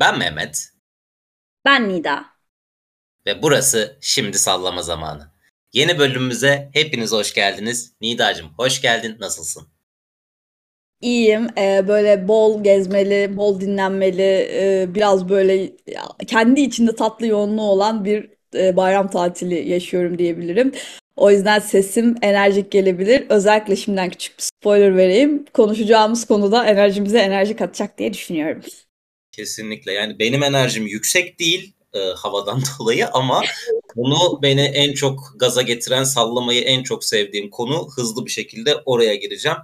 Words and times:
Ben 0.00 0.18
Mehmet. 0.18 0.72
Ben 1.64 1.88
Nida. 1.88 2.24
Ve 3.26 3.42
burası 3.42 3.98
Şimdi 4.00 4.38
Sallama 4.38 4.82
Zamanı. 4.82 5.30
Yeni 5.72 5.98
bölümümüze 5.98 6.70
hepiniz 6.72 7.12
hoş 7.12 7.34
geldiniz. 7.34 7.92
Nidacığım 8.00 8.46
hoş 8.56 8.82
geldin. 8.82 9.16
Nasılsın? 9.20 9.68
İyiyim. 11.00 11.46
Ee, 11.58 11.88
böyle 11.88 12.28
bol 12.28 12.64
gezmeli, 12.64 13.36
bol 13.36 13.60
dinlenmeli, 13.60 14.48
e, 14.52 14.86
biraz 14.94 15.28
böyle 15.28 15.72
kendi 16.26 16.60
içinde 16.60 16.94
tatlı 16.94 17.26
yoğunluğu 17.26 17.70
olan 17.70 18.04
bir 18.04 18.30
e, 18.54 18.76
bayram 18.76 19.10
tatili 19.10 19.68
yaşıyorum 19.68 20.18
diyebilirim. 20.18 20.72
O 21.16 21.30
yüzden 21.30 21.58
sesim 21.58 22.16
enerjik 22.22 22.70
gelebilir. 22.72 23.26
Özellikle 23.28 23.76
şimdiden 23.76 24.10
küçük 24.10 24.38
bir 24.38 24.42
spoiler 24.42 24.96
vereyim. 24.96 25.44
Konuşacağımız 25.52 26.26
konuda 26.26 26.66
enerjimize 26.66 27.18
enerji 27.18 27.56
katacak 27.56 27.98
diye 27.98 28.12
düşünüyorum. 28.12 28.62
Kesinlikle. 29.40 29.92
Yani 29.92 30.18
benim 30.18 30.42
enerjim 30.42 30.86
yüksek 30.86 31.38
değil 31.38 31.72
e, 31.94 31.98
havadan 31.98 32.62
dolayı 32.78 33.08
ama 33.08 33.42
konu 33.88 34.42
beni 34.42 34.60
en 34.60 34.94
çok 34.94 35.34
gaza 35.36 35.62
getiren, 35.62 36.04
sallamayı 36.04 36.60
en 36.62 36.82
çok 36.82 37.04
sevdiğim 37.04 37.50
konu. 37.50 37.88
Hızlı 37.96 38.26
bir 38.26 38.30
şekilde 38.30 38.76
oraya 38.76 39.14
gireceğim. 39.14 39.58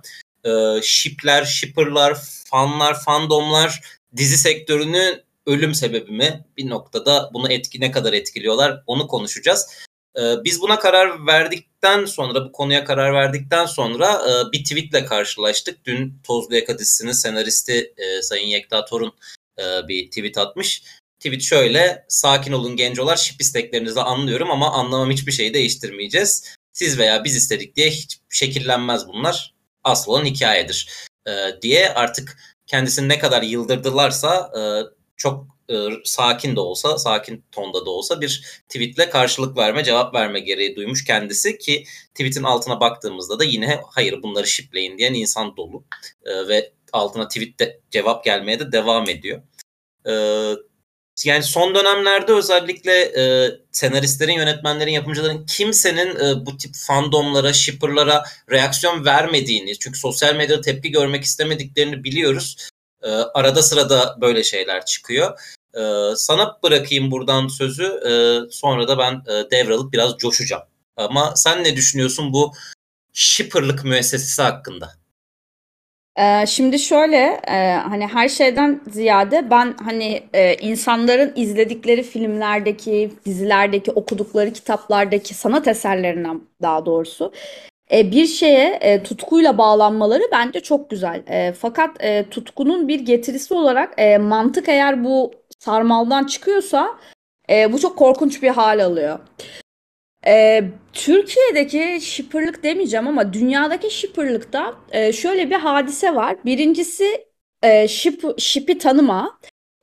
E, 0.45 0.51
shipler, 0.83 1.45
shipperlar, 1.45 2.19
fanlar, 2.51 3.01
fandomlar 3.01 3.81
dizi 4.17 4.37
sektörünün 4.37 5.23
ölüm 5.47 5.75
sebebi 5.75 6.13
mi? 6.13 6.45
Bir 6.57 6.71
noktada 6.71 7.31
bunu 7.35 7.53
etki 7.53 7.81
ne 7.81 7.91
kadar 7.91 8.13
etkiliyorlar 8.13 8.83
onu 8.87 9.07
konuşacağız. 9.07 9.67
Ee, 10.19 10.45
biz 10.45 10.61
buna 10.61 10.79
karar 10.79 11.27
verdikten 11.27 12.05
sonra, 12.05 12.45
bu 12.45 12.53
konuya 12.53 12.85
karar 12.85 13.15
verdikten 13.15 13.67
sonra 13.67 14.23
e, 14.29 14.53
bir 14.53 14.65
tweetle 14.65 15.05
karşılaştık. 15.05 15.85
Dün 15.85 16.15
Tozlu 16.25 16.57
Yaka 16.57 16.79
dizisinin 16.79 17.13
senaristi 17.13 17.95
e, 17.97 18.23
Sayın 18.23 18.47
Yekta 18.47 18.85
Torun 18.85 19.13
e, 19.59 19.89
bir 19.89 20.07
tweet 20.11 20.39
atmış. 20.39 20.83
Tweet 21.19 21.43
şöyle, 21.43 22.05
sakin 22.09 22.53
olun 22.53 22.77
gencolar, 22.77 23.17
şip 23.17 23.41
isteklerinizi 23.41 24.01
anlıyorum 24.01 24.51
ama 24.51 24.73
anlamam 24.73 25.11
hiçbir 25.11 25.33
şeyi 25.33 25.55
değiştirmeyeceğiz. 25.55 26.57
Siz 26.73 26.99
veya 26.99 27.25
biz 27.25 27.37
istedik 27.37 27.77
diye 27.77 27.91
hiç 27.91 28.19
şekillenmez 28.31 29.09
bunlar. 29.09 29.55
Asıl 29.85 30.13
olan 30.13 30.25
hikayedir 30.25 30.89
diye 31.63 31.89
artık 31.89 32.39
kendisini 32.67 33.09
ne 33.09 33.19
kadar 33.19 33.43
yıldırdılarsa 33.43 34.53
çok 35.17 35.57
e, 35.71 35.75
sakin 36.05 36.57
de 36.57 36.61
olsa, 36.61 36.99
sakin 36.99 37.45
tonda 37.53 37.87
da 37.87 37.91
olsa 37.91 38.21
bir 38.21 38.63
tweetle 38.69 39.11
karşılık 39.11 39.57
verme, 39.57 39.85
cevap 39.85 40.15
verme 40.15 40.41
gereği 40.41 40.77
duymuş 40.77 41.05
kendisi 41.05 41.59
ki 41.59 41.85
tweetin 42.15 42.43
altına 42.43 42.81
baktığımızda 42.81 43.39
da 43.39 43.45
yine 43.45 43.81
hayır 43.91 44.23
bunları 44.23 44.47
şipleyin 44.47 44.99
diyen 44.99 45.15
insan 45.15 45.57
dolu 45.57 45.85
e, 46.25 46.49
ve 46.49 46.73
altına 46.93 47.29
tweette 47.29 47.81
cevap 47.91 48.25
gelmeye 48.25 48.59
de 48.61 48.73
devam 48.73 49.09
ediyor. 49.09 49.43
E, 50.07 50.13
yani 51.25 51.43
son 51.43 51.75
dönemlerde 51.75 52.33
özellikle 52.33 52.93
e, 53.03 53.51
senaristlerin, 53.73 54.33
yönetmenlerin, 54.33 54.93
yapımcıların 54.93 55.47
kimsenin 55.47 56.17
e, 56.17 56.47
bu 56.47 56.57
tip 56.57 56.75
fandomlara, 56.75 57.53
shipperlara 57.53 58.25
reaksiyon 58.51 59.05
vermediğini, 59.05 59.79
çünkü 59.79 59.99
sosyal 59.99 60.37
medyada 60.37 60.61
tepki 60.61 60.91
görmek 60.91 61.25
istemediklerini 61.25 62.05
biliyoruz. 62.05 62.69
E, 63.03 63.09
arada 63.11 63.63
sırada 63.63 64.17
böyle 64.21 64.45
şeyler 64.45 64.85
çıkıyor. 64.85 65.39
Ee, 65.77 66.17
sana 66.17 66.59
bırakayım 66.63 67.11
buradan 67.11 67.49
sözü. 67.49 67.85
Ee, 67.85 68.51
sonra 68.51 68.89
da 68.89 68.99
ben 68.99 69.23
e, 69.33 69.51
devralıp 69.51 69.93
biraz 69.93 70.17
coşacağım. 70.19 70.63
Ama 70.97 71.37
sen 71.37 71.65
ne 71.65 71.77
düşünüyorsun 71.77 72.33
bu 72.33 72.53
shipperlık 73.13 73.85
müessesesi 73.85 74.43
hakkında? 74.43 74.93
Şimdi 76.47 76.79
şöyle 76.79 77.41
hani 77.89 78.07
her 78.07 78.29
şeyden 78.29 78.81
ziyade 78.91 79.51
ben 79.51 79.75
hani 79.85 80.23
insanların 80.61 81.33
izledikleri 81.37 82.03
filmlerdeki, 82.03 83.11
dizilerdeki, 83.27 83.91
okudukları 83.93 84.53
kitaplardaki 84.53 85.35
sanat 85.35 85.69
eserlerinden 85.69 86.41
daha 86.63 86.87
doğrusu 86.87 87.33
bir 87.93 88.27
şeye 88.27 89.03
tutkuyla 89.03 89.59
bağlanmaları 89.59 90.23
bence 90.33 90.61
çok 90.61 90.91
güzel. 90.91 91.23
Fakat 91.61 91.91
tutkunun 92.31 92.89
bir 92.89 93.01
getirisi 93.01 93.55
olarak 93.55 93.99
mantık 94.21 94.69
eğer 94.69 95.05
bu 95.05 95.33
sarmaldan 95.59 96.25
çıkıyorsa 96.25 96.89
bu 97.73 97.79
çok 97.79 97.99
korkunç 97.99 98.43
bir 98.43 98.51
hal 98.51 98.85
alıyor. 98.85 99.19
E, 100.27 100.65
Türkiye'deki 100.93 101.99
shipperlık 102.01 102.63
demeyeceğim 102.63 103.09
ama 103.09 103.33
dünyadaki 103.33 103.91
shipperlıkta 103.91 104.75
e, 104.91 105.13
şöyle 105.13 105.51
bir 105.51 105.55
hadise 105.55 106.15
var. 106.15 106.37
Birincisi 106.45 107.27
e, 107.63 107.89
ship, 107.89 108.23
ship'i 108.39 108.79
tanıma. 108.79 109.39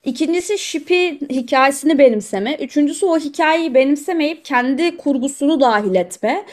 İkincisi 0.06 0.58
ship'i 0.58 1.20
hikayesini 1.30 1.98
benimseme. 1.98 2.56
Üçüncüsü 2.56 3.06
o 3.06 3.20
hikayeyi 3.20 3.74
benimsemeyip 3.74 4.46
kendi 4.46 4.98
kurgusunu 4.98 5.60
dahil 5.60 5.96
etme. 5.96 6.46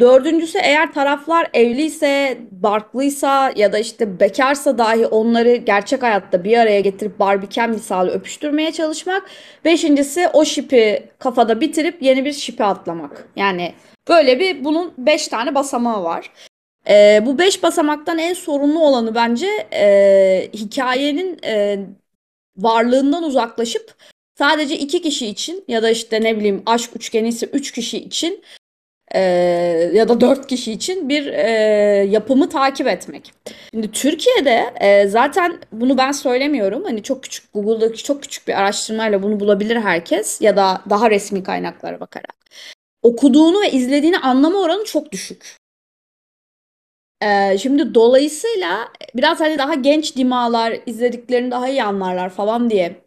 Dördüncüsü 0.00 0.58
eğer 0.58 0.92
taraflar 0.92 1.50
evliyse, 1.54 2.38
barklıysa 2.50 3.52
ya 3.56 3.72
da 3.72 3.78
işte 3.78 4.20
bekarsa 4.20 4.78
dahi 4.78 5.06
onları 5.06 5.56
gerçek 5.56 6.02
hayatta 6.02 6.44
bir 6.44 6.58
araya 6.58 6.80
getirip 6.80 7.18
barbiken 7.18 7.70
misali 7.70 8.10
öpüştürmeye 8.10 8.72
çalışmak. 8.72 9.30
Beşincisi 9.64 10.28
o 10.32 10.44
şipi 10.44 11.08
kafada 11.18 11.60
bitirip 11.60 12.02
yeni 12.02 12.24
bir 12.24 12.32
şipi 12.32 12.64
atlamak. 12.64 13.28
Yani 13.36 13.74
böyle 14.08 14.40
bir 14.40 14.64
bunun 14.64 14.94
beş 14.98 15.28
tane 15.28 15.54
basamağı 15.54 16.04
var. 16.04 16.30
Ee, 16.88 17.22
bu 17.26 17.38
beş 17.38 17.62
basamaktan 17.62 18.18
en 18.18 18.34
sorunlu 18.34 18.80
olanı 18.80 19.14
bence 19.14 19.48
e, 19.72 20.48
hikayenin 20.54 21.38
e, 21.44 21.78
varlığından 22.56 23.22
uzaklaşıp 23.22 23.94
sadece 24.38 24.78
iki 24.78 25.02
kişi 25.02 25.26
için 25.26 25.64
ya 25.68 25.82
da 25.82 25.90
işte 25.90 26.22
ne 26.22 26.36
bileyim 26.36 26.62
aşk 26.66 26.90
üçgeni 26.96 27.28
ise 27.28 27.46
üç 27.46 27.72
kişi 27.72 27.98
için 27.98 28.44
e, 29.14 29.20
ya 29.94 30.08
da 30.08 30.20
dört 30.20 30.46
kişi 30.46 30.72
için 30.72 31.08
bir 31.08 31.26
e, 31.26 31.50
yapımı 32.10 32.48
takip 32.48 32.86
etmek. 32.86 33.32
Şimdi 33.70 33.90
Türkiye'de 33.90 34.74
e, 34.80 35.08
zaten 35.08 35.58
bunu 35.72 35.98
ben 35.98 36.12
söylemiyorum. 36.12 36.84
Hani 36.84 37.02
çok 37.02 37.22
küçük 37.22 37.52
Google'daki 37.54 38.02
çok 38.04 38.22
küçük 38.22 38.48
bir 38.48 38.60
araştırmayla 38.60 39.22
bunu 39.22 39.40
bulabilir 39.40 39.76
herkes 39.76 40.40
ya 40.40 40.56
da 40.56 40.82
daha 40.90 41.10
resmi 41.10 41.42
kaynaklara 41.42 42.00
bakarak. 42.00 42.36
Okuduğunu 43.02 43.62
ve 43.62 43.70
izlediğini 43.70 44.18
anlama 44.18 44.58
oranı 44.58 44.84
çok 44.84 45.12
düşük. 45.12 45.56
Ee, 47.22 47.58
şimdi 47.58 47.94
dolayısıyla 47.94 48.88
biraz 49.14 49.40
hani 49.40 49.58
daha 49.58 49.74
genç 49.74 50.16
dimalar 50.16 50.76
izlediklerini 50.86 51.50
daha 51.50 51.68
iyi 51.68 51.82
anlarlar 51.82 52.30
falan 52.30 52.70
diye 52.70 53.04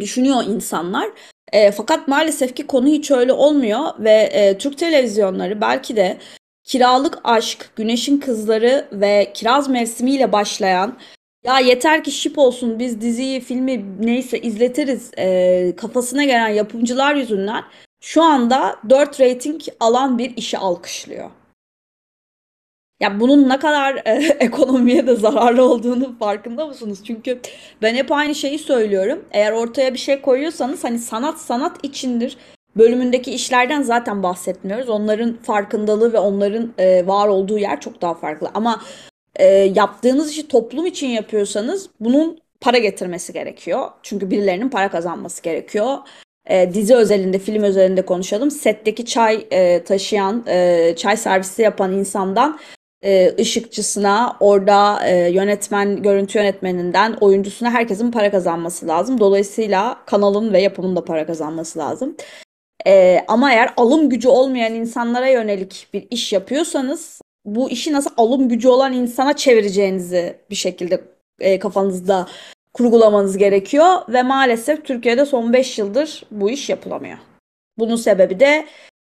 düşünüyor 0.00 0.44
insanlar. 0.48 1.10
E, 1.54 1.70
fakat 1.70 2.08
maalesef 2.08 2.56
ki 2.56 2.66
konu 2.66 2.86
hiç 2.86 3.10
öyle 3.10 3.32
olmuyor 3.32 3.80
ve 3.98 4.12
e, 4.12 4.58
Türk 4.58 4.78
televizyonları 4.78 5.60
belki 5.60 5.96
de 5.96 6.18
Kiralık 6.64 7.18
Aşk, 7.24 7.70
Güneşin 7.76 8.20
Kızları 8.20 8.88
ve 8.92 9.30
Kiraz 9.34 9.68
Mevsimiyle 9.68 10.32
başlayan 10.32 10.98
ya 11.44 11.58
yeter 11.58 12.04
ki 12.04 12.10
şip 12.10 12.38
olsun 12.38 12.78
biz 12.78 13.00
diziyi, 13.00 13.40
filmi 13.40 13.84
neyse 14.00 14.40
izletiriz 14.40 15.10
e, 15.18 15.76
kafasına 15.76 16.24
gelen 16.24 16.48
yapımcılar 16.48 17.14
yüzünden 17.14 17.64
şu 18.00 18.22
anda 18.22 18.76
4 18.90 19.20
rating 19.20 19.60
alan 19.80 20.18
bir 20.18 20.36
işi 20.36 20.58
alkışlıyor. 20.58 21.30
Ya 23.04 23.20
bunun 23.20 23.48
ne 23.48 23.58
kadar 23.58 24.02
e, 24.06 24.36
ekonomiye 24.40 25.06
de 25.06 25.16
zararlı 25.16 25.64
olduğunu 25.64 26.18
farkında 26.18 26.66
mısınız? 26.66 27.00
Çünkü 27.04 27.40
ben 27.82 27.94
hep 27.94 28.12
aynı 28.12 28.34
şeyi 28.34 28.58
söylüyorum. 28.58 29.24
Eğer 29.30 29.52
ortaya 29.52 29.94
bir 29.94 29.98
şey 29.98 30.20
koyuyorsanız 30.20 30.84
hani 30.84 30.98
sanat 30.98 31.38
sanat 31.38 31.76
içindir 31.82 32.36
bölümündeki 32.76 33.30
işlerden 33.34 33.82
zaten 33.82 34.22
bahsetmiyoruz. 34.22 34.88
Onların 34.88 35.36
farkındalığı 35.42 36.12
ve 36.12 36.18
onların 36.18 36.72
e, 36.78 37.06
var 37.06 37.28
olduğu 37.28 37.58
yer 37.58 37.80
çok 37.80 38.02
daha 38.02 38.14
farklı. 38.14 38.50
Ama 38.54 38.80
e, 39.36 39.46
yaptığınız 39.54 40.30
işi 40.30 40.48
toplum 40.48 40.86
için 40.86 41.08
yapıyorsanız 41.08 41.90
bunun 42.00 42.38
para 42.60 42.78
getirmesi 42.78 43.32
gerekiyor. 43.32 43.88
Çünkü 44.02 44.30
birilerinin 44.30 44.68
para 44.68 44.90
kazanması 44.90 45.42
gerekiyor. 45.42 45.98
E, 46.46 46.74
dizi 46.74 46.94
özelinde, 46.94 47.38
film 47.38 47.62
özelinde 47.62 48.06
konuşalım. 48.06 48.50
Setteki 48.50 49.06
çay 49.06 49.46
e, 49.50 49.84
taşıyan, 49.84 50.44
e, 50.48 50.94
çay 50.96 51.16
servisi 51.16 51.62
yapan 51.62 51.92
insandan 51.92 52.58
e, 53.04 53.34
ışıkçısına, 53.40 54.36
orada 54.40 55.06
e, 55.06 55.30
yönetmen, 55.30 56.02
görüntü 56.02 56.38
yönetmeninden 56.38 57.12
oyuncusuna 57.20 57.70
herkesin 57.70 58.10
para 58.10 58.30
kazanması 58.30 58.88
lazım. 58.88 59.20
Dolayısıyla 59.20 60.04
kanalın 60.06 60.52
ve 60.52 60.62
yapımın 60.62 60.96
da 60.96 61.04
para 61.04 61.26
kazanması 61.26 61.78
lazım. 61.78 62.16
E, 62.86 63.24
ama 63.28 63.52
eğer 63.52 63.74
alım 63.76 64.10
gücü 64.10 64.28
olmayan 64.28 64.74
insanlara 64.74 65.28
yönelik 65.28 65.88
bir 65.92 66.06
iş 66.10 66.32
yapıyorsanız 66.32 67.20
bu 67.44 67.70
işi 67.70 67.92
nasıl 67.92 68.10
alım 68.16 68.48
gücü 68.48 68.68
olan 68.68 68.92
insana 68.92 69.36
çevireceğinizi 69.36 70.36
bir 70.50 70.54
şekilde 70.54 71.04
e, 71.40 71.58
kafanızda 71.58 72.28
kurgulamanız 72.72 73.38
gerekiyor 73.38 73.86
ve 74.08 74.22
maalesef 74.22 74.84
Türkiye'de 74.84 75.26
son 75.26 75.52
5 75.52 75.78
yıldır 75.78 76.22
bu 76.30 76.50
iş 76.50 76.68
yapılamıyor. 76.68 77.18
Bunun 77.78 77.96
sebebi 77.96 78.40
de 78.40 78.66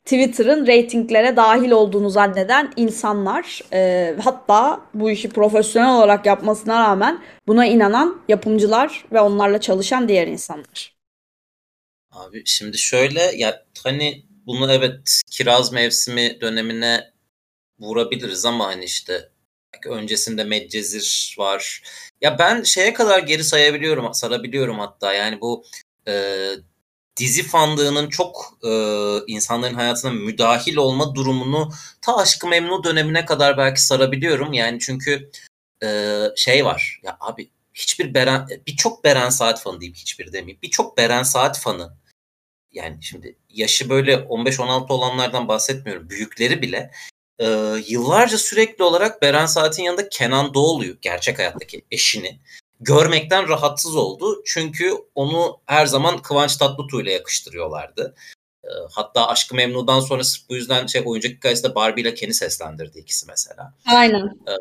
Twitter'ın 0.07 0.67
reytinglere 0.67 1.37
dahil 1.37 1.71
olduğunu 1.71 2.11
zanneden 2.11 2.73
insanlar 2.77 3.61
e, 3.73 4.15
hatta 4.25 4.81
bu 4.95 5.11
işi 5.11 5.29
profesyonel 5.29 5.97
olarak 5.97 6.27
yapmasına 6.27 6.81
rağmen 6.81 7.25
buna 7.47 7.67
inanan 7.67 8.23
yapımcılar 8.29 9.05
ve 9.13 9.21
onlarla 9.21 9.61
çalışan 9.61 10.09
diğer 10.09 10.27
insanlar. 10.27 10.97
Abi 12.11 12.43
şimdi 12.47 12.79
şöyle 12.79 13.21
ya 13.21 13.65
hani 13.83 14.27
bunu 14.47 14.73
evet 14.73 15.23
kiraz 15.31 15.73
mevsimi 15.73 16.41
dönemine 16.41 17.13
vurabiliriz 17.79 18.45
ama 18.45 18.67
hani 18.67 18.85
işte 18.85 19.31
öncesinde 19.87 20.45
Medcezir 20.45 21.35
var. 21.39 21.83
Ya 22.21 22.39
ben 22.39 22.63
şeye 22.63 22.95
kadar 22.95 23.19
geri 23.19 23.45
sayabiliyorum, 23.45 24.15
sarabiliyorum 24.15 24.79
hatta. 24.79 25.13
Yani 25.13 25.41
bu 25.41 25.65
e, 26.09 26.13
dizi 27.17 27.43
fandığının 27.43 28.09
çok 28.09 28.59
e, 28.65 28.71
insanların 29.27 29.75
hayatına 29.75 30.11
müdahil 30.11 30.77
olma 30.77 31.15
durumunu 31.15 31.73
ta 32.01 32.17
Aşkı 32.17 32.47
Memnu 32.47 32.85
dönemine 32.85 33.25
kadar 33.25 33.59
belki 33.59 33.83
sarabiliyorum. 33.83 34.53
Yani 34.53 34.79
çünkü 34.81 35.31
e, 35.83 36.21
şey 36.37 36.65
var. 36.65 37.01
Ya 37.03 37.17
abi 37.21 37.51
hiçbir 37.75 38.15
Beren, 38.15 38.49
birçok 38.67 39.05
Beren 39.05 39.31
Saat 39.31 39.63
fanı 39.63 39.81
diyeyim 39.81 39.95
hiçbir 39.95 40.33
demeyeyim. 40.33 40.59
Birçok 40.63 40.97
Beren 40.97 41.23
Saat 41.23 41.61
fanı 41.61 41.97
yani 42.73 42.99
şimdi 43.03 43.37
yaşı 43.51 43.91
böyle 43.91 44.15
15-16 44.15 44.93
olanlardan 44.93 45.49
bahsetmiyorum. 45.49 46.11
Büyükleri 46.11 46.63
bile 46.63 46.91
e, 47.39 47.47
yıllarca 47.87 48.39
sürekli 48.39 48.85
olarak 48.85 49.23
Beren 49.23 49.47
Saat'in 49.47 49.83
yanında 49.83 50.09
Kenan 50.09 50.55
Doğulu'yu 50.55 50.97
gerçek 51.01 51.39
hayattaki 51.39 51.85
eşini 51.91 52.41
görmekten 52.81 53.49
rahatsız 53.49 53.97
oldu. 53.97 54.43
Çünkü 54.47 54.95
onu 55.15 55.61
her 55.67 55.87
zaman 55.87 56.23
Kıvanç 56.23 56.57
Tatlıtuğ 56.57 57.03
ile 57.03 57.13
yakıştırıyorlardı. 57.13 58.15
E, 58.65 58.71
hatta 58.91 59.29
Aşkı 59.29 59.55
Memnu'dan 59.55 60.01
sonra 60.01 60.25
sırf 60.25 60.49
bu 60.49 60.55
yüzden 60.55 60.87
şey 60.87 61.03
oyuncak 61.05 61.33
hikayesinde 61.33 61.75
Barbie 61.75 62.03
ile 62.03 62.15
Ken'i 62.15 62.35
seslendirdi 62.35 62.99
ikisi 62.99 63.27
mesela. 63.27 63.75
Aynen. 63.87 64.27
E, 64.27 64.53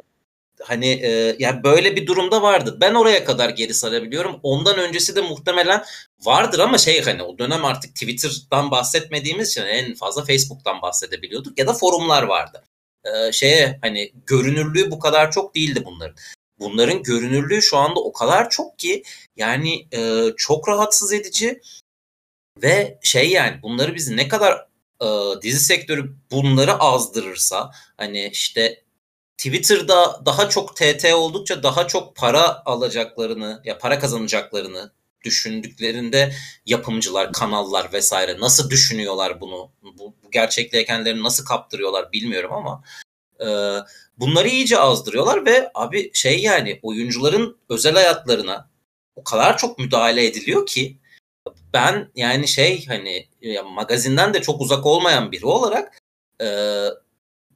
hani 0.63 0.87
e, 0.87 1.35
yani 1.39 1.63
böyle 1.63 1.95
bir 1.95 2.07
durumda 2.07 2.41
vardı. 2.41 2.77
Ben 2.81 2.93
oraya 2.93 3.25
kadar 3.25 3.49
geri 3.49 3.73
sarabiliyorum. 3.73 4.39
Ondan 4.43 4.79
öncesi 4.79 5.15
de 5.15 5.21
muhtemelen 5.21 5.83
vardır 6.25 6.59
ama 6.59 6.77
şey 6.77 7.01
hani 7.01 7.23
o 7.23 7.37
dönem 7.37 7.65
artık 7.65 7.95
Twitter'dan 7.95 8.71
bahsetmediğimiz 8.71 9.49
için 9.49 9.61
en 9.61 9.93
fazla 9.93 10.25
Facebook'tan 10.25 10.81
bahsedebiliyorduk 10.81 11.59
ya 11.59 11.67
da 11.67 11.73
forumlar 11.73 12.23
vardı. 12.23 12.63
E, 13.03 13.31
şeye 13.31 13.79
hani 13.81 14.11
görünürlüğü 14.25 14.91
bu 14.91 14.99
kadar 14.99 15.31
çok 15.31 15.55
değildi 15.55 15.83
bunların. 15.85 16.15
Bunların 16.59 17.03
görünürlüğü 17.03 17.61
şu 17.61 17.77
anda 17.77 17.99
o 17.99 18.13
kadar 18.13 18.49
çok 18.49 18.79
ki 18.79 19.03
yani 19.35 19.87
e, 19.91 20.29
çok 20.37 20.69
rahatsız 20.69 21.13
edici 21.13 21.61
ve 22.61 22.99
şey 23.03 23.29
yani 23.29 23.61
bunları 23.61 23.95
biz 23.95 24.09
ne 24.09 24.27
kadar 24.27 24.67
e, 25.01 25.07
dizi 25.41 25.59
sektörü 25.59 26.15
bunları 26.31 26.73
azdırırsa 26.73 27.71
hani 27.97 28.27
işte 28.27 28.83
Twitter'da 29.37 30.25
daha 30.25 30.49
çok 30.49 30.75
TT 30.75 31.13
oldukça 31.13 31.63
daha 31.63 31.87
çok 31.87 32.15
para 32.15 32.65
alacaklarını 32.65 33.61
ya 33.65 33.77
para 33.77 33.99
kazanacaklarını 33.99 34.91
düşündüklerinde 35.23 36.33
yapımcılar, 36.65 37.33
kanallar 37.33 37.93
vesaire 37.93 38.39
nasıl 38.39 38.69
düşünüyorlar 38.69 39.41
bunu? 39.41 39.71
Bu, 39.83 40.13
bu 40.23 40.31
gerçekliğe 40.31 40.85
kendilerini 40.85 41.23
nasıl 41.23 41.45
kaptırıyorlar 41.45 42.11
bilmiyorum 42.11 42.51
ama 42.53 42.83
e, 43.39 43.47
bunları 44.19 44.47
iyice 44.47 44.77
azdırıyorlar 44.77 45.45
ve 45.45 45.71
abi 45.75 46.11
şey 46.13 46.41
yani 46.41 46.79
oyuncuların 46.83 47.57
özel 47.69 47.93
hayatlarına 47.93 48.69
o 49.15 49.23
kadar 49.23 49.57
çok 49.57 49.79
müdahale 49.79 50.25
ediliyor 50.25 50.65
ki 50.65 50.97
ben 51.73 52.11
yani 52.15 52.47
şey 52.47 52.85
hani 52.85 53.27
ya 53.41 53.63
magazinden 53.63 54.33
de 54.33 54.41
çok 54.41 54.61
uzak 54.61 54.85
olmayan 54.85 55.31
biri 55.31 55.45
olarak 55.45 55.97
e, 56.41 56.47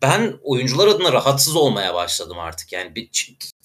ben 0.02 0.40
oyuncular 0.44 0.88
adına 0.88 1.14
rahatsız 1.14 1.56
olmaya 1.56 1.94
başladım 1.94 2.40
artık. 2.40 2.72
Yani 2.72 2.96
bir, 2.96 3.10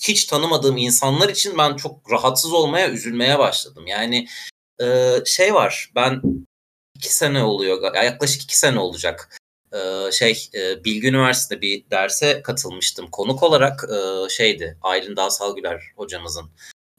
hiç 0.03 0.25
tanımadığım 0.25 0.77
insanlar 0.77 1.29
için 1.29 1.59
ben 1.59 1.77
çok 1.77 2.13
rahatsız 2.13 2.53
olmaya, 2.53 2.91
üzülmeye 2.91 3.39
başladım. 3.39 3.87
Yani 3.87 4.29
e, 4.81 5.17
şey 5.27 5.55
var, 5.55 5.93
ben 5.95 6.23
iki 6.95 7.15
sene 7.15 7.43
oluyor, 7.43 7.95
yaklaşık 7.95 8.43
iki 8.43 8.59
sene 8.59 8.79
olacak. 8.79 9.39
E, 9.75 10.13
şey, 10.13 10.49
e, 10.55 10.85
Bilgi 10.85 11.09
Üniversitesi'nde 11.09 11.61
bir 11.61 11.91
derse 11.91 12.43
katılmıştım. 12.43 13.11
Konuk 13.11 13.43
olarak 13.43 13.85
e, 13.85 14.29
şeydi, 14.29 14.79
Aylin 14.83 15.17
Dağsalgüler 15.17 15.83
hocamızın 15.97 16.51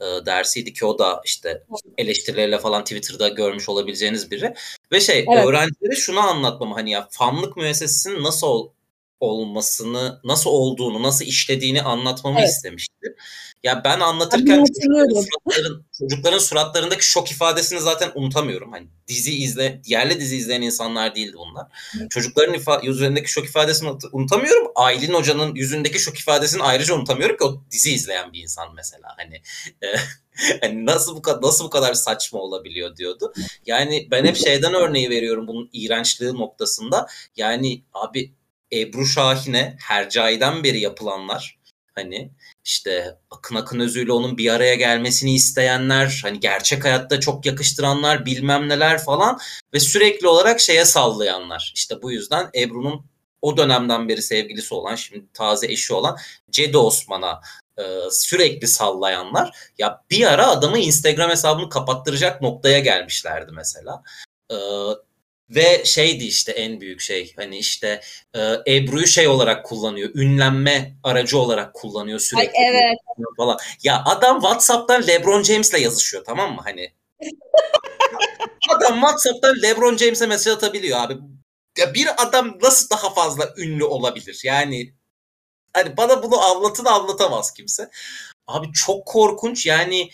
e, 0.01 0.05
dersiydi 0.25 0.73
ki 0.73 0.85
o 0.85 0.99
da 0.99 1.21
işte 1.25 1.63
eleştirilerle 1.97 2.59
falan 2.59 2.83
Twitter'da 2.83 3.27
görmüş 3.27 3.69
olabileceğiniz 3.69 4.31
biri. 4.31 4.53
Ve 4.91 4.99
şey 4.99 5.25
evet. 5.33 5.45
öğrencilere 5.45 5.95
şunu 5.95 6.19
anlatmam 6.19 6.71
hani 6.71 6.91
ya 6.91 7.07
fanlık 7.11 7.57
müessesesinin 7.57 8.23
nasıl 8.23 8.69
olmasını, 9.25 10.19
nasıl 10.23 10.49
olduğunu, 10.49 11.03
nasıl 11.03 11.25
işlediğini 11.25 11.81
anlatmamı 11.81 12.39
evet. 12.39 12.49
istemişti. 12.49 13.15
Ya 13.65 13.81
ben 13.83 13.99
anlatırken 13.99 14.65
çocukların, 14.65 15.21
suratların, 15.21 15.85
çocukların 15.99 16.39
suratlarındaki 16.39 17.09
şok 17.09 17.31
ifadesini 17.31 17.79
zaten 17.79 18.11
unutamıyorum. 18.15 18.71
Hani 18.71 18.87
dizi 19.07 19.37
izle, 19.37 19.81
yerli 19.85 20.19
dizi 20.19 20.37
izleyen 20.37 20.61
insanlar 20.61 21.15
değildi 21.15 21.37
bunlar. 21.37 21.67
Evet. 21.99 22.11
Çocukların 22.11 22.55
ifa- 22.55 22.85
yüzlerindeki 22.85 23.31
şok 23.31 23.45
ifadesini 23.45 23.89
unutamıyorum. 24.11 24.71
Aylin 24.75 25.13
Hoca'nın 25.13 25.55
yüzündeki 25.55 25.99
şok 25.99 26.19
ifadesini 26.19 26.63
ayrıca 26.63 26.95
unutamıyorum 26.95 27.37
ki 27.37 27.43
o 27.43 27.63
dizi 27.71 27.91
izleyen 27.91 28.33
bir 28.33 28.41
insan 28.41 28.75
mesela. 28.75 29.07
Hani 29.17 29.35
e, 29.81 29.87
hani 30.61 30.85
nasıl 30.85 31.15
bu 31.15 31.21
kadar 31.21 31.41
nasıl 31.41 31.65
bu 31.65 31.69
kadar 31.69 31.93
saçma 31.93 32.39
olabiliyor 32.39 32.97
diyordu. 32.97 33.33
Yani 33.65 34.07
ben 34.11 34.25
hep 34.25 34.37
şeyden 34.37 34.73
örneği 34.73 35.09
veriyorum 35.09 35.47
bunun 35.47 35.69
iğrençliği 35.73 36.33
noktasında. 36.33 37.07
Yani 37.37 37.83
abi 37.93 38.31
Ebru 38.75 39.05
Şahin'e 39.05 39.77
Hercai'den 39.81 40.63
beri 40.63 40.79
yapılanlar 40.79 41.59
hani 41.95 42.31
işte 42.65 43.17
Akın 43.31 43.55
Akın 43.55 43.79
Özü'yle 43.79 44.11
onun 44.11 44.37
bir 44.37 44.53
araya 44.53 44.75
gelmesini 44.75 45.35
isteyenler, 45.35 46.19
hani 46.23 46.39
gerçek 46.39 46.85
hayatta 46.85 47.19
çok 47.19 47.45
yakıştıranlar, 47.45 48.25
bilmem 48.25 48.69
neler 48.69 49.03
falan 49.03 49.39
ve 49.73 49.79
sürekli 49.79 50.27
olarak 50.27 50.59
şeye 50.59 50.85
sallayanlar. 50.85 51.71
İşte 51.75 52.01
bu 52.01 52.11
yüzden 52.11 52.49
Ebru'nun 52.55 53.05
o 53.41 53.57
dönemden 53.57 54.09
beri 54.09 54.21
sevgilisi 54.21 54.73
olan, 54.73 54.95
şimdi 54.95 55.25
taze 55.33 55.67
eşi 55.67 55.93
olan 55.93 56.17
Cedi 56.51 56.77
Osman'a 56.77 57.41
e, 57.77 57.83
sürekli 58.11 58.67
sallayanlar 58.67 59.57
ya 59.77 60.03
bir 60.11 60.25
ara 60.33 60.47
adamı 60.47 60.79
Instagram 60.79 61.29
hesabını 61.29 61.69
kapattıracak 61.69 62.41
noktaya 62.41 62.79
gelmişlerdi 62.79 63.51
mesela. 63.51 64.03
E, 64.51 64.55
ve 65.49 65.85
şeydi 65.85 66.23
işte 66.23 66.51
en 66.51 66.81
büyük 66.81 67.01
şey 67.01 67.33
hani 67.35 67.57
işte 67.57 68.01
e, 68.33 68.39
Ebru'yu 68.67 69.07
şey 69.07 69.27
olarak 69.27 69.65
kullanıyor. 69.65 70.09
Ünlenme 70.15 70.95
aracı 71.03 71.39
olarak 71.39 71.73
kullanıyor 71.73 72.19
sürekli. 72.19 72.59
Ay, 72.59 72.67
evet. 72.69 72.97
Falan. 73.37 73.57
Ya 73.83 74.03
adam 74.05 74.41
WhatsApp'tan 74.41 75.07
LeBron 75.07 75.43
James'le 75.43 75.79
yazışıyor 75.79 76.23
tamam 76.23 76.55
mı 76.55 76.61
hani? 76.63 76.93
adam 78.69 78.93
WhatsApp'tan 78.93 79.55
LeBron 79.61 79.97
James'e 79.97 80.27
mesaj 80.27 80.53
atabiliyor 80.53 80.99
abi. 80.99 81.17
Ya 81.77 81.93
bir 81.93 82.23
adam 82.23 82.57
nasıl 82.61 82.89
daha 82.89 83.13
fazla 83.13 83.53
ünlü 83.57 83.83
olabilir? 83.83 84.41
Yani 84.43 84.93
hani 85.73 85.97
bana 85.97 86.23
bunu 86.23 86.41
anlatın 86.41 86.85
anlatamaz 86.85 87.53
kimse. 87.53 87.89
Abi 88.47 88.71
çok 88.73 89.05
korkunç 89.05 89.65
yani 89.65 90.09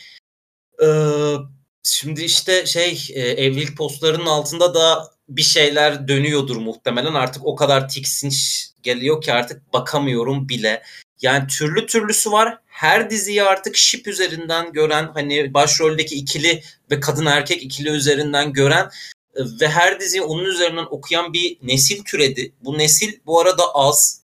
eee 0.82 1.38
Şimdi 1.84 2.24
işte 2.24 2.66
şey 2.66 3.08
e, 3.14 3.20
evlilik 3.20 3.78
postlarının 3.78 4.26
altında 4.26 4.74
da 4.74 5.12
bir 5.38 5.42
şeyler 5.42 6.08
dönüyordur 6.08 6.56
muhtemelen. 6.56 7.14
Artık 7.14 7.46
o 7.46 7.56
kadar 7.56 7.90
tiksinç 7.90 8.68
geliyor 8.84 9.22
ki 9.22 9.34
artık 9.34 9.74
bakamıyorum 9.74 10.50
bile. 10.50 10.84
Yani 11.22 11.48
türlü 11.48 11.86
türlüsü 11.86 12.32
var. 12.32 12.58
Her 12.68 13.10
diziyi 13.10 13.44
artık 13.44 13.76
şip 13.76 14.08
üzerinden 14.08 14.72
gören 14.74 15.10
hani 15.14 15.54
başroldeki 15.54 16.16
ikili 16.16 16.64
ve 16.92 17.00
kadın 17.00 17.26
erkek 17.26 17.64
ikili 17.64 17.90
üzerinden 17.90 18.54
gören 18.54 18.90
e, 19.36 19.42
ve 19.62 19.68
her 19.68 20.00
diziyi 20.00 20.22
onun 20.22 20.46
üzerinden 20.46 20.88
okuyan 20.92 21.34
bir 21.34 21.58
nesil 21.64 22.04
türedi. 22.04 22.54
Bu 22.62 22.78
nesil 22.78 23.20
bu 23.26 23.40
arada 23.40 23.64
az 23.74 24.22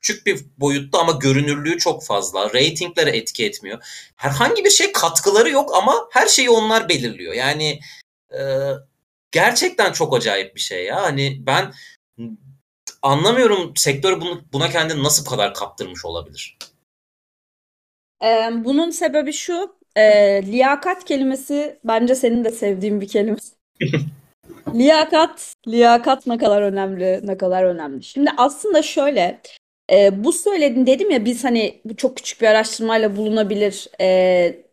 küçük 0.00 0.26
bir 0.26 0.40
boyutta 0.58 0.98
ama 0.98 1.12
görünürlüğü 1.12 1.78
çok 1.78 2.04
fazla. 2.04 2.54
Ratinglere 2.54 3.16
etki 3.16 3.44
etmiyor. 3.44 3.78
Herhangi 4.16 4.64
bir 4.64 4.70
şey 4.70 4.92
katkıları 4.92 5.50
yok 5.50 5.74
ama 5.74 6.08
her 6.10 6.26
şeyi 6.28 6.50
onlar 6.50 6.88
belirliyor. 6.88 7.34
Yani 7.34 7.80
e, 8.32 8.40
gerçekten 9.36 9.92
çok 9.92 10.16
acayip 10.16 10.54
bir 10.54 10.60
şey 10.60 10.84
ya. 10.84 11.02
Hani 11.02 11.46
ben 11.46 11.72
anlamıyorum 13.02 13.72
sektör 13.76 14.20
bunu, 14.20 14.40
buna 14.52 14.70
kendini 14.70 15.02
nasıl 15.02 15.26
bu 15.26 15.30
kadar 15.30 15.54
kaptırmış 15.54 16.04
olabilir? 16.04 16.58
Ee, 18.24 18.50
bunun 18.64 18.90
sebebi 18.90 19.32
şu. 19.32 19.76
E, 19.96 20.02
liyakat 20.46 21.04
kelimesi 21.04 21.78
bence 21.84 22.14
senin 22.14 22.44
de 22.44 22.50
sevdiğin 22.50 23.00
bir 23.00 23.08
kelime. 23.08 23.36
liyakat, 24.74 25.54
liyakat 25.68 26.26
ne 26.26 26.38
kadar 26.38 26.62
önemli, 26.62 27.20
ne 27.26 27.38
kadar 27.38 27.64
önemli. 27.64 28.02
Şimdi 28.02 28.30
aslında 28.36 28.82
şöyle, 28.82 29.40
e, 29.92 30.24
bu 30.24 30.32
söyledin 30.32 30.86
dedim 30.86 31.10
ya 31.10 31.24
biz 31.24 31.44
hani 31.44 31.80
bu 31.84 31.96
çok 31.96 32.16
küçük 32.16 32.40
bir 32.40 32.46
araştırmayla 32.46 33.16
bulunabilir. 33.16 33.88
E, 34.00 34.65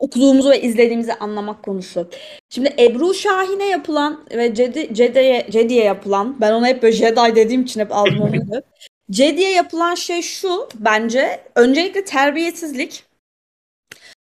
okuduğumuzu 0.00 0.50
ve 0.50 0.60
izlediğimizi 0.60 1.14
anlamak 1.14 1.62
konusu. 1.62 2.10
Şimdi 2.50 2.74
Ebru 2.78 3.14
Şahin'e 3.14 3.66
yapılan 3.66 4.24
ve 4.30 4.54
Cedi, 4.54 4.94
Cedi'ye 4.94 5.46
Cedi'ye 5.50 5.84
yapılan 5.84 6.40
ben 6.40 6.52
ona 6.52 6.66
hep 6.66 6.82
böyle 6.82 6.96
Jedi 6.96 7.36
dediğim 7.36 7.62
için 7.62 7.80
hep 7.80 7.92
aldım 7.92 8.20
onu. 8.20 8.62
Cedi'ye 9.10 9.50
yapılan 9.52 9.94
şey 9.94 10.22
şu 10.22 10.68
bence 10.74 11.40
öncelikle 11.54 12.04
terbiyesizlik. 12.04 13.04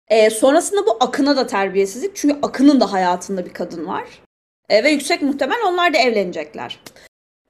E, 0.09 0.31
sonrasında 0.31 0.87
bu 0.87 0.97
Akın'a 1.01 1.37
da 1.37 1.47
terbiyesizlik. 1.47 2.17
Çünkü 2.17 2.39
Akın'ın 2.43 2.81
da 2.81 2.93
hayatında 2.93 3.47
bir 3.47 3.53
kadın 3.53 3.87
var. 3.87 4.05
E, 4.69 4.85
ve 4.85 4.91
yüksek 4.91 5.23
muhtemel 5.23 5.59
onlar 5.67 5.95
da 5.95 5.99
evlenecekler. 5.99 6.81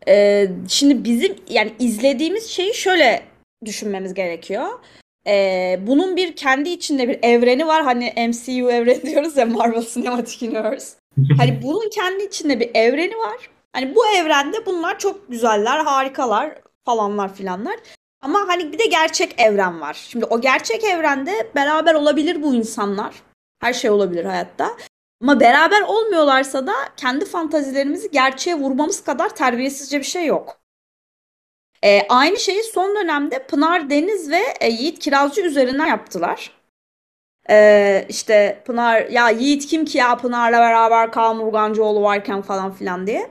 E, 0.09 0.47
şimdi 0.69 1.05
bizim 1.05 1.37
yani 1.49 1.73
izlediğimiz 1.79 2.47
şeyi 2.47 2.75
şöyle 2.75 3.23
düşünmemiz 3.65 4.15
gerekiyor. 4.15 4.69
Ee, 5.27 5.79
bunun 5.87 6.17
bir 6.17 6.37
kendi 6.37 6.69
içinde 6.69 7.09
bir 7.09 7.19
evreni 7.23 7.67
var. 7.67 7.85
Hani 7.85 8.13
MCU 8.29 8.71
evreni 8.71 9.03
diyoruz 9.07 9.37
ya 9.37 9.47
Marvel 9.47 9.87
Cinematic 9.95 10.49
Universe. 10.49 10.97
Hani 11.37 11.61
bunun 11.63 11.91
kendi 11.91 12.25
içinde 12.25 12.61
bir 12.61 12.71
evreni 12.75 13.17
var. 13.17 13.51
Hani 13.73 13.95
bu 13.95 14.07
evrende 14.07 14.67
bunlar 14.67 14.99
çok 14.99 15.29
güzeller, 15.29 15.79
harikalar 15.79 16.59
falanlar 16.85 17.35
filanlar. 17.35 17.77
Ama 18.23 18.49
hani 18.49 18.73
bir 18.73 18.79
de 18.79 18.87
gerçek 18.87 19.41
evren 19.41 19.81
var. 19.81 19.95
Şimdi 20.09 20.25
o 20.25 20.41
gerçek 20.41 20.85
evrende 20.85 21.51
beraber 21.55 21.95
olabilir 21.95 22.43
bu 22.43 22.55
insanlar. 22.55 23.15
Her 23.61 23.73
şey 23.73 23.91
olabilir 23.91 24.25
hayatta. 24.25 24.77
Ama 25.23 25.41
beraber 25.41 25.83
olmuyorlarsa 25.83 26.67
da 26.67 26.73
kendi 26.97 27.25
fantazilerimizi 27.25 28.11
gerçeğe 28.11 28.57
vurmamız 28.57 29.05
kadar 29.05 29.29
terbiyesizce 29.29 29.99
bir 29.99 30.05
şey 30.05 30.27
yok. 30.27 30.61
E, 31.87 32.07
aynı 32.09 32.37
şeyi 32.39 32.63
son 32.63 32.97
dönemde 32.97 33.39
Pınar 33.39 33.91
Deniz 33.91 34.31
ve 34.31 34.41
e, 34.61 34.71
Yiğit 34.71 34.99
Kirazcı 34.99 35.41
üzerinden 35.41 35.87
yaptılar. 35.87 36.51
E, 37.51 38.07
işte 38.09 38.63
Pınar 38.65 39.07
ya 39.07 39.31
Yiğit 39.31 39.67
kim 39.67 39.85
ki 39.85 39.99
ya 39.99 40.17
Pınar'la 40.17 40.59
beraber 40.59 41.13
Kaan 41.13 41.53
varken 42.03 42.43
falan 42.43 42.73
filan 42.73 43.07
diye. 43.07 43.31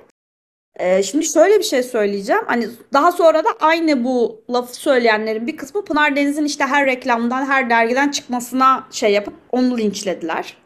E, 0.75 1.03
şimdi 1.03 1.25
şöyle 1.25 1.59
bir 1.59 1.63
şey 1.63 1.83
söyleyeceğim. 1.83 2.43
Hani 2.47 2.67
daha 2.93 3.11
sonra 3.11 3.43
da 3.43 3.49
aynı 3.59 4.03
bu 4.03 4.43
lafı 4.49 4.75
söyleyenlerin 4.75 5.47
bir 5.47 5.57
kısmı 5.57 5.85
Pınar 5.85 6.15
Deniz'in 6.15 6.45
işte 6.45 6.63
her 6.63 6.85
reklamdan, 6.85 7.45
her 7.45 7.69
dergiden 7.69 8.11
çıkmasına 8.11 8.87
şey 8.91 9.11
yapıp 9.11 9.33
onu 9.51 9.77
linçlediler. 9.77 10.57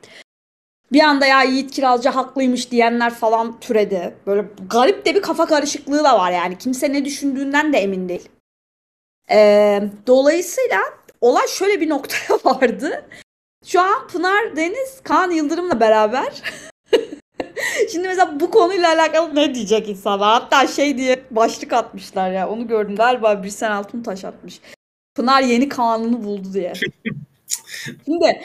Bir 0.91 1.01
anda 1.01 1.25
ya 1.25 1.43
Yiğit 1.43 1.72
Kiralcı 1.72 2.10
haklıymış 2.10 2.72
diyenler 2.72 3.13
falan 3.13 3.60
türedi. 3.60 4.15
Böyle 4.27 4.46
garip 4.69 5.05
de 5.05 5.15
bir 5.15 5.22
kafa 5.22 5.46
karışıklığı 5.46 6.03
da 6.03 6.19
var 6.19 6.31
yani. 6.31 6.58
Kimse 6.58 6.93
ne 6.93 7.05
düşündüğünden 7.05 7.74
de 7.74 7.77
emin 7.77 8.10
değil. 8.10 8.29
Ee, 9.31 9.84
dolayısıyla 10.08 10.79
olay 11.22 11.48
şöyle 11.48 11.81
bir 11.81 11.89
noktaya 11.89 12.39
vardı. 12.46 13.05
Şu 13.65 13.81
an 13.81 14.08
Pınar 14.08 14.55
Deniz 14.55 15.01
Kaan 15.03 15.31
Yıldırım'la 15.31 15.79
beraber. 15.79 16.41
Şimdi 17.91 18.08
mesela 18.08 18.39
bu 18.39 18.51
konuyla 18.51 18.89
alakalı 18.89 19.36
ne 19.36 19.55
diyecek 19.55 19.89
insanlar? 19.89 20.41
Hatta 20.41 20.67
şey 20.67 20.98
diye 20.98 21.24
başlık 21.31 21.74
atmışlar 21.74 22.31
ya. 22.31 22.50
Onu 22.50 22.67
gördüm 22.67 22.96
galiba 22.96 23.43
bir 23.43 23.50
sen 23.50 23.72
altın 23.72 24.03
taş 24.03 24.25
atmış. 24.25 24.60
Pınar 25.15 25.41
yeni 25.41 25.69
Kaan'ını 25.69 26.24
buldu 26.24 26.53
diye. 26.53 26.74
Şimdi 28.05 28.41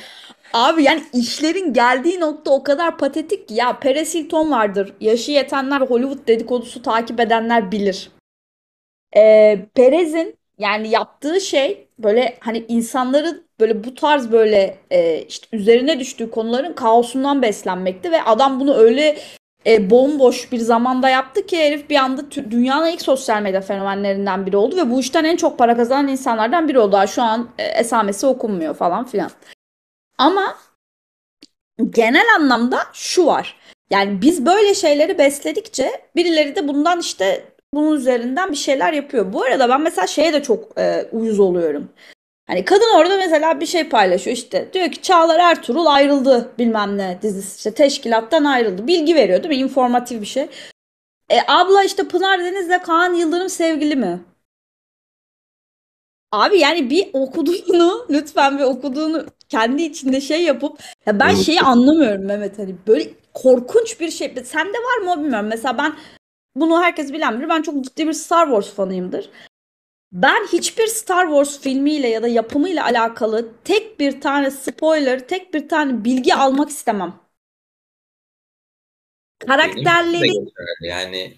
Abi 0.54 0.82
yani 0.82 1.02
işlerin 1.12 1.72
geldiği 1.72 2.20
nokta 2.20 2.50
o 2.50 2.62
kadar 2.62 2.98
patetik 2.98 3.48
ki 3.48 3.54
ya 3.54 3.80
Paris 3.80 4.14
Hilton 4.14 4.50
vardır. 4.50 4.92
Yaşı 5.00 5.30
yetenler 5.30 5.80
Hollywood 5.80 6.28
dedikodusu 6.28 6.82
takip 6.82 7.20
edenler 7.20 7.72
bilir. 7.72 8.10
Ee, 9.16 9.66
Perez'in 9.74 10.36
yani 10.58 10.88
yaptığı 10.88 11.40
şey 11.40 11.88
böyle 11.98 12.36
hani 12.40 12.64
insanların 12.68 13.44
böyle 13.60 13.84
bu 13.84 13.94
tarz 13.94 14.32
böyle 14.32 14.78
e, 14.90 15.22
işte 15.22 15.56
üzerine 15.56 16.00
düştüğü 16.00 16.30
konuların 16.30 16.72
kaosundan 16.72 17.42
beslenmekti 17.42 18.12
ve 18.12 18.22
adam 18.22 18.60
bunu 18.60 18.74
öyle 18.74 19.16
e, 19.66 19.90
bomboş 19.90 20.52
bir 20.52 20.58
zamanda 20.58 21.08
yaptı 21.08 21.46
ki 21.46 21.58
herif 21.58 21.90
bir 21.90 21.96
anda 21.96 22.30
dünyanın 22.30 22.86
ilk 22.86 23.02
sosyal 23.02 23.42
medya 23.42 23.60
fenomenlerinden 23.60 24.46
biri 24.46 24.56
oldu 24.56 24.76
ve 24.76 24.90
bu 24.90 25.00
işten 25.00 25.24
en 25.24 25.36
çok 25.36 25.58
para 25.58 25.76
kazanan 25.76 26.08
insanlardan 26.08 26.68
biri 26.68 26.78
oldu. 26.78 26.96
Şu 27.08 27.22
an 27.22 27.48
e, 27.58 27.64
esamesi 27.64 28.26
okunmuyor 28.26 28.74
falan 28.74 29.04
filan. 29.04 29.30
Ama 30.18 30.58
genel 31.90 32.26
anlamda 32.36 32.78
şu 32.92 33.26
var. 33.26 33.56
Yani 33.90 34.22
biz 34.22 34.46
böyle 34.46 34.74
şeyleri 34.74 35.18
besledikçe 35.18 35.90
birileri 36.16 36.56
de 36.56 36.68
bundan 36.68 37.00
işte 37.00 37.44
bunun 37.74 37.96
üzerinden 37.96 38.50
bir 38.50 38.56
şeyler 38.56 38.92
yapıyor. 38.92 39.32
Bu 39.32 39.42
arada 39.42 39.68
ben 39.68 39.80
mesela 39.80 40.06
şeye 40.06 40.32
de 40.32 40.42
çok 40.42 40.78
e, 40.78 41.08
uyuz 41.12 41.40
oluyorum. 41.40 41.88
Hani 42.46 42.64
kadın 42.64 42.96
orada 42.96 43.16
mesela 43.16 43.60
bir 43.60 43.66
şey 43.66 43.88
paylaşıyor 43.88 44.36
işte. 44.36 44.68
Diyor 44.72 44.90
ki 44.90 45.02
Çağlar 45.02 45.40
Ertuğrul 45.40 45.86
ayrıldı 45.86 46.52
bilmem 46.58 46.98
ne 46.98 47.18
dizisi 47.22 47.56
işte 47.56 47.74
teşkilattan 47.74 48.44
ayrıldı. 48.44 48.86
Bilgi 48.86 49.14
veriyor 49.14 49.42
değil 49.42 49.54
mi? 49.54 49.60
İnformatif 49.60 50.20
bir 50.20 50.26
şey. 50.26 50.48
E 51.30 51.40
abla 51.48 51.84
işte 51.84 52.08
Pınar 52.08 52.44
Deniz'le 52.44 52.82
Kaan 52.82 53.14
Yıldırım 53.14 53.48
sevgili 53.48 53.96
mi? 53.96 54.20
Abi 56.34 56.58
yani 56.58 56.90
bir 56.90 57.10
okuduğunu 57.12 58.06
lütfen 58.10 58.58
bir 58.58 58.64
okuduğunu 58.64 59.26
kendi 59.48 59.82
içinde 59.82 60.20
şey 60.20 60.42
yapıp 60.42 60.80
ya 61.06 61.20
ben 61.20 61.34
şeyi 61.34 61.60
anlamıyorum 61.60 62.24
Mehmet 62.24 62.58
hani 62.58 62.76
böyle 62.86 63.10
korkunç 63.34 64.00
bir 64.00 64.10
şey. 64.10 64.34
Sende 64.44 64.78
var 64.78 64.98
mı 65.04 65.12
o 65.12 65.18
bilmiyorum. 65.18 65.46
Mesela 65.48 65.78
ben 65.78 65.96
bunu 66.54 66.82
herkes 66.82 67.12
bilen 67.12 67.38
bilir. 67.38 67.48
Ben 67.48 67.62
çok 67.62 67.84
ciddi 67.84 68.06
bir 68.06 68.12
Star 68.12 68.46
Wars 68.46 68.74
fanıyımdır. 68.74 69.30
Ben 70.12 70.46
hiçbir 70.52 70.86
Star 70.86 71.26
Wars 71.26 71.60
filmiyle 71.60 72.08
ya 72.08 72.22
da 72.22 72.28
yapımıyla 72.28 72.84
alakalı 72.84 73.48
tek 73.64 74.00
bir 74.00 74.20
tane 74.20 74.50
spoiler, 74.50 75.28
tek 75.28 75.54
bir 75.54 75.68
tane 75.68 76.04
bilgi 76.04 76.34
almak 76.34 76.68
istemem. 76.68 77.14
Karakterleri 79.46 80.32
yani 80.82 81.34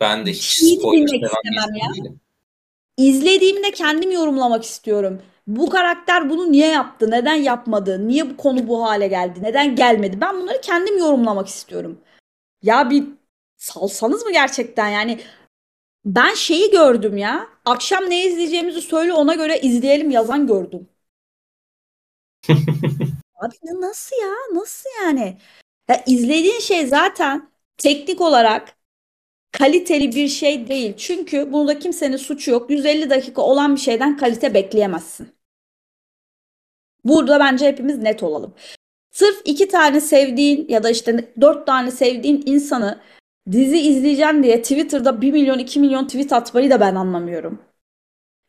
ben 0.00 0.26
de 0.26 0.30
hiç 0.30 0.44
spoiler 0.44 1.04
istemem 1.04 1.74
ya. 1.74 1.94
Değilim. 1.94 2.20
İzlediğimde 2.96 3.70
kendim 3.70 4.10
yorumlamak 4.10 4.64
istiyorum. 4.64 5.22
Bu 5.46 5.70
karakter 5.70 6.30
bunu 6.30 6.52
niye 6.52 6.68
yaptı? 6.68 7.10
Neden 7.10 7.34
yapmadı? 7.34 8.08
Niye 8.08 8.30
bu 8.30 8.36
konu 8.36 8.68
bu 8.68 8.82
hale 8.84 9.06
geldi? 9.08 9.42
Neden 9.42 9.76
gelmedi? 9.76 10.20
Ben 10.20 10.40
bunları 10.40 10.60
kendim 10.60 10.98
yorumlamak 10.98 11.48
istiyorum. 11.48 12.00
Ya 12.62 12.90
bir 12.90 13.04
salsanız 13.56 14.24
mı 14.24 14.32
gerçekten? 14.32 14.88
Yani 14.88 15.20
ben 16.04 16.34
şeyi 16.34 16.70
gördüm 16.70 17.16
ya. 17.16 17.48
Akşam 17.64 18.10
ne 18.10 18.26
izleyeceğimizi 18.26 18.82
söyle 18.82 19.12
ona 19.12 19.34
göre 19.34 19.60
izleyelim 19.60 20.10
yazan 20.10 20.46
gördüm. 20.46 20.88
Abi 23.40 23.56
nasıl 23.80 24.16
ya? 24.22 24.60
Nasıl 24.60 24.90
yani? 25.02 25.38
Ya 25.88 26.04
izlediğin 26.06 26.60
şey 26.60 26.86
zaten 26.86 27.50
teknik 27.78 28.20
olarak 28.20 28.76
kaliteli 29.58 30.14
bir 30.14 30.28
şey 30.28 30.68
değil. 30.68 30.94
Çünkü 30.96 31.52
bunda 31.52 31.78
kimsenin 31.78 32.16
suçu 32.16 32.50
yok. 32.50 32.70
150 32.70 33.10
dakika 33.10 33.42
olan 33.42 33.76
bir 33.76 33.80
şeyden 33.80 34.16
kalite 34.16 34.54
bekleyemezsin. 34.54 35.28
Burada 37.04 37.40
bence 37.40 37.66
hepimiz 37.66 37.98
net 37.98 38.22
olalım. 38.22 38.54
Sırf 39.12 39.42
iki 39.44 39.68
tane 39.68 40.00
sevdiğin 40.00 40.68
ya 40.68 40.82
da 40.82 40.90
işte 40.90 41.32
dört 41.40 41.66
tane 41.66 41.90
sevdiğin 41.90 42.42
insanı 42.46 43.00
dizi 43.52 43.78
izleyeceğim 43.78 44.42
diye 44.42 44.62
Twitter'da 44.62 45.20
1 45.20 45.32
milyon 45.32 45.58
2 45.58 45.80
milyon 45.80 46.06
tweet 46.06 46.32
atmayı 46.32 46.70
da 46.70 46.80
ben 46.80 46.94
anlamıyorum. 46.94 47.62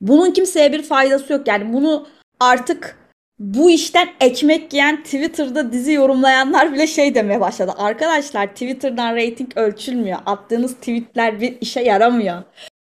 Bunun 0.01 0.31
kimseye 0.31 0.73
bir 0.73 0.83
faydası 0.83 1.33
yok. 1.33 1.47
Yani 1.47 1.73
bunu 1.73 2.07
artık 2.39 3.04
bu 3.39 3.71
işten 3.71 4.09
ekmek 4.19 4.73
yiyen 4.73 5.03
Twitter'da 5.03 5.71
dizi 5.71 5.93
yorumlayanlar 5.93 6.73
bile 6.73 6.87
şey 6.87 7.15
demeye 7.15 7.39
başladı. 7.39 7.73
Arkadaşlar 7.77 8.47
Twitter'dan 8.47 9.15
rating 9.15 9.57
ölçülmüyor. 9.57 10.19
Attığınız 10.25 10.75
tweetler 10.75 11.41
bir 11.41 11.61
işe 11.61 11.81
yaramıyor. 11.81 12.43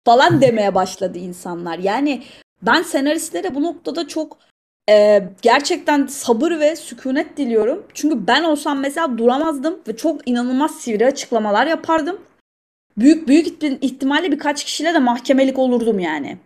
Falan 0.05 0.41
demeye 0.41 0.75
başladı 0.75 1.17
insanlar. 1.17 1.79
Yani 1.79 2.23
ben 2.61 2.81
senaristlere 2.81 3.55
bu 3.55 3.63
noktada 3.63 4.07
çok 4.07 4.37
e, 4.89 5.23
gerçekten 5.41 6.07
sabır 6.07 6.59
ve 6.59 6.75
sükunet 6.75 7.37
diliyorum. 7.37 7.85
Çünkü 7.93 8.27
ben 8.27 8.43
olsam 8.43 8.79
mesela 8.79 9.17
duramazdım 9.17 9.79
ve 9.87 9.97
çok 9.97 10.27
inanılmaz 10.29 10.79
sivri 10.79 11.05
açıklamalar 11.05 11.67
yapardım. 11.67 12.21
Büyük 12.97 13.27
büyük 13.27 13.63
ihtimalle 13.63 14.31
birkaç 14.31 14.63
kişiyle 14.63 14.93
de 14.93 14.99
mahkemelik 14.99 15.59
olurdum 15.59 15.99
yani. 15.99 16.37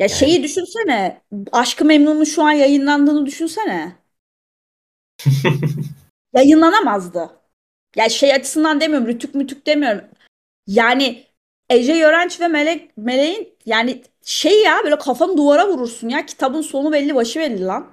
Ya 0.00 0.06
yani... 0.06 0.18
şeyi 0.18 0.42
düşünsene. 0.42 1.22
Aşkı 1.52 1.84
Memnun'un 1.84 2.24
şu 2.24 2.42
an 2.42 2.52
yayınlandığını 2.52 3.26
düşünsene. 3.26 3.92
Yayınlanamazdı. 6.34 7.30
Ya 7.96 8.08
şey 8.08 8.34
açısından 8.34 8.80
demiyorum. 8.80 9.08
Rütük 9.08 9.34
mütük 9.34 9.66
demiyorum. 9.66 10.04
Yani 10.66 11.24
Ece 11.70 11.94
Yörenç 11.94 12.40
ve 12.40 12.48
Melek 12.48 12.96
Meleğin 12.96 13.48
yani 13.66 14.02
şey 14.24 14.62
ya 14.62 14.80
böyle 14.84 14.98
kafanı 14.98 15.36
duvara 15.36 15.68
vurursun 15.68 16.08
ya. 16.08 16.26
Kitabın 16.26 16.62
sonu 16.62 16.92
belli 16.92 17.14
başı 17.14 17.40
belli 17.40 17.64
lan. 17.64 17.86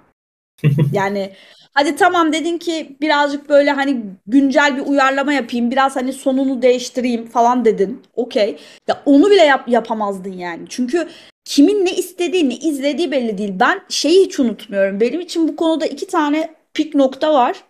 yani 0.93 1.33
hadi 1.73 1.95
tamam 1.95 2.33
dedin 2.33 2.57
ki 2.57 2.97
birazcık 3.01 3.49
böyle 3.49 3.71
hani 3.71 4.03
güncel 4.27 4.77
bir 4.77 4.85
uyarlama 4.85 5.33
yapayım. 5.33 5.71
Biraz 5.71 5.95
hani 5.95 6.13
sonunu 6.13 6.61
değiştireyim 6.61 7.25
falan 7.29 7.65
dedin. 7.65 8.01
Okey. 8.15 8.59
Ya 8.87 9.01
onu 9.05 9.29
bile 9.29 9.43
yap 9.43 9.69
yapamazdın 9.69 10.33
yani. 10.33 10.65
Çünkü 10.69 11.09
kimin 11.47 11.85
ne 11.85 11.95
istediği, 11.95 12.49
ne 12.49 12.55
izlediği 12.55 13.11
belli 13.11 13.37
değil. 13.37 13.53
Ben 13.59 13.85
şeyi 13.89 14.25
hiç 14.25 14.39
unutmuyorum. 14.39 14.99
Benim 14.99 15.19
için 15.21 15.47
bu 15.47 15.55
konuda 15.55 15.85
iki 15.85 16.07
tane 16.07 16.55
pik 16.73 16.95
nokta 16.95 17.33
var. 17.33 17.63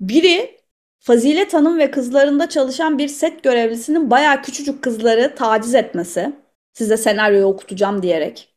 Biri 0.00 0.60
Fazilet 1.00 1.54
Hanım 1.54 1.78
ve 1.78 1.90
kızlarında 1.90 2.48
çalışan 2.48 2.98
bir 2.98 3.08
set 3.08 3.44
görevlisinin 3.44 4.10
bayağı 4.10 4.42
küçücük 4.42 4.82
kızları 4.82 5.34
taciz 5.34 5.74
etmesi. 5.74 6.32
Size 6.74 6.96
senaryoyu 6.96 7.46
okutacağım 7.46 8.02
diyerek. 8.02 8.54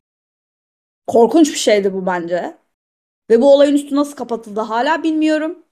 Korkunç 1.08 1.52
bir 1.52 1.58
şeydi 1.58 1.94
bu 1.94 2.06
bence. 2.06 2.58
Ve 3.30 3.42
bu 3.42 3.54
olayın 3.54 3.76
üstü 3.76 3.96
nasıl 3.96 4.16
kapatıldı 4.16 4.60
hala 4.60 5.04
bilmiyorum. 5.04 5.66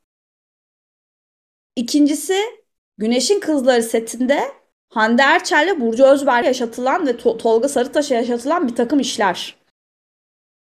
İkincisi 1.75 2.41
Güneşin 2.97 3.39
Kızları 3.39 3.83
setinde 3.83 4.51
Hande 4.89 5.21
Erçel'le 5.21 5.79
Burcu 5.79 6.05
Özberk 6.05 6.45
yaşatılan 6.45 7.07
ve 7.07 7.11
to- 7.11 7.37
Tolga 7.37 7.69
Sarıtaş'a 7.69 8.15
yaşatılan 8.15 8.67
bir 8.67 8.75
takım 8.75 8.99
işler. 8.99 9.55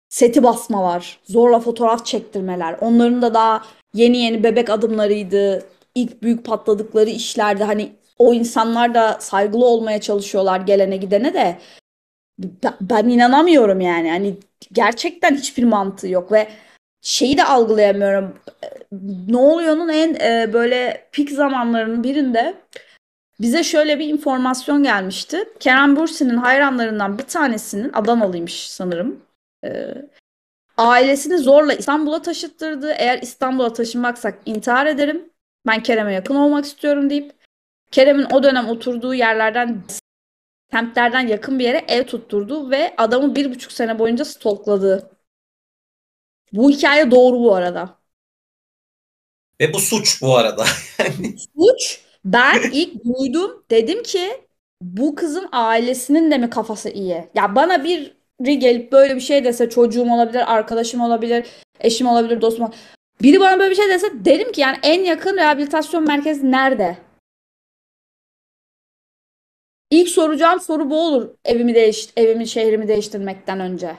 Seti 0.08 0.42
basmalar, 0.42 1.20
zorla 1.24 1.60
fotoğraf 1.60 2.06
çektirmeler. 2.06 2.76
Onların 2.80 3.22
da 3.22 3.34
daha 3.34 3.62
yeni 3.94 4.16
yeni 4.18 4.44
bebek 4.44 4.70
adımlarıydı. 4.70 5.66
İlk 5.94 6.22
büyük 6.22 6.44
patladıkları 6.44 7.10
işlerdi. 7.10 7.64
Hani 7.64 7.92
o 8.18 8.34
insanlar 8.34 8.94
da 8.94 9.16
saygılı 9.20 9.64
olmaya 9.64 10.00
çalışıyorlar 10.00 10.60
gelene 10.60 10.96
gidene 10.96 11.34
de. 11.34 11.58
Ben, 12.80 13.08
inanamıyorum 13.08 13.80
yani. 13.80 14.10
Hani 14.10 14.36
gerçekten 14.72 15.34
hiçbir 15.34 15.64
mantığı 15.64 16.08
yok 16.08 16.32
ve 16.32 16.48
şeyi 17.02 17.36
de 17.36 17.44
algılayamıyorum. 17.44 18.38
Ne 19.28 19.36
oluyor'nun 19.36 19.88
en 19.88 20.14
e, 20.14 20.52
böyle 20.52 21.08
pik 21.12 21.30
zamanlarının 21.30 22.04
birinde 22.04 22.54
bize 23.40 23.64
şöyle 23.64 23.98
bir 23.98 24.08
informasyon 24.08 24.82
gelmişti. 24.82 25.44
Kerem 25.60 25.96
Bürsin'in 25.96 26.36
hayranlarından 26.36 27.18
bir 27.18 27.22
tanesinin 27.22 27.92
Adanalıymış 27.92 28.70
sanırım. 28.70 29.22
E, 29.64 29.94
ailesini 30.76 31.38
zorla 31.38 31.74
İstanbul'a 31.74 32.22
taşıttırdı. 32.22 32.92
Eğer 32.92 33.22
İstanbul'a 33.22 33.72
taşınmaksak 33.72 34.38
intihar 34.46 34.86
ederim. 34.86 35.30
Ben 35.66 35.82
Kerem'e 35.82 36.12
yakın 36.12 36.34
olmak 36.34 36.64
istiyorum 36.64 37.10
deyip 37.10 37.32
Kerem'in 37.90 38.26
o 38.32 38.42
dönem 38.42 38.68
oturduğu 38.68 39.14
yerlerden 39.14 39.84
semtlerden 40.70 41.26
yakın 41.26 41.58
bir 41.58 41.64
yere 41.64 41.84
ev 41.88 42.06
tutturdu 42.06 42.70
ve 42.70 42.94
adamı 42.96 43.34
bir 43.34 43.50
buçuk 43.50 43.72
sene 43.72 43.98
boyunca 43.98 44.24
stalkladı. 44.24 45.10
Bu 46.52 46.70
hikaye 46.70 47.10
doğru 47.10 47.40
bu 47.40 47.54
arada. 47.54 47.98
Ve 49.60 49.74
bu 49.74 49.78
suç 49.80 50.22
bu 50.22 50.36
arada. 50.36 50.64
Suç. 51.56 52.03
Ben 52.24 52.60
ilk 52.72 53.04
duydum. 53.04 53.64
Dedim 53.70 54.02
ki 54.02 54.30
bu 54.80 55.14
kızın 55.14 55.48
ailesinin 55.52 56.30
de 56.30 56.38
mi 56.38 56.50
kafası 56.50 56.88
iyi? 56.90 57.28
Ya 57.34 57.54
bana 57.54 57.84
biri 57.84 58.58
gelip 58.58 58.92
böyle 58.92 59.16
bir 59.16 59.20
şey 59.20 59.44
dese 59.44 59.70
çocuğum 59.70 60.10
olabilir, 60.12 60.54
arkadaşım 60.54 61.00
olabilir, 61.00 61.46
eşim 61.80 62.06
olabilir, 62.06 62.40
dostum 62.40 62.64
olabilir. 62.64 62.80
Biri 63.22 63.40
bana 63.40 63.58
böyle 63.58 63.70
bir 63.70 63.76
şey 63.76 63.88
dese 63.88 64.24
derim 64.24 64.52
ki 64.52 64.60
yani 64.60 64.76
en 64.82 65.04
yakın 65.04 65.36
rehabilitasyon 65.36 66.04
merkezi 66.04 66.50
nerede? 66.52 66.96
İlk 69.90 70.08
soracağım 70.08 70.60
soru 70.60 70.90
bu 70.90 71.00
olur 71.06 71.30
evimi 71.44 71.74
değiş 71.74 72.08
evimi 72.16 72.48
şehrimi 72.48 72.88
değiştirmekten 72.88 73.60
önce. 73.60 73.96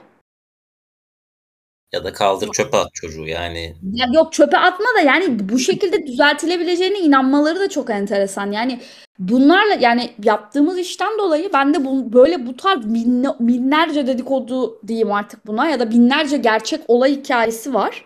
Ya 1.92 2.04
da 2.04 2.12
kaldır 2.12 2.48
çöpe 2.52 2.76
at 2.76 2.94
çocuğu 2.94 3.26
yani. 3.26 3.76
Ya 3.92 4.06
yok 4.14 4.32
çöpe 4.32 4.58
atma 4.58 4.86
da 4.98 5.00
yani 5.00 5.48
bu 5.48 5.58
şekilde 5.58 6.06
düzeltilebileceğine 6.06 6.98
inanmaları 6.98 7.60
da 7.60 7.68
çok 7.68 7.90
enteresan. 7.90 8.52
Yani 8.52 8.80
bunlarla 9.18 9.74
yani 9.74 10.10
yaptığımız 10.24 10.78
işten 10.78 11.18
dolayı 11.18 11.50
ben 11.52 11.74
de 11.74 11.84
bu, 11.84 12.12
böyle 12.12 12.46
bu 12.46 12.56
tarz 12.56 12.94
binle, 12.94 13.28
binlerce 13.40 14.06
dedikodu 14.06 14.80
diyeyim 14.86 15.12
artık 15.12 15.46
buna 15.46 15.68
ya 15.68 15.80
da 15.80 15.90
binlerce 15.90 16.36
gerçek 16.36 16.80
olay 16.88 17.16
hikayesi 17.16 17.74
var. 17.74 18.04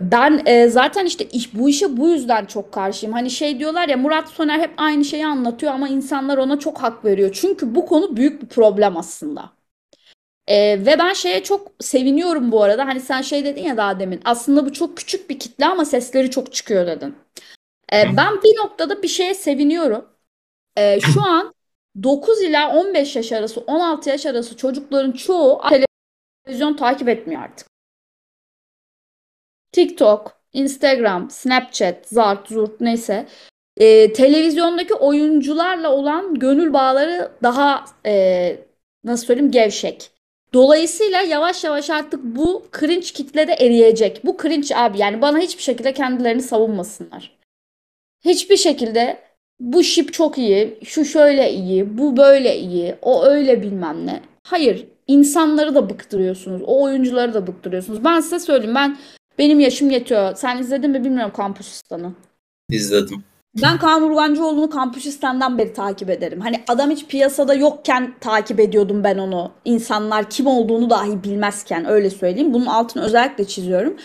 Ben 0.00 0.42
e, 0.46 0.68
zaten 0.68 1.06
işte 1.06 1.24
iş, 1.24 1.54
bu 1.54 1.68
işe 1.68 1.96
bu 1.96 2.08
yüzden 2.08 2.44
çok 2.44 2.72
karşıyım. 2.72 3.12
Hani 3.14 3.30
şey 3.30 3.58
diyorlar 3.58 3.88
ya 3.88 3.96
Murat 3.96 4.28
Soner 4.28 4.58
hep 4.58 4.70
aynı 4.76 5.04
şeyi 5.04 5.26
anlatıyor 5.26 5.72
ama 5.72 5.88
insanlar 5.88 6.38
ona 6.38 6.58
çok 6.58 6.82
hak 6.82 7.04
veriyor. 7.04 7.30
Çünkü 7.32 7.74
bu 7.74 7.86
konu 7.86 8.16
büyük 8.16 8.42
bir 8.42 8.48
problem 8.48 8.96
aslında. 8.96 9.59
E, 10.50 10.86
ve 10.86 10.98
ben 10.98 11.12
şeye 11.12 11.42
çok 11.42 11.72
seviniyorum 11.80 12.52
bu 12.52 12.62
arada. 12.62 12.86
Hani 12.86 13.00
sen 13.00 13.22
şey 13.22 13.44
dedin 13.44 13.62
ya 13.62 13.76
daha 13.76 14.00
demin. 14.00 14.20
Aslında 14.24 14.66
bu 14.66 14.72
çok 14.72 14.96
küçük 14.96 15.30
bir 15.30 15.38
kitle 15.38 15.66
ama 15.66 15.84
sesleri 15.84 16.30
çok 16.30 16.52
çıkıyor 16.52 16.86
dedin. 16.86 17.14
E, 17.92 18.16
ben 18.16 18.42
bir 18.42 18.58
noktada 18.58 19.02
bir 19.02 19.08
şeye 19.08 19.34
seviniyorum. 19.34 20.08
E, 20.76 21.00
şu 21.00 21.22
an 21.26 21.54
9 22.02 22.42
ila 22.42 22.76
15 22.76 23.16
yaş 23.16 23.32
arası, 23.32 23.60
16 23.60 24.10
yaş 24.10 24.26
arası 24.26 24.56
çocukların 24.56 25.12
çoğu 25.12 25.60
televizyon 26.46 26.76
takip 26.76 27.08
etmiyor 27.08 27.42
artık. 27.42 27.66
TikTok, 29.72 30.40
Instagram, 30.52 31.30
Snapchat, 31.30 32.06
Zart, 32.06 32.48
Zurt 32.48 32.80
neyse 32.80 33.26
e, 33.76 34.12
televizyondaki 34.12 34.94
oyuncularla 34.94 35.90
olan 35.90 36.34
gönül 36.34 36.72
bağları 36.72 37.32
daha 37.42 37.84
e, 38.06 38.56
nasıl 39.04 39.26
söyleyeyim 39.26 39.50
gevşek. 39.50 40.09
Dolayısıyla 40.54 41.20
yavaş 41.20 41.64
yavaş 41.64 41.90
artık 41.90 42.24
bu 42.24 42.66
cringe 42.80 43.00
kitlede 43.00 43.52
eriyecek. 43.52 44.20
Bu 44.24 44.36
cringe 44.42 44.74
abi 44.74 44.98
yani 44.98 45.22
bana 45.22 45.38
hiçbir 45.38 45.62
şekilde 45.62 45.92
kendilerini 45.92 46.42
savunmasınlar. 46.42 47.38
Hiçbir 48.24 48.56
şekilde 48.56 49.18
bu 49.60 49.82
şip 49.82 50.12
çok 50.12 50.38
iyi, 50.38 50.78
şu 50.84 51.04
şöyle 51.04 51.52
iyi, 51.52 51.98
bu 51.98 52.16
böyle 52.16 52.58
iyi, 52.58 52.94
o 53.02 53.24
öyle 53.24 53.62
bilmem 53.62 54.06
ne. 54.06 54.22
Hayır, 54.42 54.86
insanları 55.06 55.74
da 55.74 55.90
bıktırıyorsunuz. 55.90 56.62
O 56.66 56.82
oyuncuları 56.82 57.34
da 57.34 57.46
bıktırıyorsunuz. 57.46 58.04
Ben 58.04 58.20
size 58.20 58.38
söyleyeyim 58.38 58.74
ben 58.74 58.98
benim 59.38 59.60
yaşım 59.60 59.90
yetiyor. 59.90 60.34
Sen 60.34 60.58
izledin 60.58 60.90
mi 60.90 61.04
bilmiyorum 61.04 61.32
Kampüsistan'ı. 61.36 62.12
İzledim. 62.70 63.24
Ben 63.54 63.78
Kaan 63.78 64.02
Urgancıoğlu'nu 64.02 64.70
Kampüsistan'dan 64.70 65.58
beri 65.58 65.72
takip 65.72 66.10
ederim. 66.10 66.40
Hani 66.40 66.64
adam 66.68 66.90
hiç 66.90 67.06
piyasada 67.06 67.54
yokken 67.54 68.14
takip 68.20 68.60
ediyordum 68.60 69.04
ben 69.04 69.18
onu. 69.18 69.52
İnsanlar 69.64 70.30
kim 70.30 70.46
olduğunu 70.46 70.90
dahi 70.90 71.24
bilmezken 71.24 71.84
öyle 71.88 72.10
söyleyeyim. 72.10 72.54
Bunun 72.54 72.66
altını 72.66 73.02
özellikle 73.02 73.46
çiziyorum. 73.46 73.96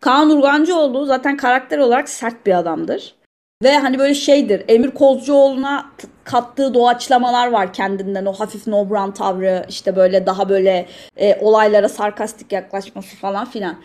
Kaan 0.00 0.30
Urgancıoğlu 0.30 1.06
zaten 1.06 1.36
karakter 1.36 1.78
olarak 1.78 2.08
sert 2.08 2.46
bir 2.46 2.58
adamdır. 2.58 3.14
Ve 3.62 3.78
hani 3.78 3.98
böyle 3.98 4.14
şeydir. 4.14 4.64
Emir 4.68 4.90
Kozcuoğlu'na 4.90 5.90
kattığı 6.24 6.74
doğaçlamalar 6.74 7.48
var 7.48 7.72
kendinden. 7.72 8.26
O 8.26 8.32
hafif 8.32 8.66
nobran 8.66 9.14
tavrı 9.14 9.66
işte 9.68 9.96
böyle 9.96 10.26
daha 10.26 10.48
böyle 10.48 10.88
e, 11.16 11.38
olaylara 11.40 11.88
sarkastik 11.88 12.52
yaklaşması 12.52 13.16
falan 13.16 13.50
filan. 13.50 13.76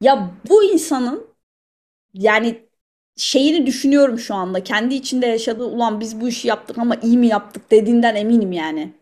Ya 0.00 0.30
bu 0.48 0.64
insanın 0.64 1.26
yani 2.14 2.67
şeyini 3.18 3.66
düşünüyorum 3.66 4.18
şu 4.18 4.34
anda. 4.34 4.64
Kendi 4.64 4.94
içinde 4.94 5.26
yaşadığı 5.26 5.64
ulan 5.64 6.00
biz 6.00 6.20
bu 6.20 6.28
işi 6.28 6.48
yaptık 6.48 6.78
ama 6.78 6.96
iyi 6.96 7.18
mi 7.18 7.26
yaptık 7.26 7.70
dediğinden 7.70 8.14
eminim 8.14 8.52
yani. 8.52 8.92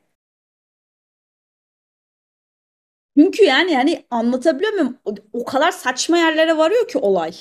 Çünkü 3.18 3.44
yani 3.44 3.72
yani 3.72 4.04
anlatabiliyor 4.10 4.72
muyum? 4.72 4.98
O, 5.32 5.44
kadar 5.44 5.70
saçma 5.72 6.18
yerlere 6.18 6.56
varıyor 6.56 6.88
ki 6.88 6.98
olay. 6.98 7.32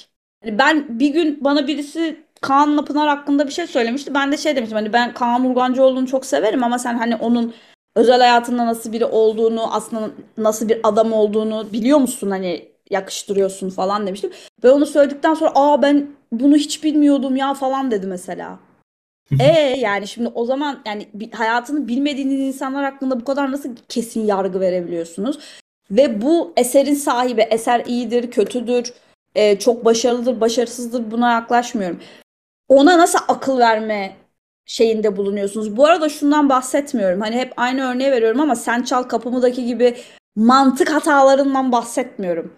Yani 0.45 0.59
ben 0.59 0.99
bir 0.99 1.09
gün 1.09 1.43
bana 1.43 1.67
birisi 1.67 2.23
Kaan 2.41 2.85
Pınar 2.85 3.07
hakkında 3.09 3.47
bir 3.47 3.51
şey 3.51 3.67
söylemişti. 3.67 4.13
Ben 4.13 4.31
de 4.31 4.37
şey 4.37 4.55
demiştim 4.55 4.75
hani 4.77 4.93
ben 4.93 5.13
Kaan 5.13 5.45
Urgancıoğlu'nu 5.45 6.07
çok 6.07 6.25
severim 6.25 6.63
ama 6.63 6.79
sen 6.79 6.97
hani 6.97 7.15
onun 7.15 7.53
özel 7.95 8.19
hayatında 8.19 8.65
nasıl 8.65 8.91
biri 8.93 9.05
olduğunu, 9.05 9.73
aslında 9.75 10.09
nasıl 10.37 10.69
bir 10.69 10.79
adam 10.83 11.13
olduğunu 11.13 11.67
biliyor 11.73 11.97
musun 11.99 12.31
hani 12.31 12.71
yakıştırıyorsun 12.89 13.69
falan 13.69 14.07
demiştim. 14.07 14.31
Ve 14.63 14.71
onu 14.71 14.85
söyledikten 14.85 15.33
sonra 15.33 15.51
aa 15.55 15.81
ben 15.81 16.07
bunu 16.39 16.55
hiç 16.55 16.83
bilmiyordum 16.83 17.35
ya 17.35 17.53
falan 17.53 17.91
dedi 17.91 18.07
mesela. 18.07 18.59
e 19.39 19.45
yani 19.79 20.07
şimdi 20.07 20.29
o 20.35 20.45
zaman 20.45 20.81
yani 20.85 21.07
hayatını 21.33 21.87
bilmediğiniz 21.87 22.39
insanlar 22.39 22.85
hakkında 22.85 23.19
bu 23.19 23.25
kadar 23.25 23.51
nasıl 23.51 23.69
kesin 23.89 24.25
yargı 24.25 24.59
verebiliyorsunuz? 24.59 25.39
Ve 25.91 26.21
bu 26.21 26.53
eserin 26.57 26.93
sahibi, 26.93 27.41
eser 27.41 27.85
iyidir, 27.85 28.31
kötüdür, 28.31 28.93
e, 29.35 29.59
çok 29.59 29.85
başarılıdır, 29.85 30.41
başarısızdır 30.41 31.11
buna 31.11 31.31
yaklaşmıyorum. 31.31 31.99
Ona 32.67 32.97
nasıl 32.97 33.19
akıl 33.27 33.59
verme 33.59 34.15
şeyinde 34.65 35.17
bulunuyorsunuz? 35.17 35.77
Bu 35.77 35.85
arada 35.85 36.09
şundan 36.09 36.49
bahsetmiyorum. 36.49 37.21
Hani 37.21 37.35
hep 37.35 37.53
aynı 37.57 37.91
örneği 37.91 38.11
veriyorum 38.11 38.39
ama 38.41 38.55
Sen 38.55 38.83
Çal 38.83 39.03
Kapımı'daki 39.03 39.65
gibi 39.65 39.97
mantık 40.35 40.93
hatalarından 40.93 41.71
bahsetmiyorum. 41.71 42.53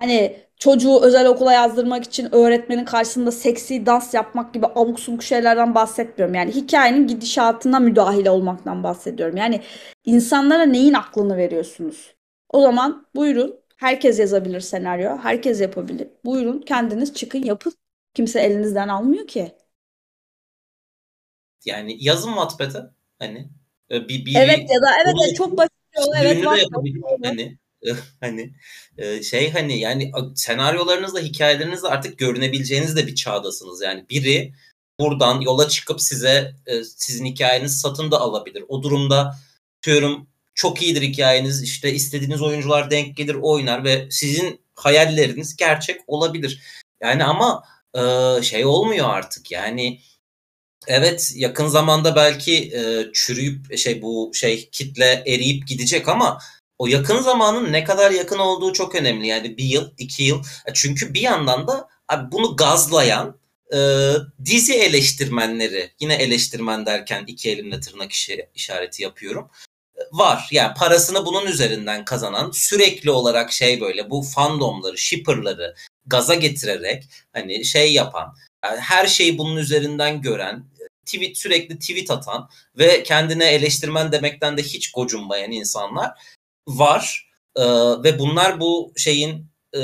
Hani 0.00 0.36
çocuğu 0.62 1.00
özel 1.02 1.26
okula 1.26 1.52
yazdırmak 1.52 2.04
için 2.04 2.34
öğretmenin 2.34 2.84
karşısında 2.84 3.32
seksi 3.32 3.86
dans 3.86 4.14
yapmak 4.14 4.54
gibi 4.54 4.66
abuk 4.66 5.00
subuk 5.00 5.22
şeylerden 5.22 5.74
bahsetmiyorum. 5.74 6.34
Yani 6.34 6.54
hikayenin 6.54 7.06
gidişatına 7.06 7.80
müdahale 7.80 8.30
olmaktan 8.30 8.82
bahsediyorum. 8.84 9.36
Yani 9.36 9.60
insanlara 10.04 10.62
neyin 10.62 10.92
aklını 10.92 11.36
veriyorsunuz? 11.36 12.14
O 12.48 12.62
zaman 12.62 13.06
buyurun 13.14 13.60
herkes 13.76 14.18
yazabilir 14.18 14.60
senaryo. 14.60 15.18
Herkes 15.18 15.60
yapabilir. 15.60 16.08
Buyurun 16.24 16.60
kendiniz 16.60 17.14
çıkın 17.14 17.42
yapın. 17.42 17.72
Kimse 18.14 18.40
elinizden 18.40 18.88
almıyor 18.88 19.26
ki. 19.26 19.52
Yani 21.64 21.96
yazın 22.04 22.34
Wattpad'e 22.34 22.78
hani 23.18 23.48
bir, 23.90 24.26
bir, 24.26 24.36
evet 24.36 24.70
ya 24.70 24.82
da 24.82 24.88
evet 25.04 25.14
bunu, 25.14 25.34
çok 25.34 25.58
basit 25.58 25.72
evet, 26.20 26.36
düğünü 26.36 26.46
var. 26.46 26.56
de 26.56 26.60
yapabilir. 26.60 27.02
Hani 27.24 27.58
hani 28.20 28.52
şey 29.22 29.50
hani 29.50 29.78
yani 29.78 30.12
senaryolarınızla 30.34 31.20
hikayelerinizle 31.20 31.88
artık 31.88 32.18
görünebileceğiniz 32.18 32.96
de 32.96 33.06
bir 33.06 33.14
çağdasınız. 33.14 33.82
Yani 33.82 34.04
biri 34.10 34.52
buradan 35.00 35.40
yola 35.40 35.68
çıkıp 35.68 36.00
size 36.00 36.54
sizin 36.96 37.24
hikayenizi 37.24 37.78
satın 37.78 38.10
da 38.10 38.20
alabilir. 38.20 38.64
O 38.68 38.82
durumda 38.82 39.36
diyorum 39.86 40.26
çok 40.54 40.82
iyidir 40.82 41.02
hikayeniz 41.02 41.62
işte 41.62 41.92
istediğiniz 41.92 42.42
oyuncular 42.42 42.90
denk 42.90 43.16
gelir 43.16 43.34
oynar 43.34 43.84
ve 43.84 44.08
sizin 44.10 44.60
hayalleriniz 44.74 45.56
gerçek 45.56 46.00
olabilir. 46.06 46.62
Yani 47.02 47.24
ama 47.24 47.64
e, 47.94 48.42
şey 48.42 48.64
olmuyor 48.64 49.10
artık 49.10 49.50
yani 49.50 50.00
evet 50.86 51.32
yakın 51.36 51.66
zamanda 51.66 52.16
belki 52.16 52.54
e, 52.56 53.06
çürüyüp 53.12 53.78
şey 53.78 54.02
bu 54.02 54.30
şey 54.34 54.70
kitle 54.70 55.22
eriyip 55.26 55.66
gidecek 55.68 56.08
ama 56.08 56.38
o 56.82 56.86
yakın 56.86 57.20
zamanın 57.20 57.72
ne 57.72 57.84
kadar 57.84 58.10
yakın 58.10 58.38
olduğu 58.38 58.72
çok 58.72 58.94
önemli. 58.94 59.26
Yani 59.26 59.56
bir 59.56 59.64
yıl, 59.64 59.90
iki 59.98 60.22
yıl. 60.22 60.44
E, 60.66 60.72
çünkü 60.74 61.14
bir 61.14 61.20
yandan 61.20 61.66
da 61.68 61.88
abi 62.08 62.32
bunu 62.32 62.56
gazlayan 62.56 63.38
e, 63.74 63.78
dizi 64.44 64.74
eleştirmenleri, 64.74 65.90
yine 66.00 66.14
eleştirmen 66.14 66.86
derken 66.86 67.24
iki 67.26 67.50
elimle 67.50 67.80
tırnak 67.80 68.12
işi, 68.12 68.48
işareti 68.54 69.02
yapıyorum 69.02 69.50
var. 70.12 70.48
Yani 70.50 70.74
parasını 70.74 71.26
bunun 71.26 71.46
üzerinden 71.46 72.04
kazanan 72.04 72.50
sürekli 72.50 73.10
olarak 73.10 73.52
şey 73.52 73.80
böyle 73.80 74.10
bu 74.10 74.22
fandomları, 74.22 74.98
shipperları 74.98 75.74
gaza 76.06 76.34
getirerek 76.34 77.04
hani 77.32 77.64
şey 77.64 77.92
yapan, 77.92 78.34
yani 78.64 78.80
her 78.80 79.06
şeyi 79.06 79.38
bunun 79.38 79.56
üzerinden 79.56 80.22
gören, 80.22 80.64
tweet 81.06 81.38
sürekli 81.38 81.78
tweet 81.78 82.10
atan 82.10 82.48
ve 82.78 83.02
kendine 83.02 83.46
eleştirmen 83.46 84.12
demekten 84.12 84.56
de 84.56 84.62
hiç 84.62 84.92
gocunmayan 84.92 85.50
insanlar 85.50 86.12
var. 86.68 87.32
Ee, 87.56 87.62
ve 88.04 88.18
bunlar 88.18 88.60
bu 88.60 88.92
şeyin 88.96 89.46
e, 89.74 89.80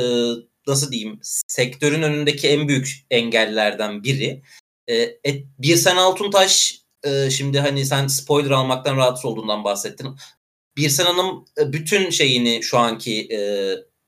nasıl 0.67 0.93
diyeyim 0.93 1.21
sektörün 1.49 2.03
önündeki 2.03 2.49
en 2.49 2.69
büyük 2.69 3.07
engellerden 3.11 4.05
biri. 4.05 4.43
Ee, 4.91 5.17
bir 5.59 5.77
Sen 5.77 5.97
Altuntaş 5.97 6.83
e, 7.03 7.31
şimdi 7.31 7.61
hani 7.61 7.87
sen 7.87 8.07
spoiler 8.07 8.51
almaktan 8.51 8.97
rahatsız 8.97 9.25
olduğundan 9.25 9.65
bahsettin. 9.65 10.17
Birsen 10.77 11.05
Hanım 11.05 11.45
e, 11.61 11.73
bütün 11.73 12.11
şeyini 12.11 12.63
şu 12.63 12.79
anki 12.79 13.29
e, 13.33 13.41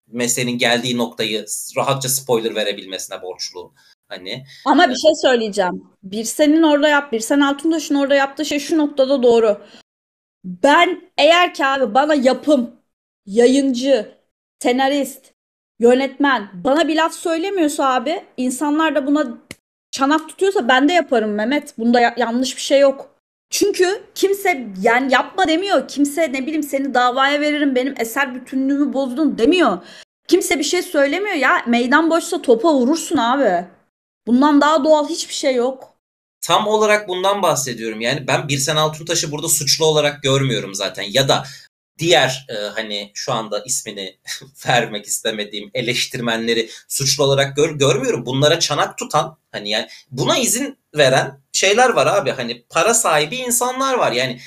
mesleğinin 0.07 0.59
geldiği 0.59 0.99
noktayı 0.99 1.47
rahatça 1.77 2.09
spoiler 2.09 2.55
verebilmesine 2.55 3.23
borçlu. 3.23 3.73
Hani 4.09 4.45
Ama 4.65 4.89
bir 4.89 4.97
şey 4.97 5.11
söyleyeceğim. 5.23 5.85
Bir 6.03 6.25
senin 6.25 6.63
orada 6.63 6.89
yap, 6.89 7.13
bir 7.13 7.21
sen 7.21 7.41
Altuntaş'ın 7.41 7.95
orada 7.95 8.15
yaptığı 8.15 8.45
şey 8.45 8.61
şu 8.61 8.79
noktada 8.79 9.23
doğru. 9.23 9.61
Ben 10.45 11.03
eğer 11.19 11.55
ki 11.55 11.67
abi 11.67 11.95
bana 11.95 12.15
yapım, 12.15 12.71
yayıncı, 13.27 14.15
senarist, 14.63 15.33
yönetmen 15.79 16.51
bana 16.65 16.89
bir 16.89 16.97
laf 16.97 17.15
söylemiyorsa 17.15 17.95
abi 17.95 18.25
insanlar 18.37 18.95
da 18.95 19.07
buna 19.07 19.39
çanak 19.91 20.29
tutuyorsa 20.29 20.69
ben 20.69 20.89
de 20.89 20.93
yaparım 20.93 21.31
Mehmet. 21.35 21.79
Bunda 21.79 22.01
ya- 22.01 22.15
yanlış 22.17 22.57
bir 22.57 22.63
şey 22.63 22.81
yok. 22.81 23.11
Çünkü 23.51 24.03
kimse 24.15 24.67
yani 24.83 25.13
yapma 25.13 25.49
demiyor. 25.49 25.89
Kimse 25.89 26.33
ne 26.33 26.43
bileyim 26.43 26.63
seni 26.63 26.95
davaya 26.95 27.41
veririm 27.41 27.75
benim 27.75 27.95
eser 27.99 28.35
bütünlüğümü 28.35 28.93
bozdun 28.93 29.39
demiyor. 29.39 29.79
Kimse 30.29 30.59
bir 30.59 30.65
şey 30.65 30.83
söylemiyor 30.83 31.35
ya. 31.37 31.65
Meydan 31.67 32.11
boşsa 32.11 32.43
topa 32.43 32.75
vurursun 32.75 33.17
abi. 33.17 33.67
Bundan 34.27 34.61
daha 34.61 34.85
doğal 34.85 35.09
hiçbir 35.09 35.35
şey 35.35 35.55
yok. 35.55 35.90
Tam 36.41 36.67
olarak 36.67 37.09
bundan 37.09 37.43
bahsediyorum. 37.43 38.01
Yani 38.01 38.27
ben 38.27 38.49
Birsen 38.49 38.77
Altuntaş'ı 38.77 39.33
burada 39.33 39.49
suçlu 39.49 39.87
olarak 39.87 40.23
görmüyorum 40.23 40.75
zaten. 40.75 41.07
Ya 41.11 41.29
da 41.29 41.45
diğer 41.99 42.47
e, 42.49 42.55
hani 42.55 43.11
şu 43.15 43.33
anda 43.33 43.63
ismini 43.67 44.19
vermek 44.67 45.07
istemediğim 45.07 45.71
eleştirmenleri 45.75 46.71
suçlu 46.89 47.25
olarak 47.25 47.57
gör, 47.57 47.71
görmüyorum. 47.71 48.27
Bunlara 48.27 48.61
çanak 48.61 48.99
tutan 48.99 49.39
hani 49.53 49.71
yani 49.71 49.89
buna 50.11 50.39
izin 50.39 50.79
veren 50.97 51.41
şeyler 51.53 51.89
var 51.89 52.07
abi. 52.07 52.31
Hani 52.31 52.65
para 52.71 52.95
sahibi 52.95 53.37
insanlar 53.37 53.95
var. 53.95 54.13
Yani 54.13 54.41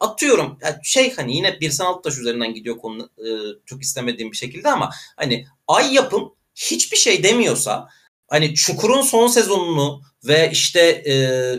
atıyorum 0.00 0.58
şey 0.82 1.14
hani 1.16 1.36
yine 1.36 1.60
bir 1.60 1.70
sanat 1.70 2.04
taş 2.04 2.18
üzerinden 2.18 2.54
gidiyor 2.54 2.78
konu 2.78 3.10
e, 3.18 3.28
çok 3.66 3.82
istemediğim 3.82 4.32
bir 4.32 4.36
şekilde 4.36 4.70
ama 4.70 4.90
hani 5.16 5.46
ay 5.68 5.94
yapım 5.94 6.34
hiçbir 6.54 6.96
şey 6.96 7.22
demiyorsa 7.22 7.88
hani 8.28 8.54
Çukur'un 8.54 9.02
son 9.02 9.26
sezonunu 9.26 10.02
ve 10.24 10.50
işte 10.52 11.02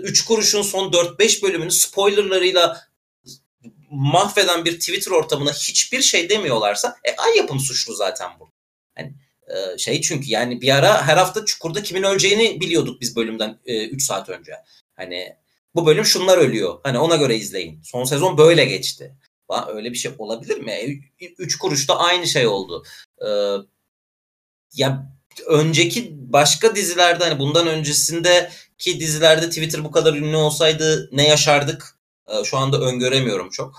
3 0.03 0.21
e, 0.21 0.25
kuruşun 0.25 0.61
son 0.61 0.91
4-5 0.91 1.41
bölümünü 1.41 1.71
spoilerlarıyla 1.71 2.89
mahveden 3.89 4.65
bir 4.65 4.79
Twitter 4.79 5.11
ortamına 5.11 5.51
hiçbir 5.51 6.01
şey 6.01 6.29
demiyorlarsa 6.29 6.95
e, 7.03 7.15
ay 7.15 7.37
yapım 7.37 7.59
suçlu 7.59 7.95
zaten 7.95 8.29
bu. 8.39 8.51
Yani 8.97 9.13
e, 9.47 9.77
şey 9.77 10.01
çünkü 10.01 10.29
yani 10.29 10.61
bir 10.61 10.75
ara 10.75 11.07
her 11.07 11.17
hafta 11.17 11.45
Çukur'da 11.45 11.83
kimin 11.83 12.03
öleceğini 12.03 12.61
biliyorduk 12.61 13.01
biz 13.01 13.15
bölümden 13.15 13.59
3 13.65 14.03
e, 14.03 14.05
saat 14.05 14.29
önce. 14.29 14.53
Hani 14.95 15.35
bu 15.75 15.85
bölüm 15.85 16.05
şunlar 16.05 16.37
ölüyor. 16.37 16.79
Hani 16.83 16.99
ona 16.99 17.15
göre 17.15 17.35
izleyin. 17.35 17.81
Son 17.83 18.03
sezon 18.03 18.37
böyle 18.37 18.65
geçti. 18.65 19.15
Lan 19.51 19.69
öyle 19.75 19.91
bir 19.91 19.97
şey 19.97 20.11
olabilir 20.17 20.57
mi? 20.57 21.01
3 21.37 21.57
kuruşta 21.57 21.97
aynı 21.97 22.27
şey 22.27 22.47
oldu. 22.47 22.83
Ee, 23.21 23.27
ya 24.73 25.18
önceki 25.47 26.15
başka 26.33 26.75
dizilerde 26.75 27.23
hani 27.23 27.39
bundan 27.39 27.67
öncesindeki 27.67 28.99
dizilerde 28.99 29.49
Twitter 29.49 29.83
bu 29.83 29.91
kadar 29.91 30.13
ünlü 30.13 30.35
olsaydı 30.35 31.09
ne 31.11 31.27
yaşardık? 31.27 31.95
Ee, 32.27 32.43
şu 32.43 32.57
anda 32.57 32.79
öngöremiyorum 32.79 33.49
çok. 33.49 33.75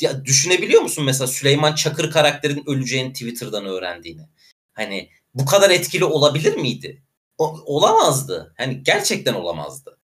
Ya 0.00 0.24
düşünebiliyor 0.24 0.82
musun 0.82 1.04
mesela 1.04 1.26
Süleyman 1.26 1.74
Çakır 1.74 2.10
karakterin 2.10 2.64
öleceğini 2.66 3.12
Twitter'dan 3.12 3.66
öğrendiğini? 3.66 4.28
Hani 4.72 5.10
bu 5.34 5.44
kadar 5.44 5.70
etkili 5.70 6.04
olabilir 6.04 6.56
miydi? 6.56 7.02
O, 7.38 7.60
olamazdı. 7.64 8.54
Hani 8.56 8.82
gerçekten 8.82 9.34
olamazdı. 9.34 9.98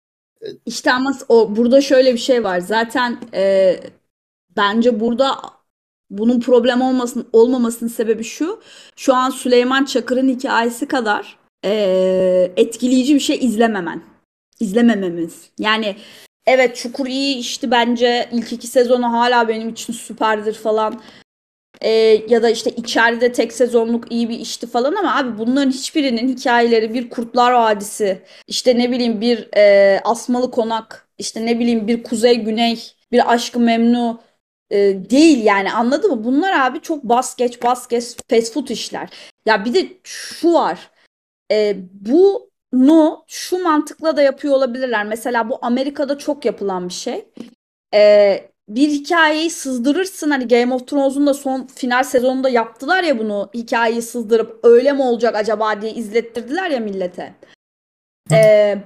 İşte 0.66 0.94
ama 0.94 1.18
o 1.30 1.56
burada 1.56 1.82
şöyle 1.82 2.14
bir 2.14 2.20
şey 2.20 2.44
var. 2.44 2.60
Zaten 2.60 3.20
e, 3.34 3.76
bence 4.58 5.00
burada 5.00 5.57
bunun 6.10 6.40
problem 6.40 6.82
olmasın 6.82 7.28
olmamasının 7.34 7.90
sebebi 7.90 8.24
şu. 8.24 8.62
Şu 8.96 9.14
an 9.14 9.30
Süleyman 9.30 9.86
Çakır'ın 9.86 10.30
hikayesi 10.30 10.88
kadar 10.88 11.38
e, 11.66 12.52
etkileyici 12.58 13.16
bir 13.16 13.20
şey 13.20 13.38
izlememen. 13.42 14.02
İzlemememiz. 14.60 15.50
Yani 15.60 15.96
evet 16.46 16.76
Çukur 16.76 17.08
iyi 17.08 17.38
işte 17.38 17.72
bence 17.72 18.30
ilk 18.32 18.54
iki 18.54 18.68
sezonu 18.68 19.14
hala 19.14 19.48
benim 19.48 19.70
için 19.70 19.94
süperdir 19.94 20.54
falan. 20.54 21.02
E, 21.82 21.90
ya 22.30 22.44
da 22.44 22.50
işte 22.50 22.70
içeride 22.72 23.32
tek 23.32 23.54
sezonluk 23.54 24.12
iyi 24.12 24.30
bir 24.30 24.40
işti 24.40 24.68
falan 24.68 24.96
ama 24.96 25.16
abi 25.16 25.38
bunların 25.38 25.72
hiçbirinin 25.72 26.38
hikayeleri 26.38 26.94
bir 26.94 27.10
Kurtlar 27.10 27.52
Vadisi, 27.52 28.22
işte 28.48 28.78
ne 28.78 28.92
bileyim 28.92 29.22
bir 29.22 29.50
e, 29.58 30.00
Asmalı 30.04 30.52
Konak, 30.52 31.08
işte 31.18 31.46
ne 31.46 31.60
bileyim 31.60 31.88
bir 31.88 32.04
Kuzey 32.04 32.36
Güney, 32.36 32.80
bir 33.12 33.34
Aşkı 33.34 33.60
Memnu 33.60 34.22
e, 34.72 34.78
değil 35.10 35.44
yani 35.44 35.72
anladın 35.72 36.12
mı? 36.12 36.24
Bunlar 36.24 36.60
abi 36.60 36.82
çok 36.82 37.04
bas 37.04 37.36
geç 37.36 37.64
bas 37.64 37.88
fast 38.30 38.54
food 38.54 38.68
işler. 38.68 39.10
Ya 39.46 39.66
bir 39.66 39.74
de 39.74 39.88
şu 40.04 40.54
var. 40.54 40.92
E, 41.52 41.76
bunu 41.92 43.24
şu 43.28 43.64
mantıkla 43.64 44.18
da 44.18 44.22
yapıyor 44.22 44.54
olabilirler. 44.56 45.06
Mesela 45.06 45.50
bu 45.50 45.60
Amerika'da 45.62 46.18
çok 46.18 46.46
yapılan 46.46 46.90
bir 46.90 46.94
şey. 46.94 47.26
E, 47.94 48.50
bir 48.70 48.90
hikayeyi 48.90 49.50
sızdırırsın. 49.50 50.32
Hani 50.32 50.48
Game 50.48 50.74
of 50.74 50.88
Thrones'un 50.88 51.28
da 51.28 51.34
son 51.34 51.68
final 51.68 52.04
sezonunda 52.04 52.50
yaptılar 52.50 53.04
ya 53.04 53.20
bunu. 53.20 53.50
Hikayeyi 53.54 54.02
sızdırıp 54.02 54.60
öyle 54.64 54.94
mi 54.94 55.02
olacak 55.02 55.36
acaba 55.36 55.82
diye 55.82 55.94
izlettirdiler 55.94 56.70
ya 56.70 56.80
millete. 56.80 57.36
Ee, 58.32 58.78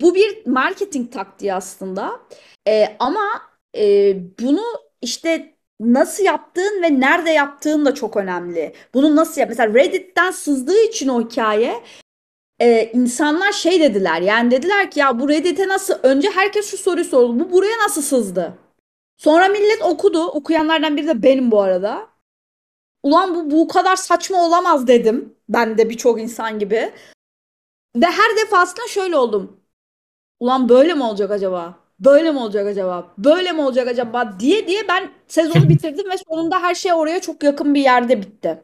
bu 0.00 0.14
bir 0.14 0.46
marketing 0.46 1.12
taktiği 1.12 1.54
aslında. 1.54 2.20
Ee, 2.68 2.96
ama 2.98 3.42
e, 3.76 4.14
bunu 4.40 4.62
işte 5.02 5.54
nasıl 5.80 6.24
yaptığın 6.24 6.82
ve 6.82 7.00
nerede 7.00 7.30
yaptığın 7.30 7.86
da 7.86 7.94
çok 7.94 8.16
önemli. 8.16 8.74
Bunu 8.94 9.16
nasıl 9.16 9.40
yap? 9.40 9.48
Mesela 9.50 9.74
Reddit'ten 9.74 10.30
sızdığı 10.30 10.78
için 10.82 11.08
o 11.08 11.20
hikaye 11.20 11.82
e, 12.60 12.90
insanlar 12.92 13.52
şey 13.52 13.80
dediler. 13.80 14.20
Yani 14.22 14.50
dediler 14.50 14.90
ki 14.90 15.00
ya 15.00 15.20
bu 15.20 15.28
Reddit'e 15.28 15.68
nasıl? 15.68 15.94
Önce 16.02 16.30
herkes 16.30 16.70
şu 16.70 16.78
soruyu 16.78 17.04
sordu. 17.04 17.40
Bu 17.40 17.52
buraya 17.52 17.78
nasıl 17.78 18.02
sızdı? 18.02 18.58
Sonra 19.16 19.48
millet 19.48 19.82
okudu. 19.82 20.26
Okuyanlardan 20.26 20.96
biri 20.96 21.06
de 21.06 21.22
benim 21.22 21.50
bu 21.50 21.60
arada. 21.60 22.08
Ulan 23.02 23.34
bu 23.34 23.50
bu 23.50 23.68
kadar 23.68 23.96
saçma 23.96 24.46
olamaz 24.46 24.86
dedim. 24.86 25.36
Ben 25.48 25.78
de 25.78 25.90
birçok 25.90 26.20
insan 26.20 26.58
gibi. 26.58 26.92
Ve 27.96 28.06
her 28.06 28.36
defasında 28.36 28.88
şöyle 28.88 29.16
oldum. 29.16 29.60
Ulan 30.40 30.68
böyle 30.68 30.94
mi 30.94 31.04
olacak 31.04 31.30
acaba? 31.30 31.81
Böyle 32.04 32.32
mi 32.32 32.38
olacak 32.38 32.66
acaba? 32.66 33.14
Böyle 33.18 33.52
mi 33.52 33.60
olacak 33.60 33.88
acaba 33.88 34.40
diye 34.40 34.66
diye 34.68 34.88
ben 34.88 35.10
sezonu 35.28 35.68
bitirdim 35.68 36.10
ve 36.10 36.14
sonunda 36.28 36.62
her 36.62 36.74
şey 36.74 36.92
oraya 36.92 37.20
çok 37.20 37.42
yakın 37.42 37.74
bir 37.74 37.80
yerde 37.80 38.22
bitti. 38.22 38.62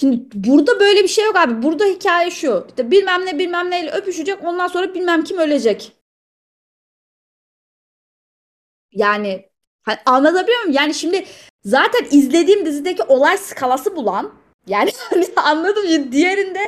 Şimdi 0.00 0.24
burada 0.34 0.80
böyle 0.80 1.02
bir 1.02 1.08
şey 1.08 1.24
yok 1.26 1.36
abi. 1.36 1.62
Burada 1.62 1.84
hikaye 1.84 2.30
şu. 2.30 2.66
İşte 2.68 2.90
bilmem 2.90 3.26
ne 3.26 3.38
bilmem 3.38 3.70
neyle 3.70 3.90
öpüşecek 3.90 4.44
ondan 4.44 4.68
sonra 4.68 4.94
bilmem 4.94 5.24
kim 5.24 5.38
ölecek. 5.38 5.92
Yani 8.92 9.50
Hani 9.82 9.98
anlatabiliyor 10.06 10.60
muyum? 10.60 10.72
Yani 10.76 10.94
şimdi 10.94 11.24
zaten 11.64 12.06
izlediğim 12.10 12.66
dizideki 12.66 13.02
olay 13.02 13.38
skalası 13.38 13.96
bulan 13.96 14.32
yani 14.66 14.90
hani 15.10 15.26
anladım 15.36 16.12
diğerinde 16.12 16.58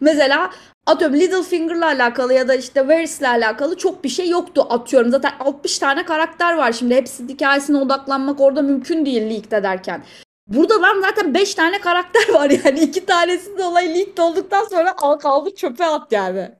mesela 0.00 0.50
atıyorum 0.86 1.16
Littlefinger'la 1.20 1.86
alakalı 1.86 2.34
ya 2.34 2.48
da 2.48 2.54
işte 2.54 2.88
Varys'le 2.88 3.22
alakalı 3.22 3.76
çok 3.76 4.04
bir 4.04 4.08
şey 4.08 4.28
yoktu 4.28 4.66
atıyorum. 4.70 5.10
Zaten 5.10 5.32
60 5.40 5.78
tane 5.78 6.04
karakter 6.04 6.54
var 6.56 6.72
şimdi 6.72 6.94
hepsi 6.94 7.28
hikayesine 7.28 7.76
odaklanmak 7.78 8.40
orada 8.40 8.62
mümkün 8.62 9.06
değil 9.06 9.22
leaked 9.30 9.52
ederken. 9.52 10.04
Burada 10.46 10.82
lan 10.82 11.00
zaten 11.00 11.34
5 11.34 11.54
tane 11.54 11.80
karakter 11.80 12.28
var 12.34 12.50
yani. 12.64 12.80
iki 12.80 13.06
tanesi 13.06 13.58
de 13.58 13.64
olay 13.64 13.94
leaked 13.94 14.18
olduktan 14.18 14.64
sonra 14.64 14.94
al 14.98 15.18
kaldı 15.18 15.54
çöpe 15.54 15.84
at 15.84 16.12
yani. 16.12 16.50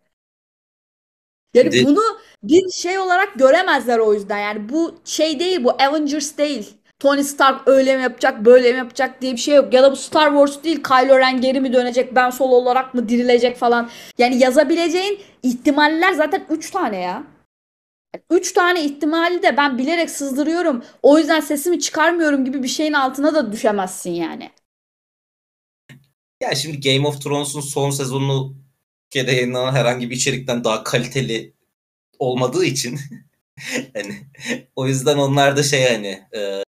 Yani 1.54 1.72
De- 1.72 1.84
bunu 1.86 2.00
bir 2.42 2.70
şey 2.70 2.98
olarak 2.98 3.34
göremezler 3.34 3.98
o 3.98 4.14
yüzden. 4.14 4.38
Yani 4.38 4.68
bu 4.68 4.94
şey 5.04 5.40
değil 5.40 5.64
bu 5.64 5.70
Avengers 5.70 6.38
değil. 6.38 6.74
Tony 7.00 7.24
Stark 7.24 7.68
öyle 7.68 7.96
mi 7.96 8.02
yapacak 8.02 8.44
böyle 8.44 8.72
mi 8.72 8.78
yapacak 8.78 9.22
diye 9.22 9.32
bir 9.32 9.38
şey 9.38 9.54
yok. 9.54 9.74
Ya 9.74 9.82
da 9.82 9.92
bu 9.92 9.96
Star 9.96 10.28
Wars 10.28 10.64
değil 10.64 10.82
Kylo 10.82 11.18
Ren 11.18 11.40
geri 11.40 11.60
mi 11.60 11.72
dönecek 11.72 12.14
Ben 12.14 12.30
Solo 12.30 12.54
olarak 12.54 12.94
mı 12.94 13.08
dirilecek 13.08 13.56
falan. 13.56 13.90
Yani 14.18 14.38
yazabileceğin 14.38 15.20
ihtimaller 15.42 16.12
zaten 16.12 16.46
3 16.50 16.70
tane 16.70 16.98
ya. 17.00 17.24
3 18.30 18.52
tane 18.52 18.84
ihtimali 18.84 19.42
de 19.42 19.56
ben 19.56 19.78
bilerek 19.78 20.10
sızdırıyorum. 20.10 20.84
O 21.02 21.18
yüzden 21.18 21.40
sesimi 21.40 21.80
çıkarmıyorum 21.80 22.44
gibi 22.44 22.62
bir 22.62 22.68
şeyin 22.68 22.92
altına 22.92 23.34
da 23.34 23.52
düşemezsin 23.52 24.10
yani. 24.10 24.50
Ya 26.42 26.54
şimdi 26.54 26.80
Game 26.80 27.08
of 27.08 27.22
Thrones'un 27.22 27.60
son 27.60 27.90
sezonu 27.90 28.54
Türkiye'de 29.04 29.32
yayınlanan 29.32 29.72
herhangi 29.72 30.10
bir 30.10 30.16
içerikten 30.16 30.64
daha 30.64 30.84
kaliteli 30.84 31.52
olmadığı 32.18 32.64
için 32.64 32.98
hani 33.94 34.14
o 34.76 34.86
yüzden 34.86 35.18
onlar 35.18 35.56
da 35.56 35.62
şey 35.62 35.84
hani 35.84 36.24
e, 36.36 36.62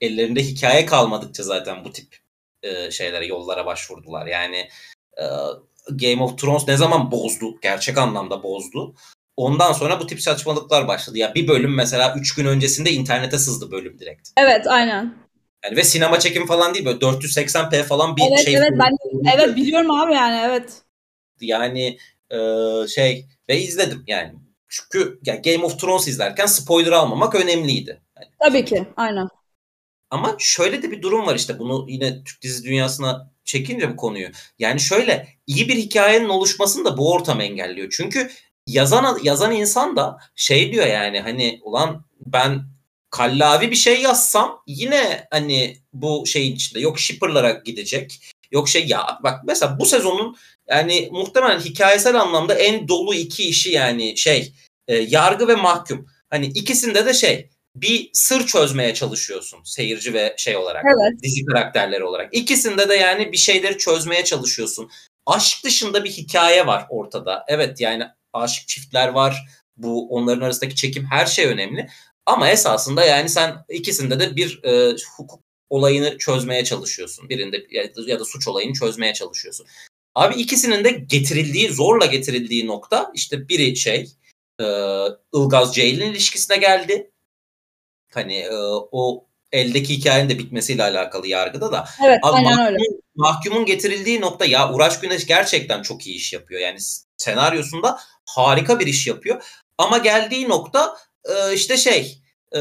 ellerinde 0.00 0.42
hikaye 0.42 0.86
kalmadıkça 0.86 1.42
zaten 1.42 1.84
bu 1.84 1.92
tip 1.92 2.18
e, 2.62 2.90
şeylere 2.90 3.26
yollara 3.26 3.66
başvurdular. 3.66 4.26
Yani 4.26 4.68
e, 5.18 5.24
Game 5.90 6.22
of 6.22 6.38
Thrones 6.38 6.68
ne 6.68 6.76
zaman 6.76 7.10
bozdu? 7.10 7.60
Gerçek 7.62 7.98
anlamda 7.98 8.42
bozdu. 8.42 8.94
Ondan 9.36 9.72
sonra 9.72 10.00
bu 10.00 10.06
tip 10.06 10.22
saçmalıklar 10.22 10.88
başladı. 10.88 11.18
Ya 11.18 11.34
bir 11.34 11.48
bölüm 11.48 11.74
mesela 11.74 12.14
3 12.18 12.34
gün 12.34 12.46
öncesinde 12.46 12.92
internete 12.92 13.38
sızdı 13.38 13.70
bölüm 13.70 13.98
direkt. 13.98 14.28
Evet 14.36 14.66
aynen. 14.66 15.14
Yani 15.64 15.76
ve 15.76 15.84
sinema 15.84 16.18
çekim 16.18 16.46
falan 16.46 16.74
değil 16.74 16.84
böyle 16.84 16.98
480p 16.98 17.82
falan 17.82 18.16
bir 18.16 18.22
Evet 18.28 18.44
şey. 18.44 18.56
evet 18.56 18.72
ben 18.72 18.90
evet 19.34 19.56
biliyorum 19.56 19.90
abi 19.90 20.14
yani 20.14 20.40
evet. 20.44 20.82
Yani 21.40 21.98
e, 22.30 22.38
şey 22.88 23.26
ve 23.48 23.60
izledim 23.60 24.04
yani. 24.06 24.32
Çünkü 24.68 25.20
yani 25.26 25.42
Game 25.42 25.64
of 25.64 25.80
Thrones 25.80 26.08
izlerken 26.08 26.46
spoiler 26.46 26.92
almamak 26.92 27.34
önemliydi. 27.34 28.00
Yani, 28.16 28.26
Tabii 28.38 28.64
ki 28.64 28.86
aynen. 28.96 29.28
Ama 30.16 30.36
şöyle 30.38 30.82
de 30.82 30.90
bir 30.90 31.02
durum 31.02 31.26
var 31.26 31.34
işte 31.34 31.58
bunu 31.58 31.86
yine 31.88 32.24
Türk 32.24 32.42
dizi 32.42 32.64
dünyasına 32.64 33.30
çekince 33.44 33.92
bu 33.92 33.96
konuyu. 33.96 34.28
Yani 34.58 34.80
şöyle 34.80 35.28
iyi 35.46 35.68
bir 35.68 35.76
hikayenin 35.76 36.28
oluşmasını 36.28 36.84
da 36.84 36.98
bu 36.98 37.12
ortam 37.12 37.40
engelliyor. 37.40 37.94
Çünkü 37.96 38.30
yazan 38.66 39.18
yazan 39.22 39.52
insan 39.52 39.96
da 39.96 40.18
şey 40.34 40.72
diyor 40.72 40.86
yani 40.86 41.20
hani 41.20 41.60
ulan 41.62 42.04
ben 42.26 42.62
kallavi 43.10 43.70
bir 43.70 43.76
şey 43.76 44.00
yazsam 44.00 44.62
yine 44.66 45.26
hani 45.30 45.78
bu 45.92 46.26
şeyin 46.26 46.54
içinde 46.54 46.80
yok 46.80 46.98
shipper'lara 46.98 47.50
gidecek. 47.50 48.20
Yok 48.52 48.68
şey 48.68 48.86
ya 48.86 49.18
bak 49.22 49.40
mesela 49.46 49.78
bu 49.78 49.86
sezonun 49.86 50.36
yani 50.68 51.08
muhtemelen 51.12 51.60
hikayesel 51.60 52.20
anlamda 52.20 52.54
en 52.54 52.88
dolu 52.88 53.14
iki 53.14 53.48
işi 53.48 53.70
yani 53.70 54.16
şey 54.16 54.52
e, 54.88 54.96
yargı 54.96 55.48
ve 55.48 55.54
mahkum. 55.54 56.06
Hani 56.30 56.46
ikisinde 56.46 57.06
de 57.06 57.14
şey 57.14 57.50
bir 57.82 58.10
sır 58.12 58.46
çözmeye 58.46 58.94
çalışıyorsun 58.94 59.60
seyirci 59.64 60.14
ve 60.14 60.34
şey 60.38 60.56
olarak 60.56 60.84
Evet. 60.84 61.22
dizi 61.22 61.44
karakterleri 61.44 62.04
olarak. 62.04 62.34
İkisinde 62.34 62.88
de 62.88 62.94
yani 62.94 63.32
bir 63.32 63.36
şeyleri 63.36 63.78
çözmeye 63.78 64.24
çalışıyorsun. 64.24 64.90
Aşk 65.26 65.64
dışında 65.64 66.04
bir 66.04 66.10
hikaye 66.10 66.66
var 66.66 66.86
ortada. 66.88 67.44
Evet 67.48 67.80
yani 67.80 68.04
aşık 68.32 68.68
çiftler 68.68 69.08
var. 69.08 69.36
Bu 69.76 70.08
onların 70.08 70.40
arasındaki 70.40 70.76
çekim 70.76 71.06
her 71.10 71.26
şey 71.26 71.46
önemli. 71.46 71.88
Ama 72.26 72.50
esasında 72.50 73.04
yani 73.04 73.28
sen 73.28 73.64
ikisinde 73.68 74.20
de 74.20 74.36
bir 74.36 74.64
e, 74.64 74.96
hukuk 75.16 75.40
olayını 75.70 76.18
çözmeye 76.18 76.64
çalışıyorsun. 76.64 77.28
Birinde 77.28 77.66
ya 78.06 78.20
da, 78.20 78.24
suç 78.24 78.48
olayını 78.48 78.72
çözmeye 78.72 79.14
çalışıyorsun. 79.14 79.66
Abi 80.14 80.34
ikisinin 80.34 80.84
de 80.84 80.90
getirildiği, 80.90 81.68
zorla 81.68 82.06
getirildiği 82.06 82.66
nokta 82.66 83.10
işte 83.14 83.48
biri 83.48 83.76
şey 83.76 84.08
e, 84.60 84.64
Ilgaz 85.34 85.74
Ceylin 85.74 86.10
ilişkisine 86.10 86.56
geldi. 86.56 87.10
Hani 88.16 88.36
e, 88.36 88.56
o 88.92 89.26
eldeki 89.52 89.94
hikayenin 89.98 90.30
de 90.30 90.38
bitmesiyle 90.38 90.82
alakalı 90.82 91.26
yargıda 91.26 91.72
da. 91.72 91.88
Evet 92.06 92.18
Abi 92.22 92.36
aynen 92.36 92.50
mahkumun, 92.50 92.66
öyle. 92.66 92.78
mahkumun 93.14 93.64
getirildiği 93.64 94.20
nokta 94.20 94.44
ya 94.44 94.72
Uğraş 94.72 95.00
Güneş 95.00 95.26
gerçekten 95.26 95.82
çok 95.82 96.06
iyi 96.06 96.16
iş 96.16 96.32
yapıyor. 96.32 96.60
Yani 96.60 96.78
senaryosunda 97.16 97.98
harika 98.24 98.80
bir 98.80 98.86
iş 98.86 99.06
yapıyor. 99.06 99.42
Ama 99.78 99.98
geldiği 99.98 100.48
nokta 100.48 100.96
e, 101.24 101.54
işte 101.54 101.76
şey 101.76 102.22
e, 102.56 102.60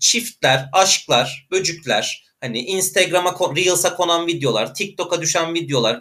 çiftler, 0.00 0.68
aşklar, 0.72 1.48
böcükler, 1.50 2.24
hani 2.40 2.60
Instagram'a, 2.60 3.56
Reels'a 3.56 3.96
konan 3.96 4.26
videolar, 4.26 4.74
TikTok'a 4.74 5.22
düşen 5.22 5.54
videolar 5.54 6.00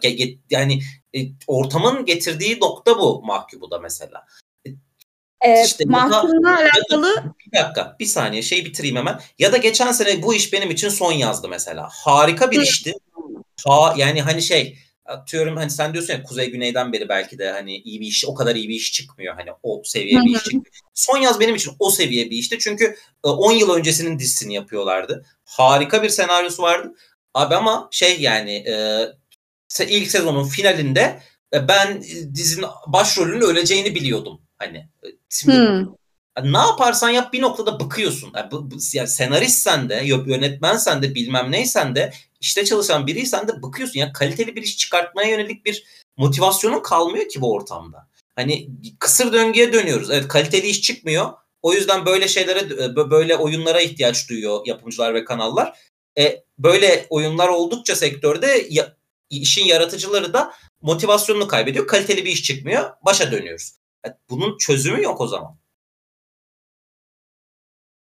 yani 0.49 0.81
e, 1.15 1.19
ortamın 1.47 2.05
getirdiği 2.05 2.59
nokta 2.59 2.99
bu 2.99 3.21
mahkubu 3.25 3.71
da 3.71 3.79
mesela. 3.79 4.25
Ee, 5.41 5.63
İşte 5.65 5.83
mahkumla 5.87 6.57
alakalı 6.57 7.33
Bir 7.45 7.59
dakika, 7.59 7.95
bir 7.99 8.05
saniye 8.05 8.41
şey 8.41 8.65
bitireyim 8.65 8.95
hemen. 8.95 9.19
Ya 9.39 9.51
da 9.51 9.57
geçen 9.57 9.91
sene 9.91 10.23
bu 10.23 10.35
iş 10.35 10.53
benim 10.53 10.71
için 10.71 10.89
son 10.89 11.11
yazdı 11.11 11.49
mesela. 11.49 11.89
Harika 11.91 12.51
bir 12.51 12.57
Hı. 12.57 12.63
işti. 12.63 12.93
Ha, 13.67 13.93
yani 13.97 14.21
hani 14.21 14.41
şey 14.41 14.77
atıyorum 15.05 15.57
hani 15.57 15.69
sen 15.69 15.93
diyorsun 15.93 16.13
ya 16.13 16.23
Kuzey 16.23 16.51
Güney'den 16.51 16.93
beri 16.93 17.09
belki 17.09 17.39
de 17.39 17.51
hani 17.51 17.77
iyi 17.77 18.01
bir 18.01 18.05
iş 18.05 18.25
o 18.25 18.35
kadar 18.35 18.55
iyi 18.55 18.69
bir 18.69 18.75
iş 18.75 18.93
çıkmıyor. 18.93 19.35
Hani 19.35 19.49
o 19.63 19.81
seviye 19.85 20.21
bir 20.21 20.35
iş 20.35 20.43
çıkmıyor. 20.43 20.65
Son 20.93 21.17
yaz 21.17 21.39
benim 21.39 21.55
için 21.55 21.73
o 21.79 21.89
seviye 21.89 22.25
bir 22.25 22.37
işti. 22.37 22.59
Çünkü 22.59 22.95
e, 23.25 23.27
10 23.27 23.51
yıl 23.51 23.69
öncesinin 23.69 24.19
dizisini 24.19 24.53
yapıyorlardı. 24.53 25.25
Harika 25.45 26.03
bir 26.03 26.09
senaryosu 26.09 26.63
vardı. 26.63 26.93
Abi 27.33 27.55
ama 27.55 27.87
şey 27.91 28.21
yani 28.21 28.51
e, 28.51 29.05
ilk 29.87 30.11
sezonun 30.11 30.47
finalinde 30.47 31.19
e, 31.53 31.67
ben 31.67 32.03
dizinin 32.33 32.65
başrolünün 32.87 33.41
öleceğini 33.41 33.95
biliyordum. 33.95 34.41
Hani 34.59 34.77
e, 34.77 35.07
şimdi 35.29 35.57
Hmm. 35.57 36.53
ne 36.53 36.57
yaparsan 36.57 37.09
yap 37.09 37.33
bir 37.33 37.41
noktada 37.41 37.79
bıkıyorsun. 37.79 38.31
Yani, 38.35 38.51
bu, 38.51 38.71
bu, 38.71 38.75
yani 38.93 39.07
senaristsen 39.07 39.89
de, 39.89 40.01
yönetmensen 40.05 41.01
de, 41.01 41.15
bilmem 41.15 41.51
neysen 41.51 41.95
de, 41.95 42.13
işte 42.41 42.65
çalışan 42.65 43.07
biriysen 43.07 43.47
de 43.47 43.61
bıkıyorsun. 43.63 43.99
Yani 43.99 44.13
kaliteli 44.13 44.55
bir 44.55 44.61
iş 44.61 44.77
çıkartmaya 44.77 45.29
yönelik 45.29 45.65
bir 45.65 45.83
motivasyonun 46.17 46.83
kalmıyor 46.83 47.29
ki 47.29 47.41
bu 47.41 47.53
ortamda. 47.53 48.07
Hani 48.35 48.69
kısır 48.99 49.33
döngüye 49.33 49.73
dönüyoruz. 49.73 50.11
Evet 50.11 50.27
kaliteli 50.27 50.67
iş 50.67 50.81
çıkmıyor. 50.81 51.33
O 51.61 51.73
yüzden 51.73 52.05
böyle 52.05 52.27
şeylere, 52.27 52.95
böyle 52.95 53.35
oyunlara 53.35 53.81
ihtiyaç 53.81 54.29
duyuyor 54.29 54.61
yapımcılar 54.65 55.13
ve 55.13 55.25
kanallar. 55.25 55.77
E, 56.17 56.43
böyle 56.59 57.05
oyunlar 57.09 57.47
oldukça 57.47 57.95
sektörde 57.95 58.67
ya, 58.69 58.95
işin 59.29 59.65
yaratıcıları 59.65 60.33
da 60.33 60.53
motivasyonunu 60.81 61.47
kaybediyor. 61.47 61.87
Kaliteli 61.87 62.25
bir 62.25 62.31
iş 62.31 62.43
çıkmıyor. 62.43 62.89
Başa 63.05 63.31
dönüyoruz. 63.31 63.73
Yani 64.07 64.17
bunun 64.29 64.57
çözümü 64.57 65.03
yok 65.03 65.21
o 65.21 65.27
zaman. 65.27 65.57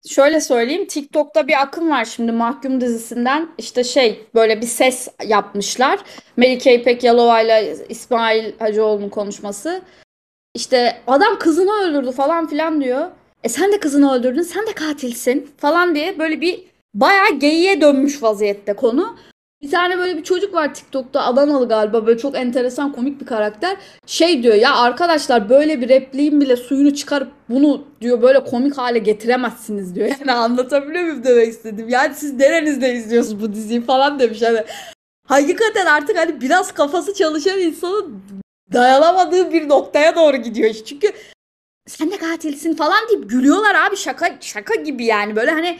Şöyle 0.08 0.40
söyleyeyim 0.40 0.86
TikTok'ta 0.86 1.48
bir 1.48 1.62
akım 1.62 1.90
var 1.90 2.04
şimdi 2.04 2.32
Mahkum 2.32 2.80
dizisinden 2.80 3.48
işte 3.58 3.84
şey 3.84 4.26
böyle 4.34 4.60
bir 4.60 4.66
ses 4.66 5.08
yapmışlar. 5.26 6.00
Melike 6.36 6.74
İpek 6.74 7.04
Yalova 7.04 7.40
ile 7.40 7.76
İsmail 7.88 8.58
Hacıoğlu'nun 8.58 9.08
konuşması. 9.08 9.82
İşte 10.54 11.02
adam 11.06 11.38
kızını 11.38 11.72
öldürdü 11.72 12.12
falan 12.12 12.46
filan 12.46 12.80
diyor. 12.80 13.10
E 13.44 13.48
sen 13.48 13.72
de 13.72 13.80
kızını 13.80 14.12
öldürdün 14.12 14.42
sen 14.42 14.66
de 14.66 14.72
katilsin 14.72 15.50
falan 15.58 15.94
diye 15.94 16.18
böyle 16.18 16.40
bir 16.40 16.64
bayağı 16.94 17.38
geyiğe 17.38 17.80
dönmüş 17.80 18.22
vaziyette 18.22 18.72
konu. 18.72 19.16
Bir 19.62 19.70
tane 19.70 19.98
böyle 19.98 20.16
bir 20.16 20.22
çocuk 20.24 20.54
var 20.54 20.74
TikTok'ta 20.74 21.22
Adanalı 21.22 21.68
galiba 21.68 22.06
böyle 22.06 22.18
çok 22.18 22.36
enteresan 22.36 22.92
komik 22.92 23.20
bir 23.20 23.26
karakter. 23.26 23.76
Şey 24.06 24.42
diyor 24.42 24.54
ya 24.54 24.76
arkadaşlar 24.76 25.48
böyle 25.48 25.80
bir 25.80 25.88
repliğin 25.88 26.40
bile 26.40 26.56
suyunu 26.56 26.94
çıkarıp 26.94 27.32
bunu 27.48 27.84
diyor 28.00 28.22
böyle 28.22 28.44
komik 28.44 28.78
hale 28.78 28.98
getiremezsiniz 28.98 29.94
diyor. 29.94 30.08
Yani 30.20 30.32
anlatabiliyor 30.32 31.04
muyum 31.04 31.24
demek 31.24 31.48
istedim. 31.48 31.88
Yani 31.88 32.14
siz 32.14 32.32
nerenizde 32.32 32.94
izliyorsunuz 32.94 33.42
bu 33.42 33.52
diziyi 33.52 33.80
falan 33.80 34.20
demiş. 34.20 34.42
Hani 34.42 34.64
hakikaten 35.26 35.86
artık 35.86 36.18
hani 36.18 36.40
biraz 36.40 36.72
kafası 36.74 37.14
çalışan 37.14 37.58
insanın 37.58 38.22
dayanamadığı 38.72 39.52
bir 39.52 39.68
noktaya 39.68 40.16
doğru 40.16 40.36
gidiyor. 40.36 40.74
Çünkü 40.74 41.12
sen 41.86 42.10
de 42.10 42.16
katilsin 42.16 42.74
falan 42.74 43.08
deyip 43.10 43.30
gülüyorlar 43.30 43.74
abi 43.74 43.96
şaka 43.96 44.36
şaka 44.40 44.74
gibi 44.74 45.04
yani 45.04 45.36
böyle 45.36 45.50
hani 45.50 45.78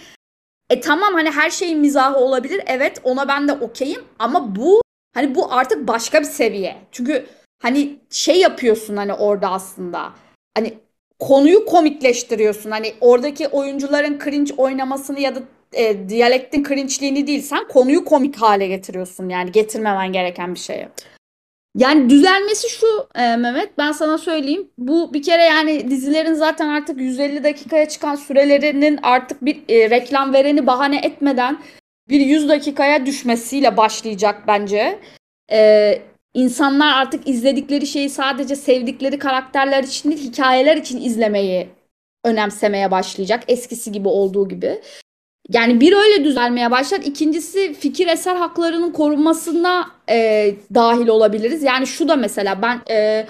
e 0.71 0.81
tamam 0.81 1.15
hani 1.15 1.31
her 1.31 1.51
şeyin 1.51 1.79
mizahı 1.79 2.17
olabilir. 2.17 2.63
Evet 2.67 3.01
ona 3.05 3.29
ben 3.29 3.49
de 3.49 3.53
okeyim 3.53 4.01
ama 4.19 4.57
bu 4.57 4.83
hani 5.15 5.35
bu 5.35 5.53
artık 5.53 5.89
başka 5.89 6.21
bir 6.21 6.27
seviye. 6.27 6.77
Çünkü 6.93 7.27
hani 7.63 7.99
şey 8.11 8.41
yapıyorsun 8.41 8.97
hani 8.97 9.15
orada 9.15 9.51
aslında. 9.51 10.13
Hani 10.57 10.75
konuyu 11.19 11.65
komikleştiriyorsun. 11.65 12.71
Hani 12.71 12.95
oradaki 13.01 13.49
oyuncuların 13.49 14.19
cringe 14.25 14.55
oynamasını 14.57 15.21
ya 15.21 15.35
da 15.35 15.41
e, 15.73 16.09
diyalektin 16.09 16.65
cringe'liğini 16.65 17.27
değil 17.27 17.43
sen 17.43 17.69
konuyu 17.69 18.05
komik 18.05 18.37
hale 18.37 18.67
getiriyorsun 18.67 19.29
yani 19.29 19.53
getirmemen 19.53 20.13
gereken 20.13 20.55
bir 20.55 20.61
şeye. 20.61 20.89
Yani 21.77 22.11
düzelmesi 22.11 22.69
şu 22.71 23.09
e, 23.15 23.37
Mehmet 23.37 23.79
ben 23.79 23.93
sana 23.93 24.19
söyleyeyim. 24.19 24.71
Bu 24.79 25.15
bir 25.15 25.23
kere 25.23 25.43
yani 25.43 25.91
dizilerin 25.91 26.35
zaten 26.35 26.69
artık 26.69 27.01
150 27.01 27.45
dakikaya 27.45 27.89
çıkan 27.89 28.15
sürelerinin 28.15 28.99
artık 29.03 29.45
bir 29.45 29.63
e, 29.69 29.91
reklam 29.91 30.33
vereni 30.33 30.67
bahane 30.67 30.99
etmeden 30.99 31.59
bir 32.09 32.21
100 32.21 32.49
dakikaya 32.49 33.07
düşmesiyle 33.07 33.77
başlayacak 33.77 34.43
bence. 34.47 34.99
E, 35.53 36.03
insanlar 36.35 37.03
artık 37.03 37.29
izledikleri 37.29 37.87
şeyi 37.87 38.11
sadece 38.11 38.57
sevdikleri 38.57 39.19
karakterler 39.19 39.85
için 39.85 40.11
değil 40.11 40.33
hikayeler 40.33 40.77
için 40.77 41.01
izlemeyi 41.03 41.69
önemsemeye 42.25 42.91
başlayacak. 42.91 43.45
Eskisi 43.49 43.93
gibi 43.93 44.09
olduğu 44.09 44.49
gibi. 44.49 44.81
Yani 45.51 45.81
bir 45.81 45.93
öyle 45.93 46.25
düzelmeye 46.25 46.71
başlar. 46.71 47.01
İkincisi 47.01 47.75
fikir 47.75 48.07
eser 48.07 48.37
haklarının 48.37 48.93
korunmasına 48.93 49.91
e, 50.09 50.55
dahil 50.75 51.09
olabiliriz. 51.09 51.63
Yani 51.63 51.87
şu 51.87 52.09
da 52.09 52.17
mesela 52.17 52.63
ben 52.63 52.81
e, 52.91 53.27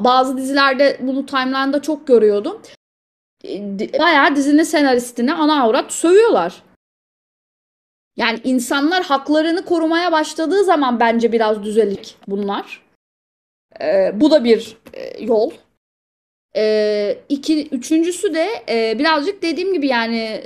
bazı 0.00 0.36
dizilerde 0.36 0.96
bunu 1.00 1.26
timeline'da 1.26 1.82
çok 1.82 2.06
görüyordum. 2.06 2.62
E, 3.44 3.78
bayağı 3.98 4.36
dizinin 4.36 4.62
senaristini 4.62 5.34
ana 5.34 5.62
avrat 5.62 5.92
sövüyorlar. 5.92 6.62
Yani 8.16 8.40
insanlar 8.44 9.04
haklarını 9.04 9.64
korumaya 9.64 10.12
başladığı 10.12 10.64
zaman 10.64 11.00
bence 11.00 11.32
biraz 11.32 11.64
düzelik 11.64 12.16
bunlar. 12.28 12.82
E, 13.80 14.10
bu 14.14 14.30
da 14.30 14.44
bir 14.44 14.76
e, 14.92 15.24
yol. 15.24 15.50
E, 16.56 17.18
iki, 17.28 17.68
üçüncüsü 17.68 18.34
de 18.34 18.48
e, 18.68 18.98
birazcık 18.98 19.42
dediğim 19.42 19.72
gibi 19.72 19.86
yani 19.86 20.42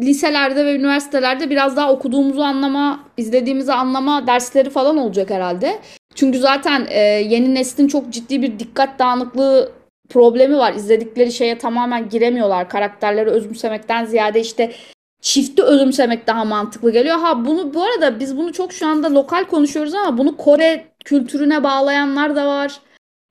liselerde 0.00 0.66
ve 0.66 0.76
üniversitelerde 0.76 1.50
biraz 1.50 1.76
daha 1.76 1.92
okuduğumuzu 1.92 2.40
anlama, 2.40 3.00
izlediğimizi 3.16 3.72
anlama 3.72 4.26
dersleri 4.26 4.70
falan 4.70 4.96
olacak 4.96 5.30
herhalde. 5.30 5.78
Çünkü 6.14 6.38
zaten 6.38 6.86
e, 6.90 6.98
yeni 7.00 7.54
neslin 7.54 7.88
çok 7.88 8.10
ciddi 8.10 8.42
bir 8.42 8.58
dikkat 8.58 8.98
dağınıklığı 8.98 9.72
problemi 10.08 10.56
var. 10.56 10.74
İzledikleri 10.74 11.32
şeye 11.32 11.58
tamamen 11.58 12.08
giremiyorlar. 12.08 12.68
Karakterleri 12.68 13.30
özümsemekten 13.30 14.04
ziyade 14.04 14.40
işte 14.40 14.72
çifti 15.20 15.62
özümsemek 15.62 16.26
daha 16.26 16.44
mantıklı 16.44 16.92
geliyor. 16.92 17.18
Ha 17.18 17.44
bunu 17.44 17.74
bu 17.74 17.82
arada 17.82 18.20
biz 18.20 18.36
bunu 18.36 18.52
çok 18.52 18.72
şu 18.72 18.86
anda 18.86 19.14
lokal 19.14 19.44
konuşuyoruz 19.44 19.94
ama 19.94 20.18
bunu 20.18 20.36
Kore 20.36 20.84
kültürüne 21.04 21.64
bağlayanlar 21.64 22.36
da 22.36 22.46
var. 22.46 22.80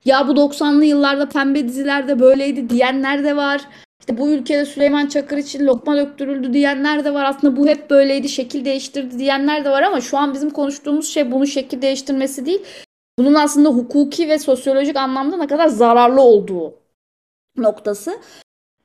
Ya 0.05 0.27
bu 0.27 0.31
90'lı 0.31 0.85
yıllarda 0.85 1.29
pembe 1.29 1.67
dizilerde 1.67 2.19
böyleydi 2.19 2.69
diyenler 2.69 3.23
de 3.23 3.35
var. 3.35 3.61
İşte 3.99 4.17
bu 4.17 4.29
ülkede 4.29 4.65
Süleyman 4.65 5.07
Çakır 5.07 5.37
için 5.37 5.67
lokma 5.67 5.97
döktürüldü 5.97 6.53
diyenler 6.53 7.05
de 7.05 7.13
var. 7.13 7.25
Aslında 7.25 7.57
bu 7.57 7.67
hep 7.67 7.89
böyleydi, 7.89 8.29
şekil 8.29 8.65
değiştirdi 8.65 9.19
diyenler 9.19 9.65
de 9.65 9.69
var 9.69 9.81
ama 9.81 10.01
şu 10.01 10.17
an 10.17 10.33
bizim 10.33 10.49
konuştuğumuz 10.49 11.09
şey 11.09 11.31
bunun 11.31 11.45
şekil 11.45 11.81
değiştirmesi 11.81 12.45
değil. 12.45 12.63
Bunun 13.19 13.33
aslında 13.33 13.69
hukuki 13.69 14.29
ve 14.29 14.39
sosyolojik 14.39 14.95
anlamda 14.95 15.37
ne 15.37 15.47
kadar 15.47 15.67
zararlı 15.67 16.21
olduğu 16.21 16.73
noktası. 17.57 18.19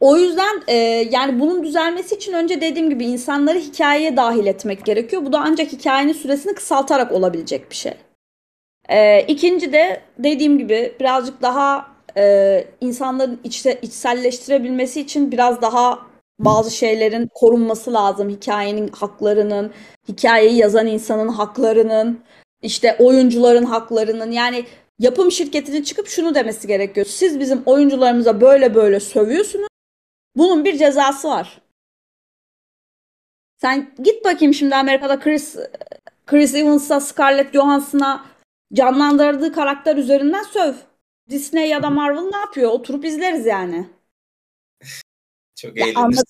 O 0.00 0.16
yüzden 0.16 0.62
e, 0.68 0.74
yani 1.10 1.40
bunun 1.40 1.62
düzelmesi 1.62 2.14
için 2.14 2.32
önce 2.32 2.60
dediğim 2.60 2.90
gibi 2.90 3.04
insanları 3.04 3.58
hikayeye 3.58 4.16
dahil 4.16 4.46
etmek 4.46 4.84
gerekiyor. 4.84 5.24
Bu 5.24 5.32
da 5.32 5.42
ancak 5.46 5.72
hikayenin 5.72 6.12
süresini 6.12 6.54
kısaltarak 6.54 7.12
olabilecek 7.12 7.70
bir 7.70 7.74
şey. 7.74 7.94
E, 8.88 9.22
ikinci 9.22 9.72
de 9.72 10.00
dediğim 10.18 10.58
gibi 10.58 10.96
birazcık 11.00 11.42
daha 11.42 11.91
e, 12.16 12.64
insanların 12.80 13.40
içse, 13.44 13.78
içselleştirebilmesi 13.82 15.00
için 15.00 15.32
biraz 15.32 15.62
daha 15.62 16.06
bazı 16.38 16.70
şeylerin 16.70 17.28
korunması 17.34 17.92
lazım. 17.92 18.28
Hikayenin 18.28 18.88
haklarının, 18.88 19.72
hikayeyi 20.08 20.56
yazan 20.56 20.86
insanın 20.86 21.28
haklarının, 21.28 22.20
işte 22.62 22.96
oyuncuların 22.98 23.64
haklarının 23.64 24.30
yani 24.30 24.64
yapım 24.98 25.32
şirketinin 25.32 25.82
çıkıp 25.82 26.08
şunu 26.08 26.34
demesi 26.34 26.66
gerekiyor. 26.66 27.06
Siz 27.06 27.40
bizim 27.40 27.62
oyuncularımıza 27.66 28.40
böyle 28.40 28.74
böyle 28.74 29.00
sövüyorsunuz. 29.00 29.68
Bunun 30.36 30.64
bir 30.64 30.78
cezası 30.78 31.28
var. 31.28 31.60
Sen 33.60 33.94
git 34.02 34.24
bakayım 34.24 34.54
şimdi 34.54 34.76
Amerika'da 34.76 35.20
Chris 35.20 35.56
Chris 36.26 36.54
Evans'a 36.54 37.00
Scarlett 37.00 37.52
Johansson'a 37.52 38.26
canlandırdığı 38.72 39.52
karakter 39.52 39.96
üzerinden 39.96 40.42
söv. 40.42 40.74
Disney 41.30 41.68
ya 41.68 41.82
da 41.82 41.90
Marvel 41.90 42.22
ne 42.22 42.36
yapıyor? 42.36 42.70
Oturup 42.70 43.04
izleriz 43.04 43.46
yani. 43.46 43.88
Çok 45.54 45.78
eğleniriz. 45.78 45.96
Anlat 45.96 46.24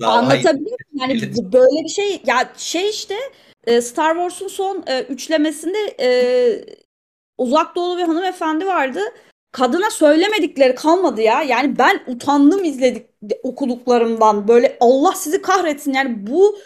anlatabiliyor 0.02 0.78
muyum? 0.92 1.10
Yani 1.10 1.52
böyle 1.52 1.84
bir 1.84 1.88
şey 1.88 2.22
ya 2.26 2.52
şey 2.56 2.88
işte 2.88 3.16
e, 3.64 3.80
Star 3.80 4.14
Wars'un 4.14 4.48
son 4.48 4.84
e, 4.86 5.02
üçlemesinde 5.02 5.78
e, 6.00 6.08
uzak 7.38 7.76
doğulu 7.76 7.98
bir 7.98 8.02
hanımefendi 8.02 8.66
vardı. 8.66 9.00
Kadına 9.52 9.90
söylemedikleri 9.90 10.74
kalmadı 10.74 11.20
ya. 11.20 11.42
Yani 11.42 11.78
ben 11.78 12.04
utandım 12.06 12.64
izledik 12.64 13.06
okuduklarımdan. 13.42 14.48
Böyle 14.48 14.76
Allah 14.80 15.12
sizi 15.12 15.42
kahretsin. 15.42 15.92
Yani 15.92 16.26
bu 16.26 16.58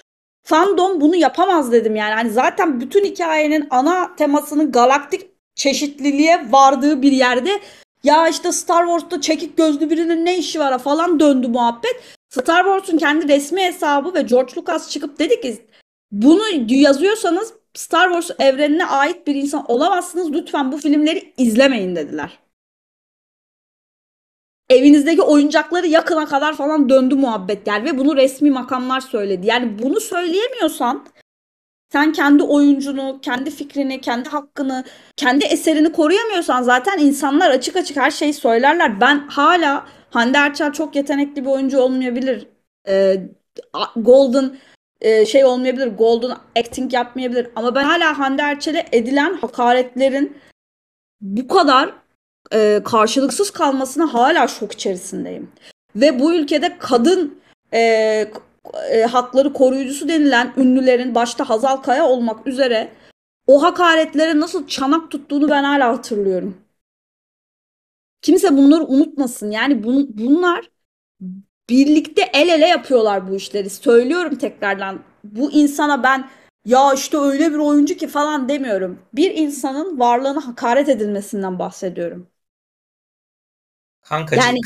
fandom 0.43 1.01
bunu 1.01 1.17
yapamaz 1.17 1.73
dedim 1.73 1.97
yani. 1.97 2.15
Hani 2.15 2.31
zaten 2.31 2.81
bütün 2.81 3.05
hikayenin 3.05 3.67
ana 3.71 4.17
temasının 4.17 4.73
galaktik 4.73 5.34
çeşitliliğe 5.55 6.53
vardığı 6.53 7.03
bir 7.03 7.13
yerde 7.13 7.61
ya 8.05 8.29
işte 8.29 8.53
Star 8.53 8.87
Wars'ta 8.87 9.21
çekik 9.21 9.57
gözlü 9.57 9.91
birinin 9.91 10.25
ne 10.25 10.39
işi 10.39 10.61
var 10.61 10.79
falan 10.79 11.21
döndü 11.21 11.49
muhabbet. 11.49 12.03
Star 12.31 12.65
Wars'un 12.65 12.99
kendi 12.99 13.29
resmi 13.29 13.63
hesabı 13.63 14.15
ve 14.15 14.23
George 14.23 14.53
Lucas 14.57 14.91
çıkıp 14.91 15.19
dedi 15.19 15.41
ki 15.41 15.67
bunu 16.13 16.43
yazıyorsanız 16.69 17.55
Star 17.75 18.09
Wars 18.13 18.31
evrenine 18.39 18.87
ait 18.87 19.27
bir 19.27 19.35
insan 19.35 19.71
olamazsınız. 19.71 20.33
Lütfen 20.33 20.73
bu 20.73 20.79
filmleri 20.79 21.35
izlemeyin 21.37 21.97
dediler. 21.97 22.39
Evinizdeki 24.71 25.23
oyuncakları 25.23 25.87
yakına 25.87 26.27
kadar 26.27 26.57
falan 26.57 26.89
döndü 26.89 27.15
muhabbet 27.15 27.67
yani 27.67 27.85
ve 27.85 27.99
bunu 27.99 28.17
resmi 28.17 28.51
makamlar 28.51 29.01
söyledi. 29.01 29.47
Yani 29.47 29.79
bunu 29.83 30.01
söyleyemiyorsan 30.01 31.07
sen 31.93 32.13
kendi 32.13 32.43
oyuncunu, 32.43 33.19
kendi 33.23 33.51
fikrini, 33.51 34.01
kendi 34.01 34.29
hakkını, 34.29 34.85
kendi 35.17 35.45
eserini 35.45 35.93
koruyamıyorsan 35.93 36.63
zaten 36.63 36.99
insanlar 36.99 37.51
açık 37.51 37.77
açık 37.77 37.97
her 37.97 38.11
şeyi 38.11 38.35
söylerler. 38.35 39.01
Ben 39.01 39.29
hala 39.29 39.87
Hande 40.11 40.39
Erçel 40.39 40.73
çok 40.73 40.97
yetenekli 40.97 41.45
bir 41.45 41.51
oyuncu 41.51 41.81
olmayabilir. 41.81 42.47
Ee, 42.89 43.17
Golden 43.97 44.57
e, 45.01 45.27
şey 45.27 45.45
olmayabilir. 45.45 45.87
Golden 45.87 46.37
acting 46.59 46.95
yapmayabilir. 46.95 47.49
Ama 47.57 47.75
ben 47.75 47.85
hala 47.85 48.19
Hande 48.19 48.43
Erçel'e 48.43 48.87
edilen 48.93 49.35
hakaretlerin 49.35 50.39
bu 51.21 51.49
kadar 51.49 51.95
e, 52.53 52.81
karşılıksız 52.85 53.51
kalmasına 53.51 54.15
hala 54.15 54.49
şok 54.49 54.73
içerisindeyim. 54.73 55.53
Ve 55.97 56.21
bu 56.21 56.35
ülkede 56.35 56.79
kadın 56.79 57.41
e, 57.75 58.31
e, 58.91 59.03
hakları 59.03 59.53
koruyucusu 59.53 60.09
denilen 60.09 60.53
ünlülerin 60.57 61.15
başta 61.15 61.49
Hazal 61.49 61.77
Kaya 61.77 62.07
olmak 62.07 62.47
üzere 62.47 62.93
o 63.47 63.63
hakaretlere 63.63 64.41
nasıl 64.41 64.67
çanak 64.67 65.11
tuttuğunu 65.11 65.51
ben 65.51 65.65
hala 65.65 65.89
hatırlıyorum. 65.89 66.57
Kimse 68.23 68.57
bunları 68.57 68.85
unutmasın. 68.85 69.51
Yani 69.51 69.85
bun, 69.85 70.09
bunlar 70.19 70.71
birlikte 71.69 72.23
el 72.23 72.49
ele 72.49 72.67
yapıyorlar 72.67 73.31
bu 73.31 73.37
işleri. 73.37 73.71
Söylüyorum 73.71 74.39
tekrardan. 74.39 75.03
Bu 75.25 75.53
insana 75.53 76.03
ben 76.03 76.31
ya 76.65 76.95
işte 76.95 77.19
öyle 77.19 77.53
bir 77.53 77.59
oyuncu 77.59 77.97
ki 77.97 78.09
falan 78.09 78.49
demiyorum. 78.49 78.99
Bir 79.13 79.31
insanın 79.35 79.99
varlığına 79.99 80.47
hakaret 80.47 80.89
edilmesinden 80.89 81.59
bahsediyorum. 81.59 82.27
Kankacık. 84.03 84.45
Yani 84.45 84.61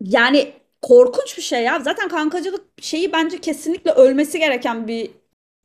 yani 0.00 0.52
korkunç 0.86 1.36
bir 1.36 1.42
şey 1.42 1.62
ya. 1.62 1.80
Zaten 1.80 2.08
kankacılık 2.08 2.64
şeyi 2.80 3.12
bence 3.12 3.40
kesinlikle 3.40 3.90
ölmesi 3.90 4.38
gereken 4.38 4.88
bir 4.88 5.10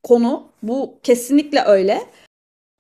konu. 0.04 0.44
Bu 0.64 1.00
kesinlikle 1.04 1.62
öyle. 1.62 2.02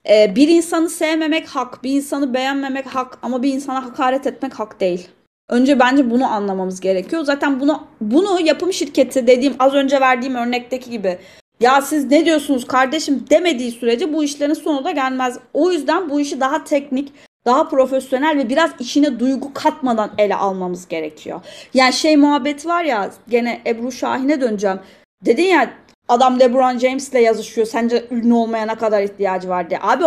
Ee, 0.09 0.35
bir 0.35 0.47
insanı 0.47 0.89
sevmemek 0.89 1.47
hak, 1.47 1.83
bir 1.83 1.91
insanı 1.91 2.33
beğenmemek 2.33 2.85
hak 2.85 3.19
ama 3.21 3.43
bir 3.43 3.53
insana 3.53 3.85
hakaret 3.85 4.27
etmek 4.27 4.53
hak 4.53 4.79
değil. 4.79 5.07
Önce 5.49 5.79
bence 5.79 6.11
bunu 6.11 6.25
anlamamız 6.25 6.79
gerekiyor. 6.79 7.23
Zaten 7.23 7.59
bunu 7.59 7.87
bunu 8.01 8.41
yapım 8.41 8.73
şirketi 8.73 9.27
dediğim 9.27 9.55
az 9.59 9.73
önce 9.73 10.01
verdiğim 10.01 10.35
örnekteki 10.35 10.89
gibi 10.89 11.19
ya 11.59 11.81
siz 11.81 12.11
ne 12.11 12.25
diyorsunuz 12.25 12.67
kardeşim 12.67 13.25
demediği 13.29 13.71
sürece 13.71 14.13
bu 14.13 14.23
işlerin 14.23 14.53
sonu 14.53 14.83
da 14.83 14.91
gelmez. 14.91 15.37
O 15.53 15.71
yüzden 15.71 16.09
bu 16.09 16.19
işi 16.21 16.39
daha 16.39 16.63
teknik, 16.63 17.13
daha 17.45 17.69
profesyonel 17.69 18.37
ve 18.37 18.49
biraz 18.49 18.71
içine 18.79 19.19
duygu 19.19 19.53
katmadan 19.53 20.11
ele 20.17 20.35
almamız 20.35 20.87
gerekiyor. 20.87 21.41
Yani 21.73 21.93
şey 21.93 22.17
muhabbet 22.17 22.65
var 22.65 22.83
ya 22.83 23.11
gene 23.29 23.61
Ebru 23.65 23.91
Şahin'e 23.91 24.41
döneceğim. 24.41 24.79
Dedin 25.25 25.43
ya 25.45 25.73
adam 26.07 26.39
LeBron 26.39 26.77
James'le 26.77 27.13
yazışıyor. 27.13 27.67
Sence 27.67 28.05
ünlü 28.11 28.33
olmaya 28.33 28.65
ne 28.65 28.75
kadar 28.75 29.01
ihtiyacı 29.03 29.49
var 29.49 29.69
diye. 29.69 29.79
Abi 29.83 30.03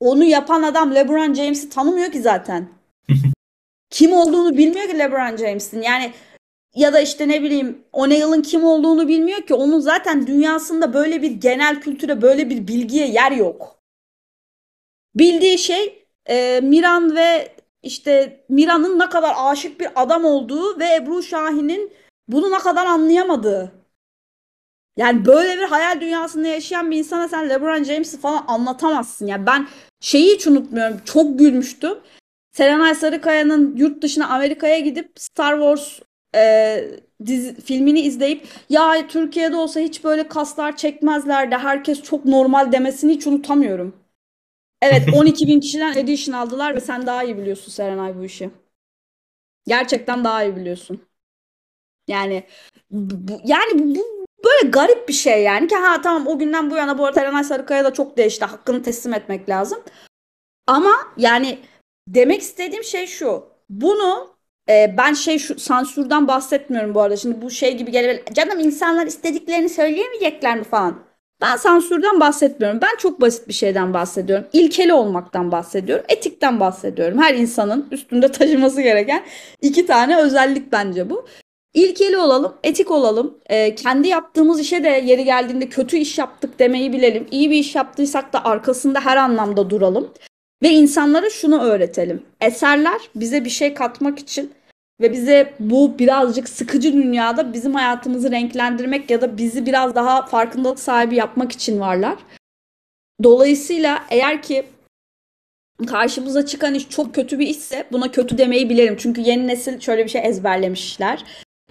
onu 0.00 0.24
yapan 0.24 0.62
adam 0.62 0.94
LeBron 0.94 1.34
James'i 1.34 1.68
tanımıyor 1.68 2.12
ki 2.12 2.20
zaten. 2.20 2.68
Kim 3.90 4.12
olduğunu 4.12 4.56
bilmiyor 4.56 4.88
ki 4.88 4.98
LeBron 4.98 5.36
James'in. 5.36 5.82
Yani 5.82 6.12
ya 6.74 6.92
da 6.92 7.00
işte 7.00 7.28
ne 7.28 7.42
bileyim 7.42 7.84
O'Neill'ın 7.92 8.42
kim 8.42 8.64
olduğunu 8.64 9.08
bilmiyor 9.08 9.42
ki. 9.42 9.54
Onun 9.54 9.80
zaten 9.80 10.26
dünyasında 10.26 10.94
böyle 10.94 11.22
bir 11.22 11.30
genel 11.30 11.80
kültüre, 11.80 12.22
böyle 12.22 12.50
bir 12.50 12.68
bilgiye 12.68 13.06
yer 13.06 13.32
yok. 13.32 13.78
Bildiği 15.14 15.58
şey 15.58 15.99
e, 16.26 16.60
Miran 16.62 17.16
ve 17.16 17.56
işte 17.82 18.44
Miran'ın 18.48 18.98
ne 18.98 19.08
kadar 19.08 19.34
aşık 19.36 19.80
bir 19.80 19.88
adam 20.02 20.24
olduğu 20.24 20.78
ve 20.78 20.94
Ebru 20.94 21.22
Şahin'in 21.22 21.92
bunu 22.28 22.50
ne 22.50 22.58
kadar 22.58 22.86
anlayamadığı. 22.86 23.72
Yani 24.96 25.26
böyle 25.26 25.58
bir 25.58 25.64
hayal 25.64 26.00
dünyasında 26.00 26.48
yaşayan 26.48 26.90
bir 26.90 26.98
insana 26.98 27.28
sen 27.28 27.48
LeBron 27.48 27.82
James'i 27.82 28.20
falan 28.20 28.44
anlatamazsın. 28.48 29.26
Yani 29.26 29.46
ben 29.46 29.68
şeyi 30.00 30.34
hiç 30.34 30.46
unutmuyorum. 30.46 31.00
Çok 31.04 31.38
gülmüştüm. 31.38 31.98
Serenay 32.52 32.94
Sarıkaya'nın 32.94 33.76
yurt 33.76 34.02
dışına 34.02 34.28
Amerika'ya 34.28 34.78
gidip 34.78 35.12
Star 35.16 35.52
Wars 35.52 36.00
e, 36.34 36.84
dizi, 37.26 37.60
filmini 37.60 38.00
izleyip 38.00 38.46
ya 38.68 39.08
Türkiye'de 39.08 39.56
olsa 39.56 39.80
hiç 39.80 40.04
böyle 40.04 40.28
kaslar 40.28 40.76
çekmezlerdi. 40.76 41.56
Herkes 41.56 42.02
çok 42.02 42.24
normal 42.24 42.72
demesini 42.72 43.12
hiç 43.12 43.26
unutamıyorum. 43.26 43.94
Evet 44.82 45.08
12 45.14 45.46
bin 45.46 45.60
kişiden 45.60 45.96
edition 45.96 46.34
aldılar 46.34 46.74
ve 46.76 46.80
sen 46.80 47.06
daha 47.06 47.24
iyi 47.24 47.38
biliyorsun 47.38 47.72
Serenay 47.72 48.18
bu 48.18 48.24
işi. 48.24 48.50
Gerçekten 49.66 50.24
daha 50.24 50.44
iyi 50.44 50.56
biliyorsun. 50.56 51.08
Yani 52.08 52.46
bu, 52.90 53.40
yani 53.44 53.96
bu 53.96 54.26
böyle 54.44 54.70
garip 54.70 55.08
bir 55.08 55.12
şey 55.12 55.42
yani 55.42 55.68
ki 55.68 55.76
ha 55.76 56.00
tamam 56.02 56.26
o 56.26 56.38
günden 56.38 56.70
bu 56.70 56.76
yana 56.76 56.98
bu 56.98 57.06
arada 57.06 57.20
Serenay 57.20 57.44
Sarıkaya 57.44 57.84
da 57.84 57.92
çok 57.92 58.16
değişti. 58.16 58.44
Hakkını 58.44 58.82
teslim 58.82 59.14
etmek 59.14 59.48
lazım. 59.48 59.78
Ama 60.66 60.92
yani 61.18 61.58
demek 62.08 62.42
istediğim 62.42 62.84
şey 62.84 63.06
şu. 63.06 63.44
Bunu 63.70 64.36
e, 64.70 64.94
ben 64.98 65.14
şey 65.14 65.38
şu 65.38 65.60
sansürden 65.60 66.28
bahsetmiyorum 66.28 66.94
bu 66.94 67.02
arada. 67.02 67.16
Şimdi 67.16 67.42
bu 67.42 67.50
şey 67.50 67.76
gibi 67.78 67.90
gelebilir. 67.90 68.34
Canım 68.34 68.60
insanlar 68.60 69.06
istediklerini 69.06 69.68
söyleyemeyecekler 69.68 70.58
mi 70.58 70.64
falan. 70.64 71.04
Ben 71.40 71.56
sansürden 71.56 72.20
bahsetmiyorum. 72.20 72.80
Ben 72.82 72.96
çok 72.98 73.20
basit 73.20 73.48
bir 73.48 73.52
şeyden 73.52 73.94
bahsediyorum. 73.94 74.46
İlkeli 74.52 74.92
olmaktan 74.92 75.52
bahsediyorum. 75.52 76.04
Etikten 76.08 76.60
bahsediyorum. 76.60 77.22
Her 77.22 77.34
insanın 77.34 77.88
üstünde 77.90 78.32
taşıması 78.32 78.82
gereken 78.82 79.24
iki 79.62 79.86
tane 79.86 80.16
özellik 80.22 80.72
bence 80.72 81.10
bu. 81.10 81.26
İlkeli 81.74 82.18
olalım, 82.18 82.54
etik 82.64 82.90
olalım. 82.90 83.38
Ee, 83.50 83.74
kendi 83.74 84.08
yaptığımız 84.08 84.60
işe 84.60 84.84
de 84.84 84.88
yeri 84.88 85.24
geldiğinde 85.24 85.68
kötü 85.68 85.96
iş 85.96 86.18
yaptık 86.18 86.58
demeyi 86.58 86.92
bilelim. 86.92 87.26
İyi 87.30 87.50
bir 87.50 87.56
iş 87.56 87.74
yaptıysak 87.74 88.32
da 88.32 88.44
arkasında 88.44 89.00
her 89.00 89.16
anlamda 89.16 89.70
duralım. 89.70 90.08
Ve 90.62 90.68
insanlara 90.68 91.30
şunu 91.30 91.62
öğretelim. 91.62 92.22
Eserler 92.40 93.00
bize 93.14 93.44
bir 93.44 93.50
şey 93.50 93.74
katmak 93.74 94.18
için 94.18 94.52
ve 95.00 95.12
bize 95.12 95.54
bu 95.60 95.98
birazcık 95.98 96.48
sıkıcı 96.48 96.92
dünyada 96.92 97.52
bizim 97.52 97.74
hayatımızı 97.74 98.30
renklendirmek 98.30 99.10
ya 99.10 99.20
da 99.20 99.38
bizi 99.38 99.66
biraz 99.66 99.94
daha 99.94 100.26
farkındalık 100.26 100.80
sahibi 100.80 101.16
yapmak 101.16 101.52
için 101.52 101.80
varlar. 101.80 102.18
Dolayısıyla 103.22 104.04
eğer 104.10 104.42
ki 104.42 104.66
karşımıza 105.86 106.46
çıkan 106.46 106.74
iş 106.74 106.88
çok 106.88 107.14
kötü 107.14 107.38
bir 107.38 107.46
işse 107.46 107.86
buna 107.92 108.10
kötü 108.10 108.38
demeyi 108.38 108.70
bilirim. 108.70 108.96
Çünkü 108.98 109.20
yeni 109.20 109.46
nesil 109.46 109.80
şöyle 109.80 110.04
bir 110.04 110.10
şey 110.10 110.22
ezberlemişler. 110.24 111.24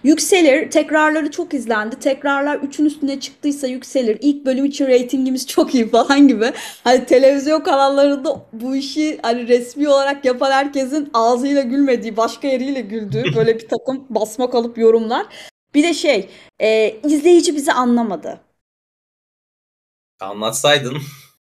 Yükselir. 0.04 0.70
Tekrarları 0.70 1.30
çok 1.30 1.54
izlendi. 1.54 1.98
Tekrarlar 1.98 2.56
3'ün 2.56 2.86
üstüne 2.86 3.20
çıktıysa 3.20 3.66
yükselir. 3.66 4.18
İlk 4.20 4.46
bölüm 4.46 4.64
için 4.64 4.86
reytingimiz 4.86 5.46
çok 5.46 5.74
iyi 5.74 5.90
falan 5.90 6.28
gibi. 6.28 6.52
Hani 6.84 7.06
televizyon 7.06 7.60
kanallarında 7.60 8.46
bu 8.52 8.76
işi 8.76 9.18
hani 9.22 9.48
resmi 9.48 9.88
olarak 9.88 10.24
yapan 10.24 10.50
herkesin 10.50 11.10
ağzıyla 11.14 11.62
gülmediği, 11.62 12.16
başka 12.16 12.48
yeriyle 12.48 12.80
güldüğü 12.80 13.24
böyle 13.36 13.54
bir 13.54 13.68
takım 13.68 14.06
basma 14.10 14.50
kalıp 14.50 14.78
yorumlar. 14.78 15.26
Bir 15.74 15.82
de 15.82 15.94
şey, 15.94 16.28
e, 16.60 16.96
izleyici 17.04 17.56
bizi 17.56 17.72
anlamadı. 17.72 18.40
Anlatsaydın. 20.20 20.96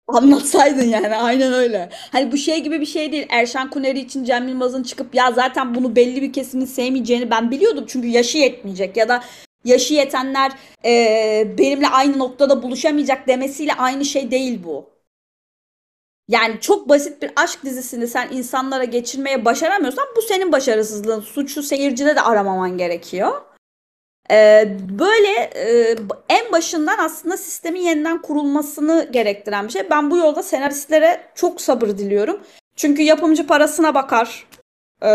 Anlatsaydın 0.08 0.84
yani 0.84 1.16
aynen 1.16 1.52
öyle. 1.52 1.88
Hani 2.12 2.32
bu 2.32 2.36
şey 2.36 2.62
gibi 2.62 2.80
bir 2.80 2.86
şey 2.86 3.12
değil. 3.12 3.26
Erşan 3.30 3.70
Kuneri 3.70 3.98
için 3.98 4.24
Cem 4.24 4.48
Yılmaz'ın 4.48 4.82
çıkıp 4.82 5.14
ya 5.14 5.32
zaten 5.32 5.74
bunu 5.74 5.96
belli 5.96 6.22
bir 6.22 6.32
kesimin 6.32 6.66
sevmeyeceğini 6.66 7.30
ben 7.30 7.50
biliyordum. 7.50 7.84
Çünkü 7.88 8.08
yaşı 8.08 8.38
yetmeyecek 8.38 8.96
ya 8.96 9.08
da 9.08 9.24
yaşı 9.64 9.94
yetenler 9.94 10.52
e, 10.84 11.54
benimle 11.58 11.88
aynı 11.88 12.18
noktada 12.18 12.62
buluşamayacak 12.62 13.28
demesiyle 13.28 13.74
aynı 13.74 14.04
şey 14.04 14.30
değil 14.30 14.60
bu. 14.64 14.90
Yani 16.28 16.60
çok 16.60 16.88
basit 16.88 17.22
bir 17.22 17.30
aşk 17.36 17.64
dizisini 17.64 18.06
sen 18.06 18.28
insanlara 18.32 18.84
geçirmeye 18.84 19.44
başaramıyorsan 19.44 20.06
bu 20.16 20.22
senin 20.22 20.52
başarısızlığın. 20.52 21.20
Suçu 21.20 21.62
seyircide 21.62 22.16
de 22.16 22.20
aramaman 22.20 22.78
gerekiyor. 22.78 23.42
Ee, 24.30 24.76
böyle 24.88 25.32
e, 25.54 25.96
en 26.28 26.52
başından 26.52 26.98
aslında 26.98 27.36
sistemin 27.36 27.80
yeniden 27.80 28.22
kurulmasını 28.22 29.08
gerektiren 29.10 29.66
bir 29.66 29.72
şey. 29.72 29.90
Ben 29.90 30.10
bu 30.10 30.16
yolda 30.16 30.42
senaristlere 30.42 31.20
çok 31.34 31.60
sabır 31.60 31.88
diliyorum. 31.88 32.40
Çünkü 32.76 33.02
yapımcı 33.02 33.46
parasına 33.46 33.94
bakar, 33.94 34.46
e, 35.02 35.08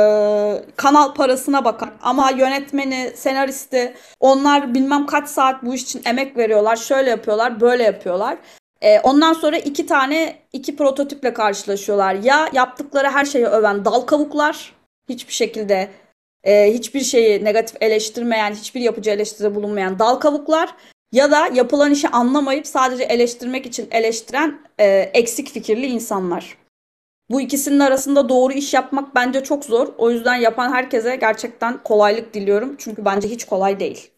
kanal 0.76 1.14
parasına 1.14 1.66
bakar. 1.66 1.90
Ama 2.02 2.32
yönetmeni, 2.32 3.12
senaristi 3.16 3.94
onlar 4.20 4.74
bilmem 4.74 5.06
kaç 5.06 5.30
saat 5.30 5.64
bu 5.64 5.76
iş 5.76 5.84
için 5.84 6.02
emek 6.06 6.38
veriyorlar. 6.38 6.76
Şöyle 6.76 7.10
yapıyorlar, 7.10 7.62
böyle 7.62 7.84
yapıyorlar. 7.84 8.38
E, 8.82 9.00
ondan 9.00 9.34
sonra 9.34 9.58
iki 9.58 9.86
tane 9.86 10.36
iki 10.54 10.76
prototiple 10.76 11.34
karşılaşıyorlar. 11.34 12.14
Ya 12.14 12.50
yaptıkları 12.54 13.10
her 13.10 13.26
şeyi 13.26 13.46
öven 13.46 13.86
dal 13.86 14.02
kavuklar 14.02 14.74
hiçbir 15.10 15.34
şekilde 15.34 15.90
e, 16.44 16.74
hiçbir 16.74 17.02
şeyi 17.02 17.46
negatif 17.46 17.82
eleştirmeyen, 17.82 18.54
hiçbir 18.54 18.82
yapıcı 18.82 19.10
eleştiride 19.10 19.56
bulunmayan 19.56 20.00
dal 20.00 20.16
kavuklar 20.16 20.76
ya 21.12 21.32
da 21.32 21.48
yapılan 21.48 21.92
işi 21.92 22.08
anlamayıp 22.08 22.68
sadece 22.68 23.04
eleştirmek 23.04 23.66
için 23.66 23.88
eleştiren 23.92 24.62
e, 24.80 24.88
eksik 25.14 25.50
fikirli 25.50 25.86
insanlar. 25.86 26.58
Bu 27.30 27.42
ikisinin 27.42 27.80
arasında 27.80 28.30
doğru 28.30 28.54
iş 28.54 28.74
yapmak 28.74 29.16
bence 29.16 29.44
çok 29.44 29.66
zor. 29.66 29.88
O 29.98 30.12
yüzden 30.12 30.36
yapan 30.36 30.74
herkese 30.74 31.16
gerçekten 31.16 31.84
kolaylık 31.84 32.34
diliyorum. 32.34 32.76
Çünkü 32.78 33.06
bence 33.06 33.28
hiç 33.28 33.46
kolay 33.46 33.80
değil. 33.80 34.12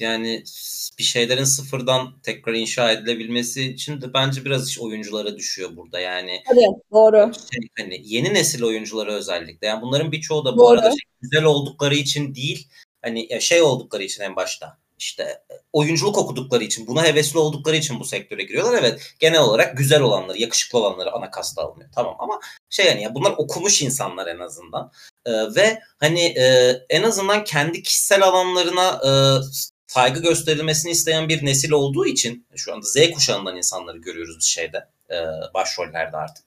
Yani 0.00 0.44
bir 0.98 1.02
şeylerin 1.02 1.44
sıfırdan 1.44 2.20
tekrar 2.22 2.54
inşa 2.54 2.92
edilebilmesi 2.92 3.62
için 3.62 4.00
de 4.00 4.14
bence 4.14 4.44
biraz 4.44 4.68
iş 4.68 4.80
oyunculara 4.80 5.36
düşüyor 5.36 5.76
burada. 5.76 6.00
Yani 6.00 6.42
Tabii, 6.48 6.66
doğru. 6.92 7.32
Şey, 7.52 7.68
hani 7.78 8.00
yeni 8.04 8.34
nesil 8.34 8.62
oyunculara 8.62 9.12
özellikle. 9.12 9.66
Yani 9.66 9.82
bunların 9.82 10.12
birçoğu 10.12 10.44
da 10.44 10.54
bu 10.54 10.58
doğru. 10.58 10.68
arada 10.68 10.90
şey, 10.90 10.98
güzel 11.20 11.44
oldukları 11.44 11.94
için 11.94 12.34
değil, 12.34 12.68
hani 13.02 13.40
şey 13.40 13.62
oldukları 13.62 14.02
için 14.02 14.22
en 14.22 14.36
başta 14.36 14.78
işte 14.98 15.42
oyunculuk 15.72 16.18
okudukları 16.18 16.64
için, 16.64 16.86
buna 16.86 17.04
hevesli 17.04 17.38
oldukları 17.38 17.76
için 17.76 18.00
bu 18.00 18.04
sektöre 18.04 18.42
giriyorlar. 18.42 18.78
Evet 18.80 19.14
genel 19.18 19.40
olarak 19.40 19.76
güzel 19.76 20.02
olanları, 20.02 20.38
yakışıklı 20.38 20.78
olanları 20.78 21.12
ana 21.12 21.30
kasta 21.30 21.62
alınıyor. 21.62 21.90
Tamam 21.94 22.16
ama 22.18 22.40
şey 22.70 22.88
hani 22.88 23.02
ya 23.02 23.14
bunlar 23.14 23.34
okumuş 23.36 23.82
insanlar 23.82 24.26
en 24.26 24.38
azından. 24.38 24.92
Ee, 25.26 25.32
ve 25.32 25.80
hani 25.98 26.20
e, 26.20 26.72
en 26.90 27.02
azından 27.02 27.44
kendi 27.44 27.82
kişisel 27.82 28.22
alanlarına 28.22 29.00
e, 29.04 29.10
saygı 29.86 30.22
gösterilmesini 30.22 30.92
isteyen 30.92 31.28
bir 31.28 31.44
nesil 31.44 31.70
olduğu 31.70 32.06
için 32.06 32.46
şu 32.56 32.74
anda 32.74 32.86
Z 32.86 33.10
kuşağından 33.10 33.56
insanları 33.56 33.98
görüyoruz 33.98 34.44
şeyde 34.44 34.88
e, 35.10 35.16
başrollerde 35.54 36.16
artık. 36.16 36.44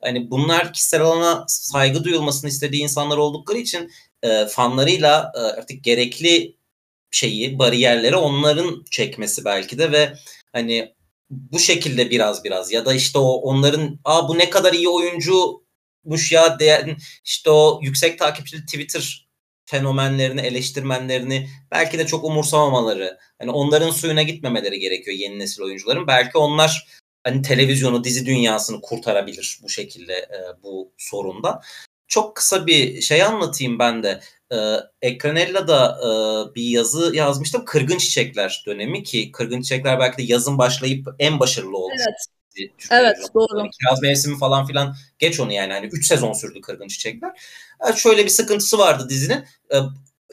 Hani 0.00 0.30
bunlar 0.30 0.72
kişisel 0.72 1.02
alana 1.02 1.44
saygı 1.48 2.04
duyulmasını 2.04 2.50
istediği 2.50 2.82
insanlar 2.82 3.16
oldukları 3.16 3.58
için 3.58 3.90
e, 4.22 4.46
fanlarıyla 4.46 5.32
e, 5.34 5.38
artık 5.38 5.84
gerekli 5.84 6.56
şeyi 7.10 7.58
bariyerleri 7.58 8.16
onların 8.16 8.84
çekmesi 8.90 9.44
belki 9.44 9.78
de 9.78 9.92
ve 9.92 10.14
hani 10.52 10.94
bu 11.30 11.58
şekilde 11.58 12.10
biraz 12.10 12.44
biraz 12.44 12.72
ya 12.72 12.86
da 12.86 12.94
işte 12.94 13.18
o 13.18 13.32
onların 13.32 13.98
aa 14.04 14.28
bu 14.28 14.38
ne 14.38 14.50
kadar 14.50 14.72
iyi 14.72 14.88
oyuncumuş 14.88 16.32
ya 16.32 16.58
diyen 16.58 16.96
işte 17.24 17.50
o 17.50 17.80
yüksek 17.82 18.18
takipçili 18.18 18.66
Twitter 18.66 19.29
fenomenlerini, 19.70 20.40
eleştirmenlerini 20.40 21.48
belki 21.70 21.98
de 21.98 22.06
çok 22.06 22.24
umursamamaları, 22.24 23.18
hani 23.38 23.50
onların 23.50 23.90
suyuna 23.90 24.22
gitmemeleri 24.22 24.80
gerekiyor 24.80 25.16
yeni 25.16 25.38
nesil 25.38 25.62
oyuncuların. 25.62 26.06
Belki 26.06 26.38
onlar 26.38 26.86
hani 27.24 27.42
televizyonu, 27.42 28.04
dizi 28.04 28.26
dünyasını 28.26 28.80
kurtarabilir 28.80 29.58
bu 29.62 29.68
şekilde 29.68 30.14
e, 30.14 30.62
bu 30.62 30.92
sorunda. 30.98 31.60
Çok 32.08 32.36
kısa 32.36 32.66
bir 32.66 33.00
şey 33.00 33.22
anlatayım 33.22 33.78
ben 33.78 34.02
de. 34.02 34.20
E, 34.52 34.56
Ekranella'da 35.02 36.00
e, 36.00 36.10
bir 36.54 36.64
yazı 36.64 37.16
yazmıştım. 37.16 37.64
Kırgın 37.64 37.98
Çiçekler 37.98 38.64
dönemi 38.66 39.02
ki 39.02 39.32
Kırgın 39.32 39.62
Çiçekler 39.62 40.00
belki 40.00 40.18
de 40.18 40.32
yazın 40.32 40.58
başlayıp 40.58 41.08
en 41.18 41.40
başarılı 41.40 41.78
olmuş. 41.78 42.02
Evet. 42.06 42.39
Evet 42.90 43.16
doğru. 43.34 43.58
Yani 43.58 43.70
kiraz 43.70 44.02
mevsimi 44.02 44.38
falan 44.38 44.66
filan 44.66 44.96
geç 45.18 45.40
onu 45.40 45.52
yani. 45.52 45.72
Hani 45.72 45.86
3 45.86 46.06
sezon 46.06 46.32
sürdü 46.32 46.60
Kırgın 46.60 46.88
Çiçekler. 46.88 47.40
Yani 47.84 47.98
şöyle 47.98 48.24
bir 48.24 48.30
sıkıntısı 48.30 48.78
vardı 48.78 49.08
dizinin. 49.08 49.44
Ee, 49.72 49.76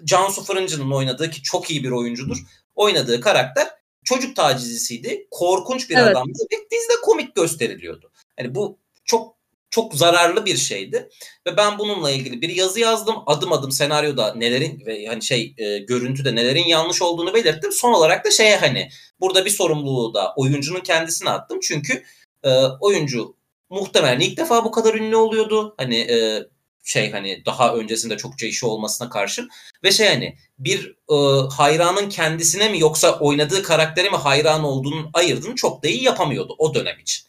Cansu 0.04 0.44
Fırıncı'nın 0.44 0.92
oynadığı 0.92 1.30
ki 1.30 1.42
çok 1.42 1.72
iyi 1.72 1.84
bir 1.84 1.92
oyuncudur. 1.92 2.38
Oynadığı 2.76 3.22
karakter 3.22 3.68
çocuk 4.04 4.36
tacizcisiydi. 4.36 5.28
Korkunç 5.32 5.90
bir 5.90 5.96
evet. 5.96 6.08
adamdı 6.08 6.40
ve 6.52 6.58
dizide 6.72 7.02
komik 7.04 7.36
gösteriliyordu. 7.36 8.12
Yani 8.40 8.56
bu 8.56 8.80
çok 9.06 9.37
çok 9.78 9.96
zararlı 9.96 10.46
bir 10.46 10.58
şeydi 10.58 11.10
ve 11.48 11.58
ben 11.58 11.80
bununla 11.80 12.12
ilgili 12.12 12.42
bir 12.42 12.50
yazı 12.50 12.80
yazdım. 12.80 13.16
Adım 13.28 13.52
adım 13.52 13.72
senaryoda 13.72 14.34
nelerin 14.36 14.86
ve 14.86 15.06
hani 15.06 15.24
şey 15.24 15.54
e, 15.58 15.78
görüntüde 15.78 16.36
nelerin 16.36 16.66
yanlış 16.66 17.02
olduğunu 17.02 17.34
belirttim. 17.34 17.72
Son 17.72 17.94
olarak 17.94 18.26
da 18.26 18.32
şeye 18.32 18.58
hani 18.58 18.90
burada 19.20 19.46
bir 19.46 19.50
sorumluluğu 19.50 20.14
da 20.14 20.34
oyuncunun 20.36 20.80
kendisine 20.80 21.30
attım. 21.30 21.60
Çünkü 21.62 22.04
e, 22.44 22.50
oyuncu 22.82 23.36
muhtemelen 23.70 24.20
ilk 24.20 24.38
defa 24.38 24.66
bu 24.66 24.72
kadar 24.72 24.94
ünlü 24.94 25.16
oluyordu. 25.16 25.76
Hani 25.78 25.98
e, 25.98 26.44
şey 26.84 27.12
hani 27.12 27.46
daha 27.46 27.76
öncesinde 27.76 28.18
çokça 28.18 28.46
işi 28.46 28.66
olmasına 28.66 29.10
karşın 29.10 29.50
ve 29.84 29.92
şey 29.92 30.08
hani 30.08 30.36
bir 30.60 30.96
e, 31.12 31.16
hayranın 31.56 32.10
kendisine 32.10 32.70
mi 32.70 32.80
yoksa 32.80 33.20
oynadığı 33.20 33.64
karaktere 33.64 34.10
mi 34.10 34.18
hayran 34.18 34.64
olduğunun 34.64 35.10
ayırdığını 35.14 35.56
çok 35.56 35.84
da 35.84 35.88
iyi 35.88 36.04
yapamıyordu 36.04 36.56
o 36.58 36.74
dönem 36.74 37.00
için. 37.00 37.28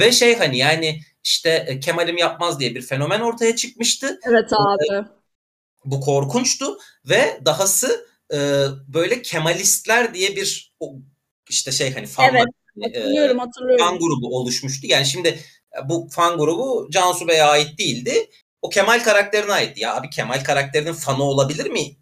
Ve 0.00 0.12
şey 0.12 0.38
hani 0.38 0.58
yani 0.58 1.00
işte 1.24 1.64
e, 1.68 1.80
Kemal'im 1.80 2.16
yapmaz 2.16 2.60
diye 2.60 2.74
bir 2.74 2.82
fenomen 2.82 3.20
ortaya 3.20 3.56
çıkmıştı. 3.56 4.20
Evet 4.28 4.52
abi. 4.52 5.06
Bu 5.84 6.00
korkunçtu 6.00 6.78
ve 7.04 7.40
dahası 7.44 8.06
e, 8.32 8.38
böyle 8.88 9.22
Kemalistler 9.22 10.14
diye 10.14 10.36
bir 10.36 10.74
işte 11.48 11.72
şey 11.72 11.94
hani 11.94 12.06
fanlar, 12.06 12.30
evet, 12.30 12.46
hani, 12.74 12.84
hatırlıyorum, 12.84 13.36
e, 13.36 13.40
hatırlıyorum. 13.40 13.86
fan 13.86 13.98
grubu 13.98 14.36
oluşmuştu. 14.36 14.86
Yani 14.86 15.06
şimdi 15.06 15.40
bu 15.84 16.08
fan 16.10 16.38
grubu 16.38 16.88
Cansu 16.90 17.28
Bey'e 17.28 17.42
ait 17.42 17.78
değildi. 17.78 18.30
O 18.62 18.68
Kemal 18.68 19.04
karakterine 19.04 19.52
aitti. 19.52 19.80
Ya 19.80 19.96
abi 19.96 20.10
Kemal 20.10 20.44
karakterinin 20.44 20.92
fanı 20.92 21.22
olabilir 21.22 21.70
mi? 21.70 21.96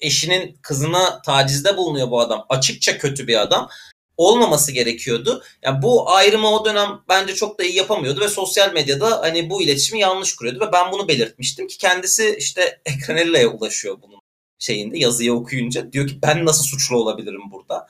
Eşinin 0.00 0.58
kızına 0.62 1.22
tacizde 1.22 1.76
bulunuyor 1.76 2.10
bu 2.10 2.20
adam. 2.20 2.46
Açıkça 2.48 2.98
kötü 2.98 3.26
bir 3.26 3.40
adam 3.40 3.68
olmaması 4.16 4.72
gerekiyordu. 4.72 5.42
Yani 5.62 5.82
bu 5.82 6.10
ayrımı 6.10 6.48
o 6.48 6.64
dönem 6.64 7.00
bence 7.08 7.34
çok 7.34 7.58
da 7.58 7.64
iyi 7.64 7.76
yapamıyordu 7.76 8.20
ve 8.20 8.28
sosyal 8.28 8.72
medyada 8.72 9.20
hani 9.22 9.50
bu 9.50 9.62
iletişimi 9.62 10.00
yanlış 10.00 10.36
kuruyordu 10.36 10.66
ve 10.66 10.72
ben 10.72 10.92
bunu 10.92 11.08
belirtmiştim 11.08 11.66
ki 11.66 11.78
kendisi 11.78 12.36
işte 12.38 12.80
Ekranella'ya 12.86 13.48
ulaşıyor 13.48 13.98
bunun 14.02 14.20
şeyinde 14.58 14.98
yazıyı 14.98 15.32
okuyunca 15.32 15.92
diyor 15.92 16.08
ki 16.08 16.18
ben 16.22 16.44
nasıl 16.44 16.64
suçlu 16.64 16.96
olabilirim 16.96 17.50
burada? 17.50 17.86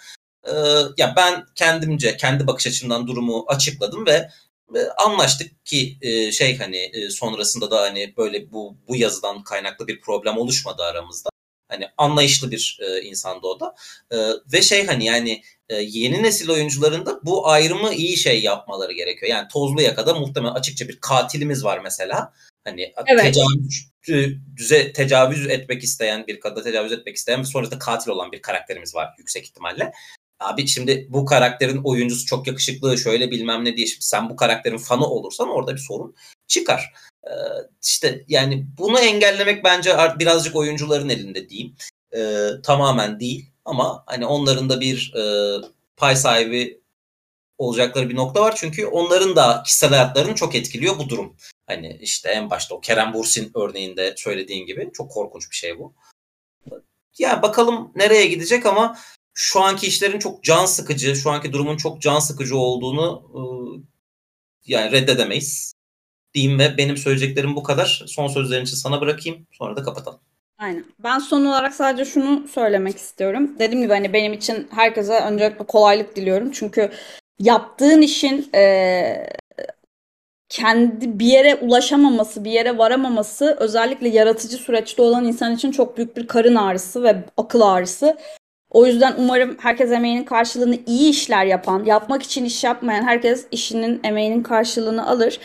Ee, 0.46 0.52
ya 0.96 1.14
ben 1.16 1.46
kendimce 1.54 2.16
kendi 2.16 2.46
bakış 2.46 2.66
açımdan 2.66 3.06
durumu 3.06 3.44
açıkladım 3.48 4.06
ve 4.06 4.30
anlaştık 4.96 5.66
ki 5.66 5.98
e, 6.02 6.32
şey 6.32 6.58
hani 6.58 6.76
e, 6.76 7.10
sonrasında 7.10 7.70
da 7.70 7.82
hani 7.82 8.14
böyle 8.16 8.52
bu 8.52 8.76
bu 8.88 8.96
yazıdan 8.96 9.42
kaynaklı 9.44 9.86
bir 9.88 10.00
problem 10.00 10.38
oluşmadı 10.38 10.82
aramızda. 10.82 11.30
Hani 11.68 11.88
anlayışlı 11.96 12.50
bir 12.50 12.78
e, 12.82 13.02
insandı 13.02 13.46
o 13.46 13.60
da. 13.60 13.74
E, 14.10 14.16
ve 14.52 14.62
şey 14.62 14.86
hani 14.86 15.04
yani 15.04 15.42
e, 15.68 15.76
yeni 15.76 16.22
nesil 16.22 16.50
oyuncuların 16.50 17.06
da 17.06 17.20
bu 17.22 17.48
ayrımı 17.48 17.94
iyi 17.94 18.16
şey 18.16 18.42
yapmaları 18.42 18.92
gerekiyor. 18.92 19.30
Yani 19.30 19.48
Tozlu 19.48 19.82
Yaka'da 19.82 20.14
muhtemelen 20.14 20.54
açıkça 20.54 20.88
bir 20.88 20.98
katilimiz 21.00 21.64
var 21.64 21.78
mesela. 21.78 22.32
Hani 22.64 22.92
evet. 23.06 23.22
tecavüz 23.22 23.90
düze 24.56 24.92
tecavüz 24.92 25.46
etmek 25.46 25.82
isteyen 25.82 26.26
bir 26.26 26.40
kadına 26.40 26.64
tecavüz 26.64 26.92
etmek 26.92 27.16
isteyen 27.16 27.40
ve 27.40 27.44
sonrasında 27.44 27.78
katil 27.78 28.10
olan 28.10 28.32
bir 28.32 28.42
karakterimiz 28.42 28.94
var 28.94 29.14
yüksek 29.18 29.44
ihtimalle. 29.44 29.92
Abi 30.40 30.66
şimdi 30.66 31.06
bu 31.10 31.24
karakterin 31.24 31.80
oyuncusu 31.84 32.26
çok 32.26 32.46
yakışıklı 32.46 32.98
şöyle 32.98 33.30
bilmem 33.30 33.64
ne 33.64 33.76
diye 33.76 33.86
şimdi 33.86 34.04
sen 34.04 34.30
bu 34.30 34.36
karakterin 34.36 34.78
fanı 34.78 35.06
olursan 35.06 35.48
orada 35.48 35.74
bir 35.74 35.80
sorun 35.80 36.14
çıkar. 36.48 36.92
Ee, 37.24 37.30
işte 37.82 38.24
yani 38.28 38.66
bunu 38.78 38.98
engellemek 38.98 39.64
bence 39.64 39.96
birazcık 40.18 40.56
oyuncuların 40.56 41.08
elinde 41.08 41.48
diyeyim. 41.48 41.74
Ee, 42.16 42.48
tamamen 42.62 43.20
değil 43.20 43.50
ama 43.66 44.02
hani 44.06 44.26
onların 44.26 44.70
da 44.70 44.80
bir 44.80 45.14
e, 45.14 45.22
pay 45.96 46.16
sahibi 46.16 46.80
olacakları 47.58 48.08
bir 48.10 48.16
nokta 48.16 48.40
var. 48.40 48.54
Çünkü 48.56 48.86
onların 48.86 49.36
da 49.36 49.62
kişisel 49.66 49.90
hayatlarını 49.90 50.34
çok 50.34 50.54
etkiliyor 50.54 50.98
bu 50.98 51.08
durum. 51.08 51.36
Hani 51.66 51.98
işte 52.02 52.28
en 52.28 52.50
başta 52.50 52.74
o 52.74 52.80
Kerem 52.80 53.14
Bursin 53.14 53.50
örneğinde 53.54 54.14
söylediğin 54.16 54.66
gibi 54.66 54.90
çok 54.94 55.10
korkunç 55.10 55.50
bir 55.50 55.56
şey 55.56 55.78
bu. 55.78 55.94
Ya 57.18 57.42
bakalım 57.42 57.92
nereye 57.96 58.26
gidecek 58.26 58.66
ama 58.66 58.98
şu 59.34 59.60
anki 59.60 59.86
işlerin 59.86 60.18
çok 60.18 60.44
can 60.44 60.66
sıkıcı, 60.66 61.16
şu 61.16 61.30
anki 61.30 61.52
durumun 61.52 61.76
çok 61.76 62.02
can 62.02 62.18
sıkıcı 62.18 62.56
olduğunu 62.56 63.22
e, 63.34 63.42
yani 64.66 64.92
reddedemeyiz. 64.92 65.72
Diyeyim 66.34 66.58
ve 66.58 66.76
benim 66.78 66.96
söyleyeceklerim 66.96 67.56
bu 67.56 67.62
kadar. 67.62 68.04
Son 68.06 68.28
sözlerin 68.28 68.64
için 68.64 68.76
sana 68.76 69.00
bırakayım. 69.00 69.46
Sonra 69.52 69.76
da 69.76 69.82
kapatalım. 69.82 70.20
Aynen. 70.58 70.84
Ben 70.98 71.18
son 71.18 71.44
olarak 71.44 71.74
sadece 71.74 72.04
şunu 72.04 72.48
söylemek 72.48 72.96
istiyorum. 72.96 73.58
Dediğim 73.58 73.82
gibi 73.82 73.92
hani 73.92 74.12
benim 74.12 74.32
için 74.32 74.68
herkese 74.70 75.20
öncelikle 75.20 75.66
kolaylık 75.66 76.16
diliyorum. 76.16 76.50
Çünkü 76.50 76.90
yaptığın 77.38 78.02
işin 78.02 78.50
e, 78.54 79.26
kendi 80.48 81.18
bir 81.18 81.26
yere 81.26 81.54
ulaşamaması, 81.54 82.44
bir 82.44 82.50
yere 82.50 82.78
varamaması 82.78 83.56
özellikle 83.60 84.08
yaratıcı 84.08 84.56
süreçte 84.56 85.02
olan 85.02 85.24
insan 85.24 85.54
için 85.54 85.70
çok 85.70 85.96
büyük 85.96 86.16
bir 86.16 86.26
karın 86.26 86.54
ağrısı 86.54 87.02
ve 87.02 87.24
akıl 87.36 87.60
ağrısı. 87.60 88.16
O 88.70 88.86
yüzden 88.86 89.14
umarım 89.18 89.56
herkes 89.60 89.92
emeğinin 89.92 90.24
karşılığını 90.24 90.78
iyi 90.86 91.10
işler 91.10 91.44
yapan, 91.46 91.84
yapmak 91.84 92.22
için 92.22 92.44
iş 92.44 92.64
yapmayan 92.64 93.02
herkes 93.02 93.46
işinin 93.50 94.00
emeğinin 94.04 94.42
karşılığını 94.42 95.06
alır. 95.08 95.40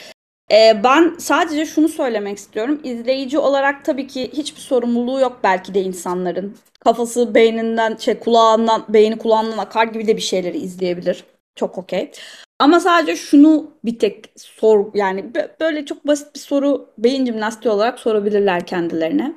Ee, 0.51 0.81
ben 0.83 1.15
sadece 1.19 1.65
şunu 1.65 1.89
söylemek 1.89 2.37
istiyorum. 2.37 2.81
İzleyici 2.83 3.39
olarak 3.39 3.85
tabii 3.85 4.07
ki 4.07 4.31
hiçbir 4.33 4.61
sorumluluğu 4.61 5.19
yok 5.19 5.39
belki 5.43 5.73
de 5.73 5.81
insanların. 5.81 6.57
Kafası 6.79 7.35
beyninden, 7.35 7.95
şey 7.95 8.19
kulağından, 8.19 8.85
beyni 8.89 9.17
kulağından 9.17 9.57
akar 9.57 9.87
gibi 9.87 10.07
de 10.07 10.15
bir 10.17 10.21
şeyleri 10.21 10.57
izleyebilir. 10.57 11.23
Çok 11.55 11.77
okey. 11.77 12.11
Ama 12.59 12.79
sadece 12.79 13.15
şunu 13.15 13.71
bir 13.85 13.99
tek 13.99 14.25
sor 14.37 14.85
yani 14.93 15.25
böyle 15.59 15.85
çok 15.85 16.07
basit 16.07 16.35
bir 16.35 16.39
soru 16.39 16.89
beyin 16.97 17.25
jimnastiği 17.25 17.71
olarak 17.71 17.99
sorabilirler 17.99 18.65
kendilerine 18.65 19.35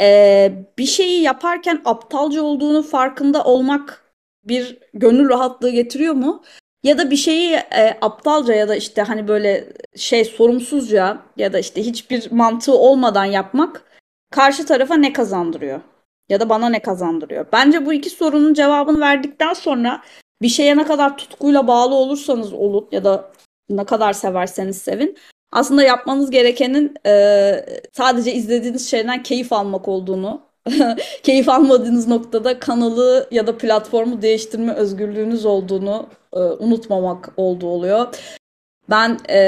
e, 0.00 0.52
bir 0.78 0.86
şeyi 0.86 1.22
yaparken 1.22 1.82
aptalca 1.84 2.42
olduğunu 2.42 2.82
farkında 2.82 3.44
olmak 3.44 4.04
bir 4.44 4.78
gönül 4.94 5.28
rahatlığı 5.28 5.70
getiriyor 5.70 6.14
mu? 6.14 6.42
Ya 6.84 6.98
da 6.98 7.10
bir 7.10 7.16
şeyi 7.16 7.52
e, 7.54 7.98
aptalca 8.00 8.54
ya 8.54 8.68
da 8.68 8.76
işte 8.76 9.02
hani 9.02 9.28
böyle 9.28 9.72
şey 9.96 10.24
sorumsuzca 10.24 11.22
ya 11.36 11.52
da 11.52 11.58
işte 11.58 11.82
hiçbir 11.86 12.30
mantığı 12.30 12.78
olmadan 12.78 13.24
yapmak 13.24 13.82
karşı 14.30 14.66
tarafa 14.66 14.94
ne 14.96 15.12
kazandırıyor? 15.12 15.80
Ya 16.28 16.40
da 16.40 16.48
bana 16.48 16.68
ne 16.68 16.82
kazandırıyor? 16.82 17.46
Bence 17.52 17.86
bu 17.86 17.92
iki 17.92 18.10
sorunun 18.10 18.54
cevabını 18.54 19.00
verdikten 19.00 19.52
sonra 19.52 20.02
bir 20.42 20.48
şeye 20.48 20.76
ne 20.76 20.84
kadar 20.84 21.18
tutkuyla 21.18 21.66
bağlı 21.66 21.94
olursanız 21.94 22.52
olun 22.52 22.88
ya 22.92 23.04
da 23.04 23.32
ne 23.68 23.84
kadar 23.84 24.12
severseniz 24.12 24.78
sevin 24.78 25.16
aslında 25.52 25.82
yapmanız 25.82 26.30
gerekenin 26.30 26.94
e, 27.06 27.66
sadece 27.92 28.34
izlediğiniz 28.34 28.90
şeyden 28.90 29.22
keyif 29.22 29.52
almak 29.52 29.88
olduğunu, 29.88 30.42
keyif 31.22 31.48
almadığınız 31.48 32.08
noktada 32.08 32.58
kanalı 32.58 33.28
ya 33.30 33.46
da 33.46 33.58
platformu 33.58 34.22
değiştirme 34.22 34.72
özgürlüğünüz 34.72 35.44
olduğunu 35.46 36.08
e, 36.32 36.38
unutmamak 36.38 37.32
olduğu 37.36 37.66
oluyor. 37.66 38.14
Ben 38.90 39.18
e, 39.30 39.38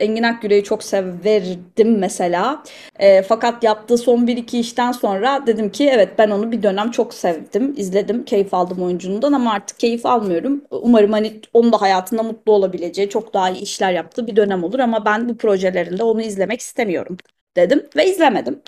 Engin 0.00 0.22
Akgüre'yi 0.22 0.64
çok 0.64 0.84
severdim 0.84 1.98
mesela. 1.98 2.62
E, 2.98 3.22
fakat 3.22 3.64
yaptığı 3.64 3.98
son 3.98 4.26
bir 4.26 4.36
iki 4.36 4.58
işten 4.60 4.92
sonra 4.92 5.46
dedim 5.46 5.72
ki 5.72 5.90
evet 5.92 6.18
ben 6.18 6.30
onu 6.30 6.52
bir 6.52 6.62
dönem 6.62 6.90
çok 6.90 7.14
sevdim. 7.14 7.74
izledim, 7.76 8.24
keyif 8.24 8.54
aldım 8.54 8.82
oyunculuğundan 8.82 9.32
ama 9.32 9.52
artık 9.52 9.78
keyif 9.78 10.06
almıyorum. 10.06 10.64
Umarım 10.70 11.12
hani 11.12 11.40
onun 11.52 11.72
da 11.72 11.80
hayatında 11.80 12.22
mutlu 12.22 12.52
olabileceği, 12.52 13.08
çok 13.08 13.34
daha 13.34 13.50
iyi 13.50 13.62
işler 13.62 13.92
yaptığı 13.92 14.26
bir 14.26 14.36
dönem 14.36 14.64
olur 14.64 14.78
ama 14.78 15.04
ben 15.04 15.28
bu 15.28 15.36
projelerinde 15.36 16.02
onu 16.02 16.22
izlemek 16.22 16.60
istemiyorum 16.60 17.16
dedim 17.56 17.86
ve 17.96 18.06
izlemedim. 18.10 18.62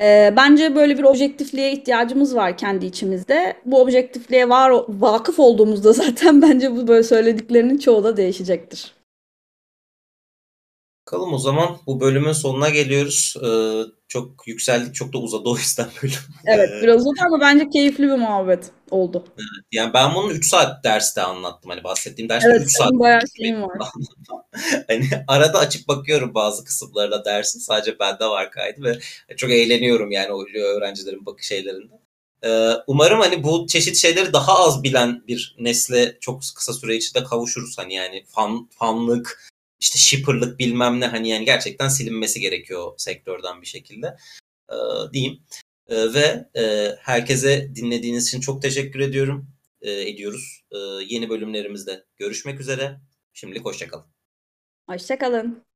E, 0.00 0.34
bence 0.36 0.76
böyle 0.76 0.98
bir 0.98 1.04
objektifliğe 1.04 1.72
ihtiyacımız 1.72 2.36
var 2.36 2.56
kendi 2.56 2.86
içimizde. 2.86 3.54
Bu 3.64 3.80
objektifliğe 3.80 4.48
var 4.48 4.72
vakıf 4.88 5.38
olduğumuzda 5.38 5.92
zaten 6.02 6.42
bence 6.42 6.76
bu 6.76 6.88
böyle 6.88 7.02
söylediklerinin 7.02 7.78
çoğu 7.78 8.04
da 8.04 8.16
değişecektir. 8.16 8.97
Bakalım 11.08 11.34
o 11.34 11.38
zaman 11.38 11.78
bu 11.86 12.00
bölümün 12.00 12.32
sonuna 12.32 12.68
geliyoruz. 12.68 13.36
Ee, 13.44 13.82
çok 14.08 14.48
yükseldik, 14.48 14.94
çok 14.94 15.12
da 15.12 15.18
uzadı 15.18 15.48
o 15.48 15.56
yüzden 15.56 15.86
bölüm. 16.02 16.14
Evet 16.46 16.70
ee, 16.72 16.82
biraz 16.82 17.00
uzadı 17.00 17.20
ama 17.26 17.40
bence 17.40 17.68
keyifli 17.70 18.04
bir 18.04 18.16
muhabbet 18.18 18.70
oldu. 18.90 19.24
Evet, 19.28 19.66
yani 19.72 19.94
ben 19.94 20.14
bunu 20.14 20.32
3 20.32 20.48
saat 20.48 20.84
derste 20.84 21.22
anlattım. 21.22 21.70
Hani 21.70 21.84
bahsettiğim 21.84 22.28
derste 22.28 22.50
evet, 22.50 22.62
3 22.62 22.76
saat. 22.76 22.92
bayağı 22.92 23.20
şeyim 23.36 23.62
var. 23.62 23.78
hani 24.86 25.08
arada 25.28 25.58
açıp 25.58 25.88
bakıyorum 25.88 26.34
bazı 26.34 26.64
kısımlarına 26.64 27.24
dersin. 27.24 27.60
Sadece 27.60 27.98
bende 27.98 28.24
var 28.24 28.50
kaydı 28.50 28.82
ve 28.82 28.98
çok 29.36 29.50
eğleniyorum 29.50 30.10
yani 30.10 30.32
o 30.32 30.44
öğrencilerin 30.54 31.26
bakış 31.26 31.46
şeylerinde. 31.46 31.94
Ee, 32.44 32.72
umarım 32.86 33.20
hani 33.20 33.42
bu 33.42 33.66
çeşit 33.66 33.96
şeyleri 33.96 34.32
daha 34.32 34.58
az 34.66 34.82
bilen 34.82 35.22
bir 35.28 35.56
nesle 35.58 36.16
çok 36.20 36.40
kısa 36.56 36.72
süre 36.72 36.96
içinde 36.96 37.24
kavuşuruz. 37.24 37.78
Hani 37.78 37.94
yani 37.94 38.24
fan, 38.28 38.68
fanlık, 38.78 39.48
işte 39.80 39.98
shipperlık 39.98 40.58
bilmem 40.58 41.00
ne 41.00 41.06
hani 41.06 41.28
yani 41.28 41.44
gerçekten 41.44 41.88
silinmesi 41.88 42.40
gerekiyor 42.40 42.92
sektörden 42.96 43.62
bir 43.62 43.66
şekilde 43.66 44.16
e, 44.70 44.76
diyeyim. 45.12 45.42
E, 45.88 46.14
ve 46.14 46.48
e, 46.56 46.94
herkese 47.00 47.74
dinlediğiniz 47.74 48.26
için 48.26 48.40
çok 48.40 48.62
teşekkür 48.62 49.00
ediyorum. 49.00 49.48
E, 49.82 50.08
ediyoruz. 50.08 50.62
E, 50.72 50.76
yeni 51.08 51.28
bölümlerimizde 51.28 52.04
görüşmek 52.16 52.60
üzere. 52.60 53.00
Şimdilik 53.32 53.64
hoşçakalın. 53.64 54.06
Hoşçakalın. 54.88 55.67